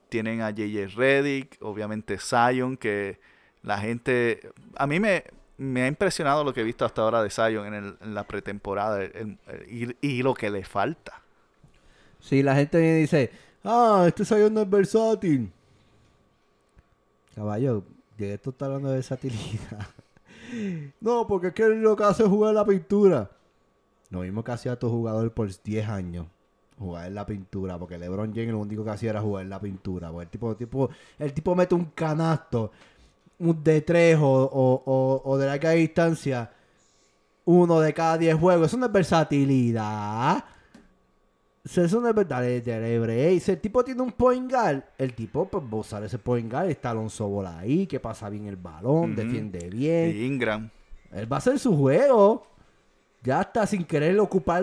tienen 0.09 0.41
a 0.43 0.51
JJ 0.51 0.95
Reddick, 0.95 1.57
obviamente 1.61 2.19
Zion, 2.19 2.77
que 2.77 3.19
la 3.63 3.79
gente... 3.79 4.53
A 4.77 4.87
mí 4.87 5.01
me, 5.01 5.25
me 5.57 5.83
ha 5.83 5.87
impresionado 5.89 6.45
lo 6.45 6.53
que 6.55 6.61
he 6.61 6.65
visto 6.65 6.85
hasta 6.85 7.03
ahora 7.03 7.23
de 7.23 7.31
Zion 7.31 7.67
en, 7.67 7.75
el- 7.75 7.97
en 8.01 8.15
la 8.15 8.25
pretemporada 8.27 9.03
el- 9.03 9.39
el- 9.49 9.97
y, 10.03 10.07
y 10.07 10.23
lo 10.23 10.35
que 10.35 10.51
le 10.51 10.65
falta. 10.65 11.21
Si 12.21 12.43
la 12.43 12.55
gente 12.55 12.79
viene 12.79 12.99
y 12.99 13.01
dice, 13.03 13.31
ah, 13.65 14.05
este 14.07 14.25
Zion 14.25 14.53
no 14.55 14.61
es 14.63 14.71
versátil. 14.71 15.51
Caballo, 17.35 17.83
de 18.17 18.35
esto 18.35 18.51
está 18.51 18.67
hablando 18.67 18.89
de 18.91 18.95
versatilidad. 18.97 19.89
no, 21.01 21.27
porque 21.27 21.49
es 21.49 21.55
que 21.55 21.69
lo 21.69 21.97
que 21.97 22.05
hace 22.05 22.23
es 22.23 22.29
jugar 22.29 22.55
la 22.55 22.65
pintura. 22.65 23.31
Lo 24.15 24.21
mismo 24.21 24.45
que 24.45 24.53
hacía 24.53 24.79
tu 24.79 24.89
jugador 24.89 25.33
por 25.33 25.51
10 25.62 25.89
años. 25.89 26.27
Jugar 26.79 27.09
en 27.09 27.15
la 27.15 27.27
pintura. 27.27 27.79
Porque 27.79 27.99
LeBron 27.99 28.33
James 28.33 28.53
lo 28.53 28.61
único 28.61 28.85
que 28.85 28.91
hacía 28.91 29.11
era 29.11 29.21
jugar 29.21 29.43
en 29.43 29.51
la 29.51 29.61
pintura. 29.61 30.11
Porque 30.11 30.25
el 30.25 30.31
tipo, 30.31 30.57
tipo, 30.57 30.91
el 31.19 31.33
tipo 31.33 31.55
mete 31.55 31.75
un 31.75 31.87
canasto, 31.87 32.71
un 33.39 33.62
de 33.62 33.81
3 33.81 34.19
o, 34.21 34.25
o, 34.25 34.83
o, 34.85 35.23
o 35.25 35.39
de 35.39 35.47
larga 35.47 35.71
distancia. 35.71 36.51
Uno 37.45 37.81
de 37.81 37.93
cada 37.93 38.17
10 38.19 38.37
juegos. 38.37 38.69
Eso 38.69 38.77
no 38.77 38.87
es 38.87 38.93
versatilidad. 38.93 40.45
Eso 41.65 42.01
no 42.01 42.09
es 42.09 42.15
verdad. 42.15 42.43
Si 43.41 43.51
el 43.51 43.59
tipo 43.59 43.83
tiene 43.83 44.03
un 44.03 44.12
point 44.12 44.51
guard, 44.51 44.85
el 44.99 45.15
tipo 45.15 45.49
pues 45.49 45.65
va 45.65 45.79
a 45.79 45.81
usar 45.81 46.05
ese 46.05 46.19
point 46.19 46.51
guard. 46.51 46.69
Está 46.69 46.91
Alonso 46.91 47.27
Bola 47.27 47.59
ahí, 47.59 47.87
que 47.87 47.99
pasa 47.99 48.29
bien 48.29 48.47
el 48.47 48.57
balón, 48.57 49.17
defiende 49.17 49.71
bien. 49.71 50.11
Y 50.15 50.25
Ingram. 50.25 50.71
Él 51.11 51.31
va 51.31 51.37
a 51.37 51.39
hacer 51.39 51.59
su 51.59 51.75
juego. 51.77 52.54
Ya 53.25 53.41
está 53.41 53.66
sin 53.66 53.85
querer 53.85 54.20
ocupar 54.20 54.62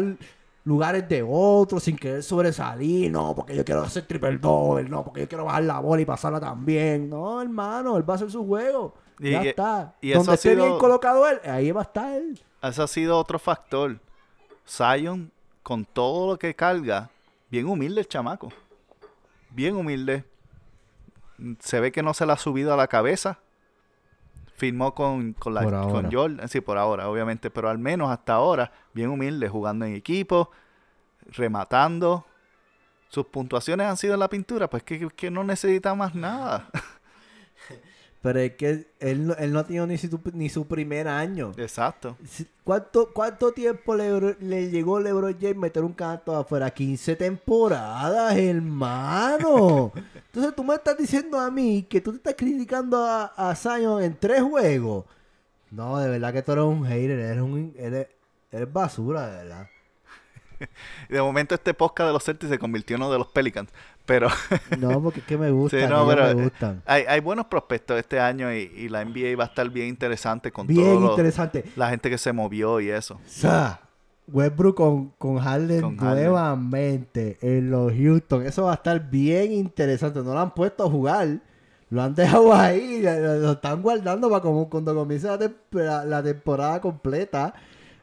lugares 0.64 1.10
de 1.10 1.26
otros, 1.28 1.84
sin 1.84 1.98
querer 1.98 2.22
sobresalir. 2.24 3.12
No, 3.12 3.36
porque 3.36 3.56
yo 3.56 3.66
quiero 3.66 3.82
hacer 3.82 4.06
triple 4.06 4.38
doble. 4.38 4.88
No, 4.88 5.04
porque 5.04 5.22
yo 5.22 5.28
quiero 5.28 5.46
bajar 5.46 5.64
la 5.64 5.80
bola 5.80 6.02
y 6.02 6.06
pasarla 6.06 6.40
también. 6.40 7.10
No, 7.10 7.42
hermano, 7.42 7.98
él 7.98 8.08
va 8.08 8.14
a 8.14 8.16
hacer 8.16 8.32
su 8.32 8.46
juego. 8.46 8.94
Y- 9.20 9.32
ya 9.32 9.42
está. 9.42 9.96
y 10.00 10.12
Donde 10.12 10.36
esté 10.36 10.56
bien 10.56 10.78
colocado 10.78 11.28
él, 11.28 11.40
ahí 11.44 11.72
va 11.72 11.82
a 11.82 11.84
estar. 11.84 12.22
Ese 12.62 12.82
ha 12.82 12.88
sido 12.88 13.18
otro 13.18 13.40
factor. 13.40 14.00
Zion, 14.68 15.32
con 15.64 15.84
todo 15.84 16.32
lo 16.34 16.40
que 16.40 16.56
carga, 16.56 17.10
bien 17.50 17.68
humilde 17.68 18.02
el 18.02 18.08
chamaco. 18.08 18.50
Bien 19.50 19.76
humilde. 19.76 20.24
Se 21.60 21.80
ve 21.80 21.92
que 21.92 22.04
no 22.04 22.14
se 22.14 22.26
le 22.26 22.34
ha 22.34 22.38
subido 22.38 22.74
a 22.74 22.78
la 22.78 22.88
cabeza. 22.88 23.40
Firmó 24.62 24.94
con, 24.94 25.34
con, 25.34 25.56
la, 25.56 25.64
con. 25.64 26.12
Jordan. 26.12 26.48
Sí, 26.48 26.62
por 26.62 26.78
ahora, 26.78 27.10
obviamente. 27.10 27.50
Pero 27.50 27.68
al 27.68 27.80
menos 27.80 28.12
hasta 28.12 28.36
ahora, 28.36 28.72
bien 28.94 29.10
humilde, 29.10 29.50
jugando 29.50 29.86
en 29.86 29.96
equipo, 29.96 30.52
rematando. 31.32 32.28
Sus 33.10 33.26
puntuaciones 33.26 33.88
han 33.88 33.98
sido 33.98 34.14
en 34.14 34.20
la 34.20 34.30
pintura, 34.30 34.70
pues 34.70 34.84
que, 34.84 35.10
que 35.10 35.32
no 35.32 35.44
necesita 35.44 35.96
más 35.96 36.14
nada. 36.14 36.70
Pero 38.22 38.40
es 38.40 38.52
que 38.54 38.86
él, 39.00 39.26
no- 39.28 39.34
él 39.34 39.52
no 39.52 39.60
ha 39.60 39.64
tenido 39.66 39.88
ni 39.88 39.98
su, 39.98 40.20
ni 40.34 40.48
su 40.48 40.68
primer 40.68 41.08
año. 41.08 41.54
Exacto. 41.58 42.16
¿Cuánto, 42.64 43.12
cuánto 43.12 43.52
tiempo 43.52 43.96
le, 43.96 44.36
le 44.40 44.70
llegó 44.70 45.00
LeBron 45.00 45.36
James 45.42 45.58
meter 45.58 45.84
un 45.84 45.94
canto 45.94 46.36
afuera? 46.36 46.70
15 46.70 47.16
temporadas, 47.16 48.36
hermano. 48.38 49.92
Entonces 50.28 50.56
tú 50.56 50.64
me 50.64 50.76
estás 50.76 50.98
diciendo 50.98 51.40
a 51.40 51.50
mí 51.50 51.84
que 51.90 52.00
tú 52.02 52.12
te 52.12 52.18
estás 52.18 52.36
criticando 52.38 53.04
a, 53.04 53.26
a 53.36 53.56
Zion 53.56 54.04
en 54.04 54.16
tres 54.16 54.42
juegos. 54.44 55.06
No, 55.72 55.98
de 56.00 56.10
verdad 56.10 56.32
que 56.34 56.42
tú 56.44 56.52
eres 56.52 56.66
un 56.66 56.86
hater, 56.86 57.18
eres, 57.20 57.42
un, 57.42 57.74
eres, 57.78 58.08
eres 58.52 58.72
basura, 58.72 59.28
de 59.32 59.38
verdad. 59.38 59.68
De 61.10 61.22
momento 61.22 61.56
este 61.56 61.74
podcast 61.74 62.08
de 62.08 62.14
los 62.14 62.24
Celtics 62.24 62.50
se 62.50 62.60
convirtió 62.60 62.96
en 62.96 63.02
uno 63.04 63.12
de 63.12 63.18
los 63.18 63.28
Pelicans. 63.28 63.70
Pero 64.06 64.28
No, 64.80 65.02
porque 65.02 65.20
es 65.22 65.26
que 65.26 65.38
me 65.38 65.52
gustan, 65.52 65.82
Sí, 65.82 65.86
no, 65.88 66.04
ellos 66.04 66.16
pero, 66.16 66.36
me 66.36 66.44
gustan. 66.44 66.82
hay, 66.86 67.04
hay 67.08 67.20
buenos 67.20 67.46
prospectos 67.46 67.98
este 68.00 68.20
año 68.20 68.54
y, 68.54 68.72
y 68.76 68.90
la 68.90 69.04
NBA 69.06 69.36
va 69.38 69.44
a 69.44 69.48
estar 69.48 69.70
bien 69.70 69.88
interesante 69.88 70.52
con 70.52 70.68
Bien 70.68 70.84
todo 70.84 71.12
interesante. 71.12 71.66
la 71.76 71.90
gente 71.90 72.10
que 72.10 72.18
se 72.18 72.32
movió 72.34 72.80
y 72.80 72.90
eso. 72.90 73.16
O 73.16 73.20
sea, 73.26 73.82
Westbrook 74.28 74.76
con, 74.76 75.10
con 75.18 75.40
Harden 75.40 75.82
Con 75.82 75.98
Harden. 75.98 76.26
nuevamente 76.26 77.38
en 77.42 77.70
los 77.72 77.92
Houston. 77.94 78.46
Eso 78.46 78.64
va 78.64 78.72
a 78.72 78.76
estar 78.76 79.10
bien 79.10 79.52
interesante. 79.52 80.20
No 80.24 80.34
lo 80.34 80.40
han 80.40 80.54
puesto 80.54 80.86
a 80.86 80.90
jugar. 80.90 81.40
Lo 81.90 82.02
han 82.02 82.16
dejado 82.16 82.54
ahí. 82.54 83.02
Lo, 83.02 83.36
lo 83.38 83.52
están 83.54 83.82
guardando 83.82 84.30
para 84.30 84.42
como 84.42 84.70
cuando 84.70 84.96
comience 84.96 85.28
la- 85.72 86.06
la 86.06 86.24
temporada 86.24 86.80
completa. 86.80 87.54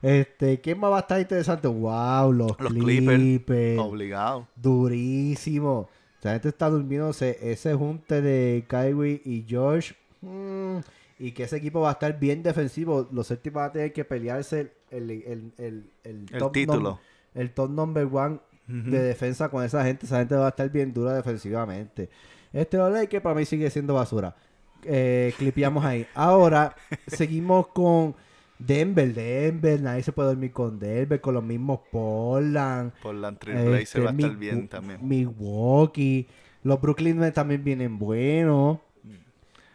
Este, 0.02 0.60
¿qué 0.60 0.74
más 0.74 0.92
va 0.92 0.96
a 0.98 1.00
estar 1.00 1.20
interesante? 1.20 1.68
Wow, 1.68 2.32
los, 2.32 2.58
Los 2.58 2.72
Clippers. 2.72 3.18
Clippers. 3.18 3.78
Obligado. 3.80 4.48
Durísimo. 4.56 5.88
La 6.22 6.32
gente 6.32 6.48
está 6.48 6.68
durmiéndose 6.68 7.38
ese 7.40 7.74
junte 7.74 8.20
de 8.20 8.64
Kyrie 8.68 9.22
y 9.24 9.44
George. 9.48 9.94
mm, 10.20 10.78
y 11.20 11.32
que 11.32 11.44
ese 11.44 11.56
equipo 11.56 11.80
va 11.80 11.90
a 11.90 11.92
estar 11.92 12.18
bien 12.18 12.42
defensivo. 12.42 13.08
Los 13.12 13.28
Celtics 13.28 13.52
van 13.54 13.70
a 13.70 13.72
tener 13.72 13.92
que 13.92 14.04
pelearse 14.04 14.72
el, 14.90 15.10
el, 15.10 15.52
el, 15.58 15.90
el, 16.04 16.26
top 16.38 16.52
título. 16.52 17.00
el 17.34 17.50
top 17.52 17.70
number 17.70 18.08
one 18.10 18.38
de 18.68 19.02
defensa 19.02 19.48
con 19.48 19.64
esa 19.64 19.84
gente. 19.84 20.06
Esa 20.06 20.18
gente 20.18 20.36
va 20.36 20.46
a 20.46 20.50
estar 20.50 20.70
bien 20.70 20.92
dura 20.92 21.14
defensivamente. 21.14 22.08
Este 22.52 22.78
Ole 22.78 23.08
que 23.08 23.20
para 23.20 23.34
mí 23.34 23.44
sigue 23.44 23.68
siendo 23.70 23.94
basura. 23.94 24.36
Eh, 24.84 25.34
clipeamos 25.38 25.84
ahí. 25.84 26.06
Ahora 26.14 26.76
seguimos 27.08 27.68
con 27.68 28.14
Denver. 28.58 29.14
Denver, 29.14 29.80
nadie 29.80 30.02
se 30.02 30.12
puede 30.12 30.28
dormir 30.30 30.52
con 30.52 30.78
Denver, 30.78 31.20
con 31.20 31.34
los 31.34 31.44
mismos 31.44 31.80
Portland. 31.90 32.92
Por 33.02 33.14
la 33.14 33.32
Trailblazer 33.32 33.82
Este, 33.82 34.00
va 34.00 34.10
a 34.10 34.12
estar 34.12 34.30
Mi- 34.30 34.36
bien 34.36 34.68
también. 34.68 35.06
Milwaukee. 35.06 36.26
Los 36.64 36.80
Brooklyn 36.80 37.18
Nets 37.18 37.34
también 37.34 37.62
vienen 37.62 37.98
buenos. 37.98 38.78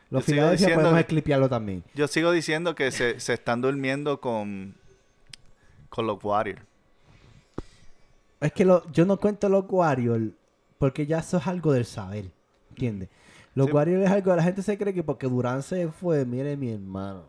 Los 0.10 0.26
Philadelphia 0.26 0.76
podemos 0.76 0.94
que- 0.96 1.00
esclipearlo 1.00 1.50
también. 1.50 1.84
Yo 1.96 2.08
sigo 2.08 2.32
diciendo 2.32 2.76
que 2.76 2.92
se, 2.92 3.20
se 3.20 3.34
están 3.34 3.62
durmiendo 3.62 4.20
con, 4.22 4.76
con 5.90 6.06
los 6.06 6.24
Warriors. 6.24 6.62
Es 8.42 8.52
que 8.52 8.66
lo- 8.66 8.90
yo 8.92 9.06
no 9.06 9.18
cuento 9.18 9.48
los 9.50 9.66
Warriors 9.70 10.26
porque 10.78 11.06
ya 11.08 11.20
eso 11.20 11.38
es 11.38 11.48
algo 11.48 11.72
del 11.72 11.86
saber. 11.86 12.26
¿Entiendes? 12.72 13.10
Los 13.56 13.68
Sí. 13.68 13.72
Warriors 13.74 14.06
es 14.06 14.12
algo, 14.12 14.36
la 14.36 14.44
gente 14.44 14.62
se 14.62 14.78
cree 14.78 14.94
que 14.94 15.04
porque 15.04 15.28
Durán 15.28 15.64
se 15.64 15.88
fue, 15.88 16.26
mire 16.26 16.58
mi 16.58 16.72
hermano. 16.72 17.24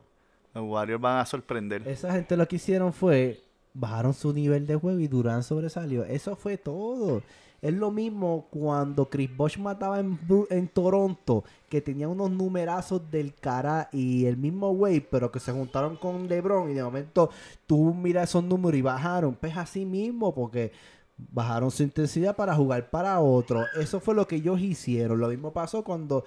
Los 0.54 0.64
Warriors 0.64 1.00
van 1.00 1.18
a 1.18 1.26
sorprender. 1.26 1.86
Esa 1.86 2.12
gente 2.12 2.36
lo 2.36 2.46
que 2.46 2.56
hicieron 2.56 2.92
fue 2.92 3.42
bajaron 3.74 4.14
su 4.14 4.32
nivel 4.32 4.66
de 4.66 4.76
juego 4.76 5.00
y 5.00 5.08
Durán 5.08 5.42
sobresalió. 5.42 6.04
Eso 6.04 6.36
fue 6.36 6.56
todo. 6.56 7.22
Es 7.60 7.72
lo 7.72 7.90
mismo 7.90 8.46
cuando 8.50 9.08
Chris 9.08 9.34
Bosh 9.34 9.58
mataba 9.58 9.98
en, 9.98 10.18
en 10.50 10.68
Toronto, 10.68 11.44
que 11.68 11.80
tenía 11.80 12.08
unos 12.08 12.30
numerazos 12.30 13.10
del 13.10 13.34
cara 13.34 13.88
y 13.90 14.26
el 14.26 14.36
mismo 14.36 14.70
Wade, 14.70 15.08
pero 15.10 15.32
que 15.32 15.40
se 15.40 15.50
juntaron 15.50 15.96
con 15.96 16.28
LeBron 16.28 16.70
y 16.70 16.74
de 16.74 16.84
momento 16.84 17.30
tú 17.66 17.94
miras 17.94 18.28
esos 18.28 18.44
números 18.44 18.78
y 18.78 18.82
bajaron. 18.82 19.34
Pues 19.34 19.56
así 19.56 19.84
mismo, 19.86 20.34
porque 20.34 20.72
bajaron 21.16 21.70
su 21.70 21.82
intensidad 21.82 22.36
para 22.36 22.54
jugar 22.54 22.90
para 22.90 23.18
otro. 23.20 23.64
Eso 23.80 23.98
fue 23.98 24.14
lo 24.14 24.28
que 24.28 24.36
ellos 24.36 24.60
hicieron. 24.60 25.18
Lo 25.18 25.28
mismo 25.28 25.52
pasó 25.52 25.82
cuando 25.82 26.24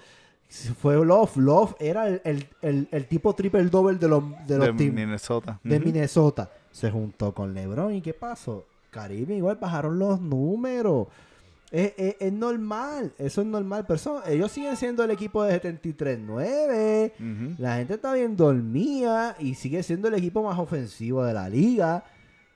fue 0.48 0.94
Love. 1.04 1.36
Love 1.36 1.74
era 1.78 2.08
el, 2.08 2.20
el- 2.24 2.48
el- 2.62 2.88
el 2.90 3.06
tipo 3.06 3.34
triple 3.34 3.62
doble 3.64 3.98
de 3.98 4.08
los, 4.08 4.22
de 4.46 4.56
los 4.58 4.66
de 4.68 4.72
teams 4.74 4.94
Minnesota. 4.94 5.60
de. 5.62 5.78
Minnesota. 5.80 6.50
Se 6.72 6.90
juntó 6.90 7.34
con 7.34 7.52
LeBron. 7.54 7.92
¿Y 7.94 8.00
qué 8.00 8.14
pasó? 8.14 8.66
Caribe 8.90 9.34
igual 9.36 9.56
bajaron 9.60 9.98
los 9.98 10.20
números. 10.20 11.08
Es, 11.70 11.92
es- 11.98 12.16
es 12.18 12.32
normal. 12.32 13.12
Eso 13.18 13.42
es 13.42 13.46
normal. 13.46 13.84
Pero 13.86 13.96
eso- 13.96 14.22
ellos 14.26 14.50
siguen 14.50 14.76
siendo 14.76 15.04
el 15.04 15.10
equipo 15.10 15.42
de 15.44 15.60
73-9. 15.60 17.12
Ujú. 17.18 17.54
La 17.62 17.76
gente 17.76 17.94
está 17.94 18.14
bien 18.14 18.36
dormida 18.36 19.36
y 19.38 19.54
sigue 19.54 19.82
siendo 19.82 20.08
el 20.08 20.14
equipo 20.14 20.42
más 20.42 20.58
ofensivo 20.58 21.24
de 21.24 21.34
la 21.34 21.48
liga. 21.48 22.04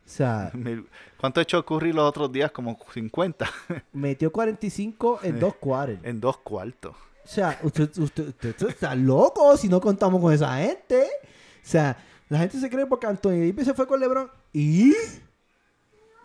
O 0.05 0.09
sea, 0.09 0.51
¿Cuánto 1.21 1.41
ha 1.41 1.43
hecho 1.43 1.65
Curry 1.65 1.93
los 1.93 2.09
otros 2.09 2.33
días? 2.33 2.51
Como 2.53 2.77
50 2.93 3.47
metió 3.93 4.33
45 4.33 5.21
en 5.23 5.39
dos 5.41 5.55
cuartos. 5.57 5.99
en 6.05 6.21
dos 6.21 6.39
cuartos. 6.39 6.95
O 7.33 7.35
sea, 7.35 7.59
usted, 7.63 7.89
usted, 7.99 8.29
usted- 8.29 8.51
usted 8.51 8.69
está 8.69 8.95
loco 8.95 9.57
si 9.57 9.67
no 9.69 9.81
contamos 9.81 10.21
con 10.21 10.33
esa 10.33 10.55
gente. 10.59 11.03
O 11.03 11.67
sea, 11.67 11.97
la 12.29 12.39
gente 12.41 12.59
se 12.61 12.69
cree 12.69 12.85
porque 12.85 13.07
Anthony 13.07 13.31
Davis 13.49 13.65
se 13.65 13.75
fue 13.75 13.87
con 13.87 13.99
LeBron 14.01 14.31
y... 14.53 14.93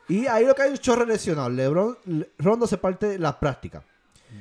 Y 0.09 0.25
ahí 0.27 0.45
lo 0.45 0.53
que 0.55 0.61
hay 0.63 0.67
es 0.73 0.79
un 0.79 0.83
chorro 0.83 1.05
lesionado. 1.05 1.49
LeBron, 1.49 1.97
Le- 2.05 2.29
Rondo 2.39 2.65
se 2.67 2.77
parte 2.77 3.07
de 3.07 3.19
las 3.19 3.35
prácticas. 3.35 3.83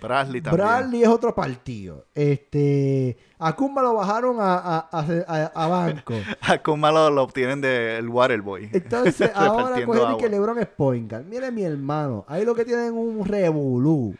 Bradley 0.01 0.41
también. 0.41 0.67
Bradley 0.67 1.03
es 1.03 1.09
otro 1.09 1.35
partido. 1.35 2.05
Este... 2.15 3.17
A 3.39 3.55
Kumba 3.55 3.83
lo 3.83 3.95
bajaron 3.95 4.37
a, 4.41 4.89
a, 4.91 5.51
a, 5.55 5.67
banco. 5.69 6.15
A 6.41 6.59
Kuma 6.63 6.91
lo, 6.91 7.11
lo 7.11 7.23
obtienen 7.23 7.61
del 7.61 8.09
Waterboy. 8.09 8.71
Entonces, 8.73 9.31
ahora 9.35 9.85
cogen 9.85 10.17
que 10.19 10.29
LeBron 10.29 10.59
es 10.59 10.67
point 10.67 11.11
guard. 11.11 11.25
Mire 11.27 11.51
mi 11.53 11.63
hermano. 11.63 12.25
Ahí 12.29 12.45
lo 12.45 12.55
que 12.55 12.65
tienen 12.65 12.87
es 12.87 12.93
un 12.93 13.25
revolú. 13.25 14.17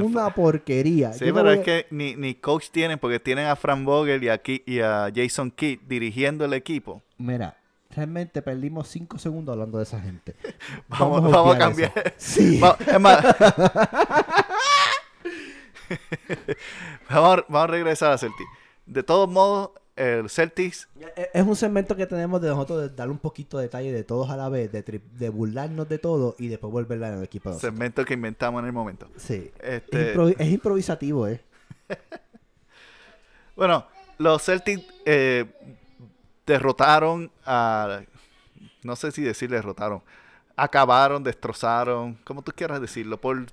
Una 0.00 0.34
porquería. 0.34 1.12
Sí, 1.12 1.26
Yo 1.26 1.34
pero 1.34 1.50
voy 1.50 1.58
es 1.58 1.64
que 1.64 1.86
ni, 1.90 2.16
ni 2.16 2.34
coach 2.34 2.70
tienen 2.70 2.98
porque 2.98 3.20
tienen 3.20 3.46
a 3.46 3.56
Frank 3.56 3.84
Vogel 3.84 4.22
y 4.24 4.28
a, 4.28 4.40
y 4.44 4.80
a 4.80 5.10
Jason 5.14 5.50
Kidd 5.50 5.80
dirigiendo 5.86 6.44
el 6.44 6.52
equipo. 6.54 7.02
Mira, 7.18 7.56
realmente 7.90 8.42
perdimos 8.42 8.88
cinco 8.88 9.18
segundos 9.18 9.52
hablando 9.52 9.78
de 9.78 9.84
esa 9.84 10.00
gente. 10.00 10.34
Vamos, 10.88 11.30
vamos 11.30 11.54
a 11.54 11.58
cambiar. 11.58 11.92
eso. 11.96 12.14
Sí. 12.16 12.58
Va- 12.60 12.76
es 12.86 13.00
más, 13.00 13.22
vamos, 17.10 17.38
a- 17.38 17.44
vamos 17.48 17.64
a 17.64 17.66
regresar 17.66 18.12
a 18.12 18.18
Celtics. 18.18 18.48
De 18.86 19.02
todos 19.02 19.28
modos, 19.28 19.70
el 19.96 20.30
Celtics 20.30 20.88
E- 21.16 21.30
Es 21.34 21.46
un 21.46 21.54
segmento 21.54 21.94
que 21.96 22.06
tenemos 22.06 22.40
de 22.40 22.48
nosotros 22.48 22.80
de 22.80 22.88
darle 22.90 23.12
un 23.12 23.18
poquito 23.18 23.58
de 23.58 23.64
detalle 23.64 23.92
de 23.92 24.04
todos 24.04 24.30
a 24.30 24.36
la 24.36 24.48
vez, 24.48 24.72
de, 24.72 24.84
tri- 24.84 25.02
de 25.02 25.28
burlarnos 25.28 25.88
de 25.88 25.98
todo 25.98 26.34
y 26.38 26.48
después 26.48 26.72
volverla 26.72 27.08
en 27.08 27.18
el 27.18 27.24
equipo. 27.24 27.50
de 27.52 27.58
segmento 27.60 28.04
que 28.04 28.14
inventamos 28.14 28.60
en 28.60 28.66
el 28.66 28.72
momento. 28.72 29.08
Sí. 29.16 29.50
Este- 29.60 30.14
es 30.38 30.48
improvisativo, 30.52 31.26
¿eh? 31.28 31.40
Bueno, 33.56 33.86
los 34.18 34.42
Celtics 34.42 34.82
eh, 35.04 35.44
derrotaron 36.46 37.30
a. 37.44 38.00
No 38.82 38.96
sé 38.96 39.12
si 39.12 39.22
decir 39.22 39.50
derrotaron. 39.50 40.02
Acabaron, 40.56 41.22
destrozaron, 41.22 42.14
como 42.24 42.42
tú 42.42 42.52
quieras 42.54 42.80
decirlo, 42.80 43.20
por 43.20 43.46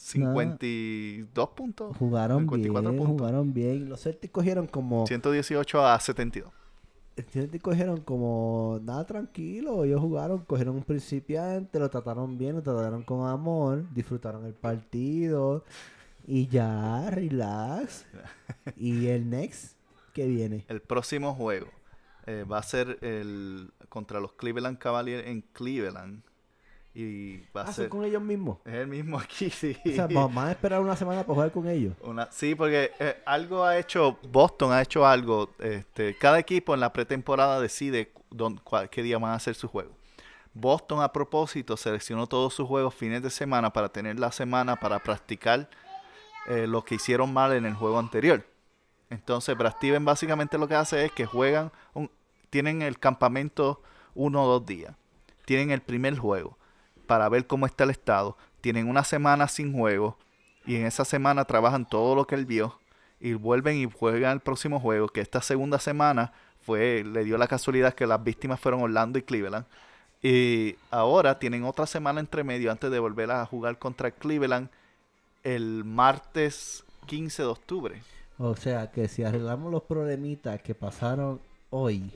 52 0.00 1.48
puntos. 1.50 1.96
Jugaron 1.98 2.40
54 2.40 2.90
bien, 2.90 2.98
puntos. 2.98 3.20
jugaron 3.20 3.52
bien. 3.52 3.88
Los 3.88 4.02
Celtics 4.02 4.32
cogieron 4.32 4.66
como... 4.66 5.06
118 5.06 5.86
a 5.86 6.00
72. 6.00 6.50
Los 7.16 7.26
Celtics 7.26 7.62
cogieron 7.62 8.00
como 8.00 8.80
nada 8.82 9.04
tranquilo. 9.04 9.84
Ellos 9.84 10.00
jugaron, 10.00 10.38
cogieron 10.38 10.76
un 10.76 10.84
principiante, 10.84 11.78
lo 11.78 11.90
trataron 11.90 12.38
bien, 12.38 12.56
lo 12.56 12.62
trataron 12.62 13.02
con 13.02 13.28
amor, 13.28 13.84
disfrutaron 13.92 14.46
el 14.46 14.54
partido 14.54 15.64
y 16.26 16.48
ya, 16.48 17.10
relax. 17.10 18.06
y 18.76 19.08
el 19.08 19.28
next 19.28 19.76
que 20.14 20.26
viene. 20.26 20.64
El 20.68 20.80
próximo 20.80 21.34
juego 21.34 21.68
eh, 22.26 22.44
va 22.50 22.58
a 22.58 22.62
ser 22.62 22.98
el 23.02 23.70
contra 23.90 24.18
los 24.18 24.32
Cleveland 24.32 24.78
Cavaliers 24.78 25.26
en 25.26 25.42
Cleveland. 25.52 26.22
Y 26.92 27.36
va 27.56 27.62
a 27.62 27.68
Ah, 27.68 27.72
ser. 27.72 27.88
con 27.88 28.04
ellos 28.04 28.20
mismos. 28.20 28.58
Es 28.64 28.74
el 28.74 28.88
mismo 28.88 29.18
aquí, 29.18 29.48
sí. 29.50 29.76
O 29.86 29.90
sea, 29.90 30.08
vamos 30.08 30.44
a 30.44 30.50
esperar 30.50 30.80
una 30.80 30.96
semana 30.96 31.22
para 31.22 31.34
jugar 31.34 31.52
con 31.52 31.68
ellos. 31.68 31.94
Una- 32.02 32.28
sí, 32.32 32.54
porque 32.56 32.90
eh, 32.98 33.22
algo 33.26 33.64
ha 33.64 33.78
hecho, 33.78 34.18
Boston 34.30 34.72
ha 34.72 34.82
hecho 34.82 35.06
algo, 35.06 35.50
este, 35.60 36.16
cada 36.16 36.38
equipo 36.40 36.74
en 36.74 36.80
la 36.80 36.92
pretemporada 36.92 37.60
decide 37.60 38.12
dón- 38.30 38.60
cuál- 38.64 38.90
qué 38.90 39.02
día 39.04 39.18
van 39.18 39.30
a 39.32 39.34
hacer 39.36 39.54
su 39.54 39.68
juego. 39.68 39.92
Boston 40.52 41.00
a 41.00 41.12
propósito 41.12 41.76
seleccionó 41.76 42.26
todos 42.26 42.54
sus 42.54 42.66
juegos 42.66 42.92
fines 42.92 43.22
de 43.22 43.30
semana 43.30 43.72
para 43.72 43.88
tener 43.88 44.18
la 44.18 44.32
semana 44.32 44.74
para 44.74 44.98
practicar 44.98 45.70
eh, 46.48 46.66
lo 46.66 46.82
que 46.84 46.96
hicieron 46.96 47.32
mal 47.32 47.52
en 47.52 47.66
el 47.66 47.74
juego 47.74 47.98
anterior. 48.00 48.44
Entonces 49.10 49.56
Brad 49.56 49.72
Steven 49.76 50.04
básicamente 50.04 50.58
lo 50.58 50.66
que 50.66 50.74
hace 50.74 51.04
es 51.04 51.12
que 51.12 51.24
juegan, 51.26 51.70
un- 51.94 52.10
tienen 52.48 52.82
el 52.82 52.98
campamento 52.98 53.80
uno 54.14 54.42
o 54.44 54.48
dos 54.48 54.66
días, 54.66 54.96
tienen 55.44 55.70
el 55.70 55.82
primer 55.82 56.18
juego 56.18 56.56
para 57.10 57.28
ver 57.28 57.48
cómo 57.48 57.66
está 57.66 57.82
el 57.82 57.90
estado, 57.90 58.36
tienen 58.60 58.88
una 58.88 59.02
semana 59.02 59.48
sin 59.48 59.72
juego 59.72 60.16
y 60.64 60.76
en 60.76 60.86
esa 60.86 61.04
semana 61.04 61.44
trabajan 61.44 61.84
todo 61.84 62.14
lo 62.14 62.24
que 62.24 62.36
él 62.36 62.46
vio 62.46 62.78
y 63.18 63.32
vuelven 63.32 63.78
y 63.78 63.90
juegan 63.90 64.34
el 64.34 64.38
próximo 64.38 64.78
juego, 64.78 65.08
que 65.08 65.20
esta 65.20 65.42
segunda 65.42 65.80
semana 65.80 66.32
fue, 66.64 67.02
le 67.02 67.24
dio 67.24 67.36
la 67.36 67.48
casualidad 67.48 67.94
que 67.94 68.06
las 68.06 68.22
víctimas 68.22 68.60
fueron 68.60 68.82
Orlando 68.82 69.18
y 69.18 69.22
Cleveland. 69.22 69.66
Y 70.22 70.76
ahora 70.92 71.36
tienen 71.40 71.64
otra 71.64 71.84
semana 71.84 72.20
entre 72.20 72.44
medio 72.44 72.70
antes 72.70 72.92
de 72.92 73.00
volver 73.00 73.32
a 73.32 73.44
jugar 73.44 73.76
contra 73.80 74.12
Cleveland 74.12 74.68
el 75.42 75.82
martes 75.82 76.84
15 77.06 77.42
de 77.42 77.48
octubre. 77.48 78.02
O 78.38 78.54
sea 78.54 78.92
que 78.92 79.08
si 79.08 79.24
arreglamos 79.24 79.72
los 79.72 79.82
problemitas 79.82 80.62
que 80.62 80.76
pasaron 80.76 81.40
hoy 81.70 82.08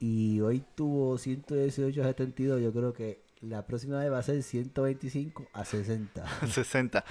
y 0.00 0.40
hoy 0.40 0.64
tuvo 0.74 1.18
118 1.18 2.00
a 2.00 2.06
72, 2.06 2.62
yo 2.62 2.72
creo 2.72 2.94
que 2.94 3.20
la 3.42 3.66
próxima 3.66 3.98
vez 3.98 4.10
va 4.10 4.18
a 4.18 4.22
ser 4.22 4.42
125 4.42 5.48
a 5.52 5.64
60. 5.64 6.46
60, 6.46 7.04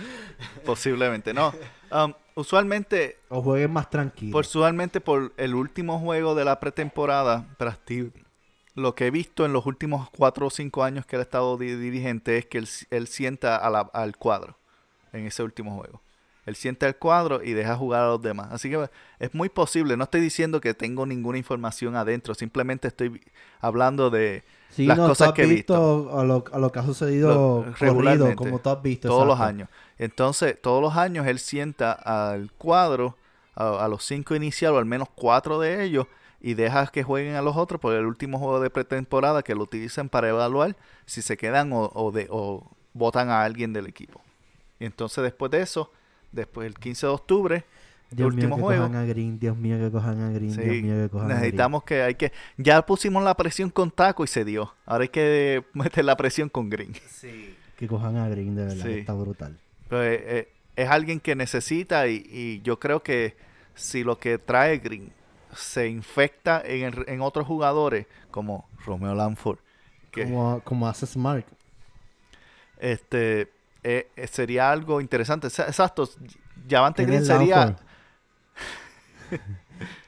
posiblemente. 0.65 1.33
No, 1.33 1.53
um, 1.91 2.13
usualmente... 2.35 3.17
O 3.29 3.41
jueguen 3.41 3.71
más 3.71 3.89
tranquilo. 3.89 4.31
Por, 4.31 4.45
usualmente 4.45 5.01
por 5.01 5.33
el 5.37 5.53
último 5.53 5.99
juego 5.99 6.33
de 6.35 6.45
la 6.45 6.59
pretemporada, 6.59 7.45
lo 8.75 8.95
que 8.95 9.07
he 9.07 9.11
visto 9.11 9.45
en 9.45 9.53
los 9.53 9.65
últimos 9.65 10.09
4 10.11 10.47
o 10.47 10.49
5 10.49 10.83
años 10.83 11.05
que 11.05 11.17
él 11.17 11.21
ha 11.21 11.23
estado 11.23 11.57
dirigente 11.57 12.37
es 12.37 12.45
que 12.45 12.57
él, 12.57 13.07
sienta 13.07 13.57
al 13.57 14.17
cuadro 14.17 14.57
en 15.11 15.27
ese 15.27 15.43
último 15.43 15.77
juego. 15.77 16.01
Él 16.45 16.55
siente 16.55 16.87
el 16.87 16.95
cuadro 16.95 17.43
y 17.43 17.51
deja 17.51 17.75
jugar 17.75 18.01
a 18.01 18.07
los 18.07 18.21
demás. 18.21 18.47
Así 18.51 18.69
que 18.69 18.89
es 19.19 19.33
muy 19.35 19.49
posible. 19.49 19.95
No 19.95 20.05
estoy 20.05 20.21
diciendo 20.21 20.59
que 20.59 20.73
tengo 20.73 21.05
ninguna 21.05 21.37
información 21.37 21.95
adentro. 21.95 22.33
Simplemente 22.33 22.87
estoy 22.87 23.21
hablando 23.59 24.09
de 24.09 24.43
las 24.77 24.97
cosas 24.97 25.33
que 25.33 25.43
he 25.43 25.47
visto. 25.47 26.17
A 26.17 26.23
lo, 26.23 26.43
a 26.51 26.59
lo 26.59 26.71
que 26.71 26.79
ha 26.79 26.83
sucedido 26.83 27.65
regularmente, 27.79 28.35
como 28.35 28.59
tú 28.59 28.69
has 28.69 28.81
visto. 28.81 29.07
Todos 29.07 29.27
los 29.27 29.39
años. 29.39 29.69
Entonces, 29.97 30.57
todos 30.61 30.81
los 30.81 30.95
años 30.95 31.27
él 31.27 31.39
sienta 31.39 31.91
al 31.91 32.51
cuadro, 32.53 33.17
a, 33.55 33.87
los 33.87 34.03
cinco 34.03 34.35
iniciales, 34.35 34.75
o 34.75 34.79
al 34.79 34.85
menos 34.85 35.09
cuatro 35.13 35.59
de 35.59 35.83
ellos, 35.83 36.07
y 36.39 36.55
deja 36.55 36.87
que 36.87 37.03
jueguen 37.03 37.35
a 37.35 37.41
los 37.41 37.55
otros 37.55 37.79
por 37.79 37.93
el 37.93 38.05
último 38.05 38.39
juego 38.39 38.59
de 38.59 38.69
pretemporada 38.69 39.43
que 39.43 39.53
lo 39.53 39.63
utilizan 39.63 40.09
para 40.09 40.29
evaluar 40.29 40.75
si 41.05 41.21
se 41.21 41.37
quedan 41.37 41.71
o, 41.71 41.91
o, 41.93 42.11
de, 42.11 42.27
o 42.31 42.65
votan 42.93 43.29
a 43.29 43.43
alguien 43.43 43.73
del 43.73 43.85
equipo. 43.85 44.21
Y 44.79 44.85
entonces 44.85 45.23
después 45.23 45.51
de 45.51 45.61
eso, 45.61 45.91
después 46.31 46.65
el 46.65 46.73
15 46.73 47.05
de 47.05 47.13
octubre, 47.13 47.65
Dios 48.11 48.27
el 48.27 48.33
último 48.33 48.57
mío, 48.57 48.57
que 48.57 48.61
juego. 48.61 48.87
Cojan 48.87 49.01
a 49.01 49.05
Green, 49.05 49.39
Dios 49.39 49.57
mío, 49.57 49.79
que 49.79 49.89
cojan 49.89 50.21
a 50.21 50.31
Green, 50.31 50.55
Dios 50.55 50.83
mío, 50.83 50.95
que 50.95 51.09
cojan 51.09 51.27
necesitamos 51.29 51.83
que 51.83 52.01
hay 52.01 52.15
que 52.15 52.33
ya 52.57 52.85
pusimos 52.85 53.23
la 53.23 53.35
presión 53.35 53.69
con 53.69 53.89
Taco 53.89 54.23
y 54.25 54.27
se 54.27 54.43
dio. 54.43 54.73
Ahora 54.85 55.03
hay 55.03 55.09
que 55.09 55.63
meter 55.73 56.03
la 56.03 56.17
presión 56.17 56.49
con 56.49 56.69
Green. 56.69 56.93
Sí. 57.09 57.55
Que 57.77 57.87
cojan 57.87 58.17
a 58.17 58.27
Green, 58.27 58.53
de 58.55 58.65
verdad, 58.65 58.87
está 58.87 59.13
brutal. 59.13 59.57
Pues, 59.87 60.21
eh, 60.23 60.49
es 60.75 60.89
alguien 60.89 61.19
que 61.19 61.35
necesita 61.35 62.07
y, 62.07 62.23
y, 62.29 62.61
yo 62.61 62.79
creo 62.79 63.01
que 63.01 63.35
si 63.75 64.03
lo 64.03 64.19
que 64.19 64.37
trae 64.37 64.77
Green 64.77 65.11
se 65.55 65.87
infecta 65.87 66.61
en, 66.63 67.05
en 67.07 67.21
otros 67.21 67.47
jugadores 67.47 68.07
como 68.29 68.67
Romeo 68.85 69.15
Lanford, 69.15 69.59
que, 70.11 70.25
como, 70.25 70.61
como 70.63 70.87
hace 70.87 71.07
Smart. 71.07 71.45
Este 72.77 73.51
eh, 73.83 74.09
eh, 74.15 74.27
sería 74.27 74.71
algo 74.71 75.01
interesante. 75.01 75.47
Exacto, 75.47 76.09
Javante 76.69 77.05
Green 77.05 77.25
sería... 77.25 77.77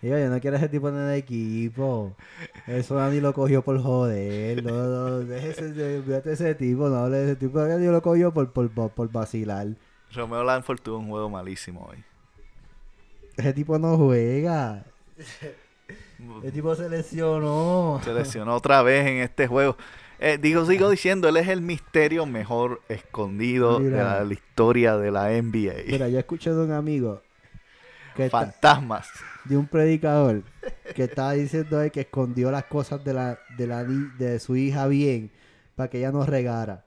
Digo, 0.02 0.18
yo 0.18 0.30
no 0.30 0.40
quiero 0.40 0.58
ese 0.58 0.70
tipo 0.70 0.90
en 0.90 0.98
el 0.98 1.16
equipo. 1.16 2.16
Eso 2.68 2.96
Dani 2.96 3.20
lo 3.20 3.34
cogió 3.34 3.62
por 3.64 3.82
joder. 3.82 4.64
No, 4.64 4.72
no, 4.72 5.20
déjese 5.20 5.74
de, 5.74 6.22
ese 6.26 6.56
tipo, 6.56 6.90
no 6.90 6.98
hable 6.98 7.18
de 7.18 7.26
ese 7.32 7.36
tipo. 7.36 7.60
Yo 7.60 7.92
lo 7.92 8.02
cogió 8.02 8.34
por, 8.34 8.52
por, 8.52 8.70
por, 8.70 9.12
vacilar. 9.12 9.68
Romeo 10.14 10.44
Lanford 10.44 10.80
tuvo 10.80 11.00
un 11.00 11.10
juego 11.10 11.30
malísimo 11.30 11.88
hoy. 11.90 12.04
Ese 13.38 13.54
tipo 13.54 13.80
no 13.80 13.98
juega. 13.98 14.86
Ese 16.42 16.52
tipo 16.52 16.76
se 16.76 16.90
lesionó. 16.90 18.00
Se 18.04 18.14
lesionó 18.14 18.56
otra 18.56 18.82
vez 18.82 19.06
en 19.08 19.18
este 19.18 19.48
juego. 19.48 19.76
Eh, 20.20 20.38
digo, 20.42 20.66
sigo 20.66 20.90
diciendo, 20.90 21.28
él 21.28 21.36
es 21.36 21.50
el 21.50 21.62
misterio 21.62 22.26
mejor 22.26 22.82
escondido 22.88 23.80
de 23.80 23.92
la, 23.92 24.26
historia 24.32 24.96
de 24.96 25.12
la 25.12 25.30
NBA. 25.30 25.84
Mira, 25.88 26.08
yo 26.08 26.18
escuché 26.18 26.52
de 26.52 26.64
un 26.64 26.72
amigo. 26.72 27.22
Que 28.16 28.30
Fantasmas. 28.30 29.08
de 29.46 29.58
un 29.58 29.68
predicador 29.68 30.44
que 30.96 31.06
estaba 31.06 31.34
diciendo 31.34 31.80
que 31.92 32.02
escondió 32.02 32.52
las 32.52 32.66
cosas 32.66 33.04
de, 33.04 33.14
la, 33.14 33.40
de, 33.58 33.68
la, 33.68 33.84
de 33.84 34.40
su 34.40 34.56
hija 34.56 34.88
bien 34.88 35.32
para 35.76 35.90
que 35.90 35.98
ella 36.00 36.12
no 36.12 36.26
regara. 36.26 36.86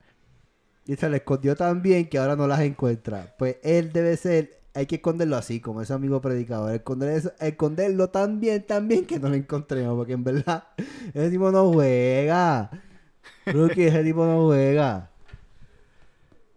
Y 0.87 0.95
se 0.97 1.09
le 1.09 1.16
escondió 1.16 1.57
tan 1.57 1.83
bien 1.83 2.09
que 2.09 2.18
ahora 2.18 2.37
no 2.37 2.47
las 2.47 2.61
encuentra. 2.61 3.35
Pues 3.39 3.57
él 3.64 3.93
debe 3.93 4.16
ser, 4.16 4.61
hay 4.72 4.87
que 4.87 4.97
esconderlo 4.97 5.37
así, 5.37 5.61
como 5.61 5.83
ese 5.83 5.93
amigo 5.93 6.20
predicador. 6.20 6.72
Esconder 6.72 7.35
esconderlo 7.41 8.11
tan 8.11 8.39
bien, 8.39 8.64
tan 8.64 8.87
bien 8.87 9.05
que 9.05 9.18
no 9.18 9.29
lo 9.29 9.35
encontremos. 9.35 9.97
Porque 9.97 10.12
en 10.12 10.22
verdad, 10.22 10.68
ese 11.12 11.31
tipo 11.31 11.51
no 11.51 11.72
juega. 11.72 12.70
Rookie, 13.47 13.87
ese 13.87 14.05
tipo 14.05 14.24
no 14.24 14.47
juega. 14.47 15.11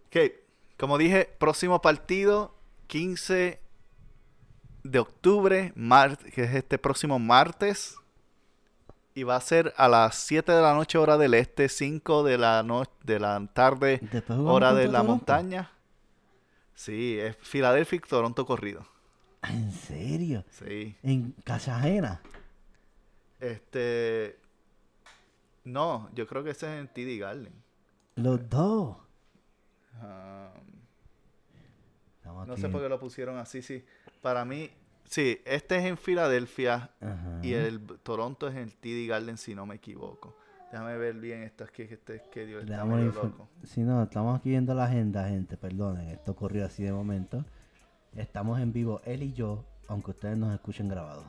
Ok, 0.06 0.32
como 0.78 0.96
dije, 0.96 1.28
próximo 1.38 1.82
partido, 1.82 2.54
15 2.86 3.59
de 4.82 4.98
octubre, 4.98 5.72
que 6.34 6.44
es 6.44 6.54
este 6.54 6.78
próximo 6.78 7.18
martes. 7.18 7.96
Y 9.14 9.24
va 9.24 9.36
a 9.36 9.40
ser 9.40 9.74
a 9.76 9.88
las 9.88 10.14
7 10.14 10.52
de 10.52 10.62
la 10.62 10.72
noche 10.72 10.96
hora 10.96 11.18
del 11.18 11.34
este, 11.34 11.68
5 11.68 12.22
de 12.22 12.38
la, 12.38 12.62
noche 12.62 12.92
de 13.02 13.18
la 13.18 13.44
tarde 13.52 14.00
hora 14.28 14.72
de 14.72 14.88
la 14.88 15.02
montaña. 15.02 15.70
Sí, 16.74 17.18
es 17.18 17.36
Filadelfia 17.40 17.96
y 17.96 18.00
Toronto 18.00 18.46
corrido. 18.46 18.86
¿En 19.42 19.72
serio? 19.72 20.44
Sí. 20.50 20.96
¿En 21.02 21.32
casa 21.44 21.76
ajena? 21.76 22.22
Este, 23.40 24.38
no, 25.64 26.08
yo 26.14 26.26
creo 26.26 26.44
que 26.44 26.50
ese 26.50 26.66
es 26.66 26.80
en 26.80 26.88
TD 26.88 27.20
Garden. 27.20 27.52
Los 28.16 28.48
dos. 28.48 28.96
No 32.46 32.56
sé 32.56 32.68
por 32.68 32.82
qué 32.82 32.88
lo 32.88 32.98
pusieron 32.98 33.38
así, 33.38 33.62
sí. 33.62 33.84
Para 34.22 34.44
mí, 34.44 34.70
sí, 35.04 35.40
este 35.44 35.76
es 35.76 35.84
en 35.84 35.96
Filadelfia 35.96 36.90
y 37.42 37.52
el 37.52 37.80
Toronto 38.02 38.48
es 38.48 38.54
en 38.54 38.62
el 38.62 38.74
TD 38.74 39.08
Garden, 39.08 39.38
si 39.38 39.54
no 39.54 39.66
me 39.66 39.76
equivoco. 39.76 40.36
Déjame 40.70 40.96
ver 40.98 41.14
bien 41.14 41.42
esto, 41.42 41.64
es 41.64 41.72
que 41.72 41.82
este 41.82 42.22
que 42.30 42.46
Dios 42.46 42.62
está 42.62 42.84
medio 42.84 43.12
loco. 43.12 43.48
Si 43.64 43.80
no, 43.80 44.04
estamos 44.04 44.38
aquí 44.38 44.50
viendo 44.50 44.72
la 44.72 44.84
agenda, 44.84 45.28
gente, 45.28 45.56
perdonen, 45.56 46.08
esto 46.08 46.32
ocurrió 46.32 46.64
así 46.64 46.84
de 46.84 46.92
momento. 46.92 47.44
Estamos 48.14 48.60
en 48.60 48.72
vivo, 48.72 49.00
él 49.04 49.22
y 49.24 49.32
yo, 49.32 49.64
aunque 49.88 50.12
ustedes 50.12 50.38
nos 50.38 50.54
escuchen 50.54 50.88
grabados. 50.88 51.26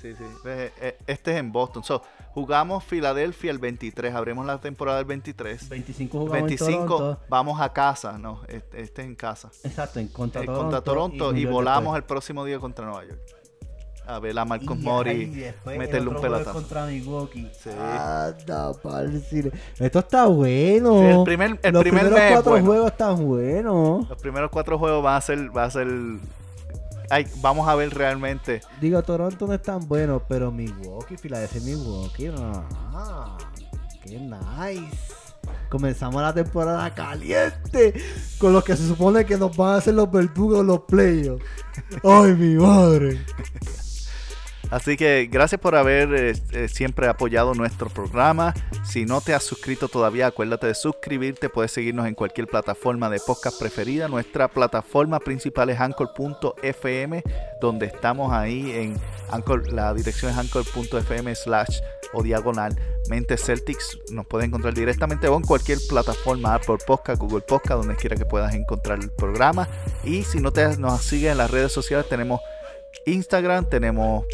Sí, 0.00 0.14
sí. 0.14 0.24
Eh, 0.44 0.96
este 1.06 1.32
es 1.32 1.36
en 1.38 1.52
Boston. 1.52 1.84
So, 1.84 2.02
jugamos 2.32 2.84
Filadelfia 2.84 3.50
el 3.50 3.58
23. 3.58 4.14
Abrimos 4.14 4.46
la 4.46 4.58
temporada 4.58 4.98
del 4.98 5.06
23. 5.06 5.68
25 5.68 6.18
jugamos 6.18 6.32
25 6.32 7.18
vamos 7.28 7.60
a 7.60 7.72
casa. 7.72 8.18
No, 8.18 8.40
este, 8.48 8.80
este, 8.80 9.02
es 9.02 9.08
en 9.08 9.14
casa. 9.14 9.50
Exacto, 9.62 10.00
en 10.00 10.08
contra, 10.08 10.42
eh, 10.42 10.46
Toronto, 10.46 10.62
contra 10.62 10.80
Toronto. 10.80 11.36
Y, 11.36 11.44
volamos 11.44 11.96
el 11.96 12.04
próximo 12.04 12.44
día 12.44 12.58
contra 12.58 12.86
Nueva 12.86 13.04
York. 13.04 13.20
A 14.06 14.18
ver 14.18 14.36
a 14.36 14.44
Marcos 14.44 14.76
Mori 14.78 15.52
meterle 15.66 16.08
un 16.08 16.20
pelotazo. 16.20 16.52
contra 16.52 16.86
Milwaukee. 16.86 17.48
Sí. 17.52 17.70
Esto 19.78 19.98
está 20.00 20.26
bueno. 20.26 21.20
el 21.20 21.24
primer, 21.24 21.60
el 21.62 21.72
Los 21.72 21.82
primer 21.82 22.06
primeros 22.06 22.32
cuatro 22.32 22.60
juegos 22.60 22.90
están 22.90 23.24
buenos. 23.24 24.08
Los 24.08 24.20
primeros 24.20 24.50
cuatro 24.50 24.78
juegos 24.78 25.04
van 25.04 25.16
a 25.16 25.20
ser, 25.20 25.56
va 25.56 25.64
a 25.64 25.70
ser 25.70 25.86
Ay, 27.10 27.26
vamos 27.40 27.68
a 27.68 27.74
ver 27.74 27.92
realmente. 27.92 28.60
Digo, 28.80 29.02
Toronto 29.02 29.46
no 29.46 29.54
es 29.54 29.62
tan 29.62 29.86
bueno, 29.88 30.22
pero 30.28 30.52
Milwaukee, 30.52 31.16
Filadelfia 31.16 31.60
Milwaukee, 31.60 32.30
ah, 32.36 33.36
qué 34.04 34.18
nice. 34.18 35.12
Comenzamos 35.68 36.22
la 36.22 36.32
temporada 36.32 36.92
caliente 36.94 37.94
con 38.38 38.52
los 38.52 38.62
que 38.62 38.76
se 38.76 38.86
supone 38.86 39.24
que 39.24 39.36
nos 39.36 39.56
van 39.56 39.74
a 39.74 39.76
hacer 39.78 39.94
los 39.94 40.10
verdugos 40.10 40.64
los 40.64 40.80
playoffs. 40.80 41.44
Ay, 42.04 42.34
mi 42.34 42.54
madre. 42.54 43.24
Así 44.70 44.96
que 44.96 45.28
gracias 45.30 45.60
por 45.60 45.74
haber 45.74 46.14
eh, 46.14 46.32
eh, 46.52 46.68
siempre 46.68 47.08
apoyado 47.08 47.54
nuestro 47.54 47.90
programa. 47.90 48.54
Si 48.84 49.04
no 49.04 49.20
te 49.20 49.34
has 49.34 49.42
suscrito 49.42 49.88
todavía, 49.88 50.28
acuérdate 50.28 50.68
de 50.68 50.74
suscribirte. 50.74 51.48
Puedes 51.48 51.72
seguirnos 51.72 52.06
en 52.06 52.14
cualquier 52.14 52.46
plataforma 52.46 53.10
de 53.10 53.18
podcast 53.18 53.58
preferida. 53.58 54.06
Nuestra 54.06 54.46
plataforma 54.48 55.18
principal 55.18 55.70
es 55.70 55.80
anchor.fm, 55.80 57.22
donde 57.60 57.86
estamos 57.86 58.32
ahí 58.32 58.70
en 58.70 58.96
Anchor. 59.30 59.72
La 59.72 59.92
dirección 59.92 60.30
es 60.30 60.38
anchor.fm 60.38 61.34
slash 61.34 61.80
o 62.12 62.22
diagonal 62.22 62.76
Mente 63.08 63.36
Celtics. 63.36 63.98
Nos 64.12 64.26
puedes 64.26 64.46
encontrar 64.46 64.74
directamente 64.74 65.26
o 65.26 65.36
en 65.36 65.42
cualquier 65.42 65.78
plataforma, 65.88 66.60
por 66.60 66.84
Podcast, 66.84 67.20
Google 67.20 67.40
Podcast, 67.40 67.82
donde 67.82 67.96
quiera 67.96 68.14
que 68.14 68.24
puedas 68.24 68.54
encontrar 68.54 69.00
el 69.00 69.10
programa. 69.10 69.68
Y 70.04 70.22
si 70.22 70.38
no 70.38 70.52
te 70.52 70.76
nos 70.78 71.02
sigues 71.02 71.32
en 71.32 71.38
las 71.38 71.50
redes 71.50 71.72
sociales, 71.72 72.08
tenemos 72.08 72.40
Instagram, 73.04 73.68
tenemos 73.68 74.24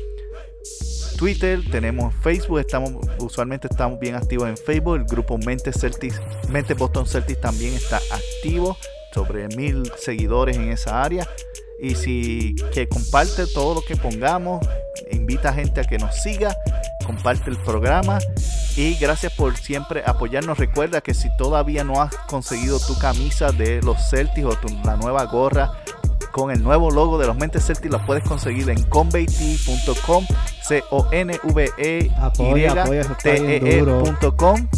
Twitter, 1.16 1.60
tenemos 1.70 2.14
Facebook, 2.22 2.58
estamos 2.58 2.92
usualmente 3.18 3.68
estamos 3.70 3.98
bien 3.98 4.14
activos 4.14 4.48
en 4.48 4.56
Facebook, 4.56 4.96
el 4.96 5.04
grupo 5.04 5.38
Mente 5.38 5.72
Celtics, 5.72 6.20
Mente 6.50 6.74
Boston 6.74 7.06
Celtics 7.06 7.40
también 7.40 7.74
está 7.74 8.00
activo, 8.10 8.76
sobre 9.12 9.48
mil 9.48 9.90
seguidores 9.98 10.56
en 10.56 10.70
esa 10.70 11.02
área. 11.02 11.26
y 11.80 11.94
si 11.94 12.54
que 12.72 12.88
comparte 12.88 13.46
todo 13.46 13.74
lo 13.74 13.82
que 13.82 13.96
pongamos, 13.96 14.66
invita 15.10 15.50
a 15.50 15.52
gente 15.52 15.80
a 15.80 15.84
que 15.84 15.98
nos 15.98 16.14
siga, 16.22 16.56
comparte 17.04 17.50
el 17.50 17.56
programa 17.58 18.18
y 18.76 18.94
gracias 18.96 19.32
por 19.32 19.56
siempre 19.56 20.02
apoyarnos. 20.04 20.58
Recuerda 20.58 21.00
que 21.00 21.14
si 21.14 21.34
todavía 21.36 21.82
no 21.84 22.02
has 22.02 22.14
conseguido 22.28 22.78
tu 22.78 22.98
camisa 22.98 23.52
de 23.52 23.80
los 23.82 24.10
Celtics 24.10 24.46
o 24.46 24.54
tu, 24.56 24.68
la 24.84 24.96
nueva 24.96 25.24
gorra 25.24 25.72
con 26.36 26.50
el 26.50 26.62
nuevo 26.62 26.90
logo 26.90 27.16
de 27.16 27.26
los 27.26 27.34
Mentes 27.34 27.64
Celtics, 27.64 27.90
lo 27.90 28.04
puedes 28.04 28.22
conseguir 28.22 28.68
en 28.68 28.82
conveyt.com, 28.84 30.26
c 30.62 30.84
o 30.90 31.08
n 31.10 31.40
v 31.42 31.70
e 31.78 32.10
y 32.10 32.66
t 33.22 33.56
e 33.56 33.78
e.com 33.78 34.68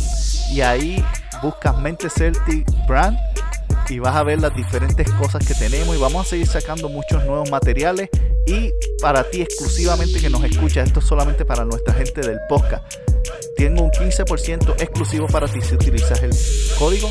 y 0.53 0.61
ahí 0.61 1.05
buscas 1.43 1.77
Mentes 1.79 2.15
Celtic 2.15 2.65
Brand 2.87 3.19
y 3.89 3.99
vas 3.99 4.15
a 4.15 4.23
ver 4.23 4.41
las 4.41 4.55
diferentes 4.55 5.11
cosas 5.15 5.45
que 5.45 5.55
tenemos 5.55 5.97
y 5.97 5.99
vamos 5.99 6.29
a 6.29 6.31
seguir 6.31 6.47
sacando 6.47 6.89
muchos 6.89 7.25
nuevos 7.25 7.51
materiales 7.51 8.09
y 8.47 8.71
para 9.03 9.29
ti 9.29 9.43
exclusivamente 9.43 10.21
que 10.21 10.31
nos 10.31 10.45
escucha, 10.45 10.85
esto 10.85 11.01
es 11.01 11.07
solamente 11.07 11.45
para 11.45 11.65
nuestra 11.65 11.93
gente 11.93 12.21
del 12.21 12.39
podcast. 12.49 12.85
Tengo 13.57 13.83
un 13.83 13.91
15% 13.91 14.81
exclusivo 14.81 15.27
para 15.27 15.49
ti 15.49 15.61
si 15.61 15.75
utilizas 15.75 16.23
el 16.23 16.31
código 16.79 17.11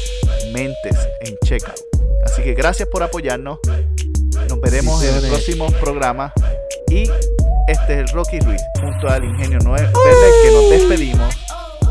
MENTES 0.54 0.98
en 1.20 1.36
checkout. 1.44 1.76
Así 2.24 2.44
que 2.44 2.54
gracias 2.54 2.88
por 2.88 3.04
apoyarnos. 3.04 3.60
Nos 4.48 4.62
veremos 4.62 5.04
en 5.04 5.16
el 5.16 5.30
próximo 5.30 5.68
programa. 5.82 6.34
Y 6.90 7.04
este 7.68 7.94
es 7.94 8.00
el 8.00 8.08
Rocky 8.10 8.40
Ruiz 8.40 8.62
junto 8.80 9.10
al 9.10 9.24
Ingenio 9.24 9.60
9 9.64 9.90
Verde 9.94 10.32
que 10.44 10.52
nos 10.52 10.70
despedimos. 10.70 11.36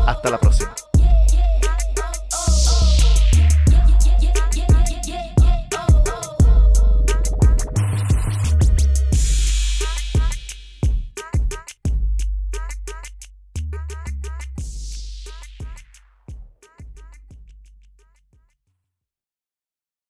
Hasta 0.05 0.29
la 0.29 0.39
próxima. 0.39 0.73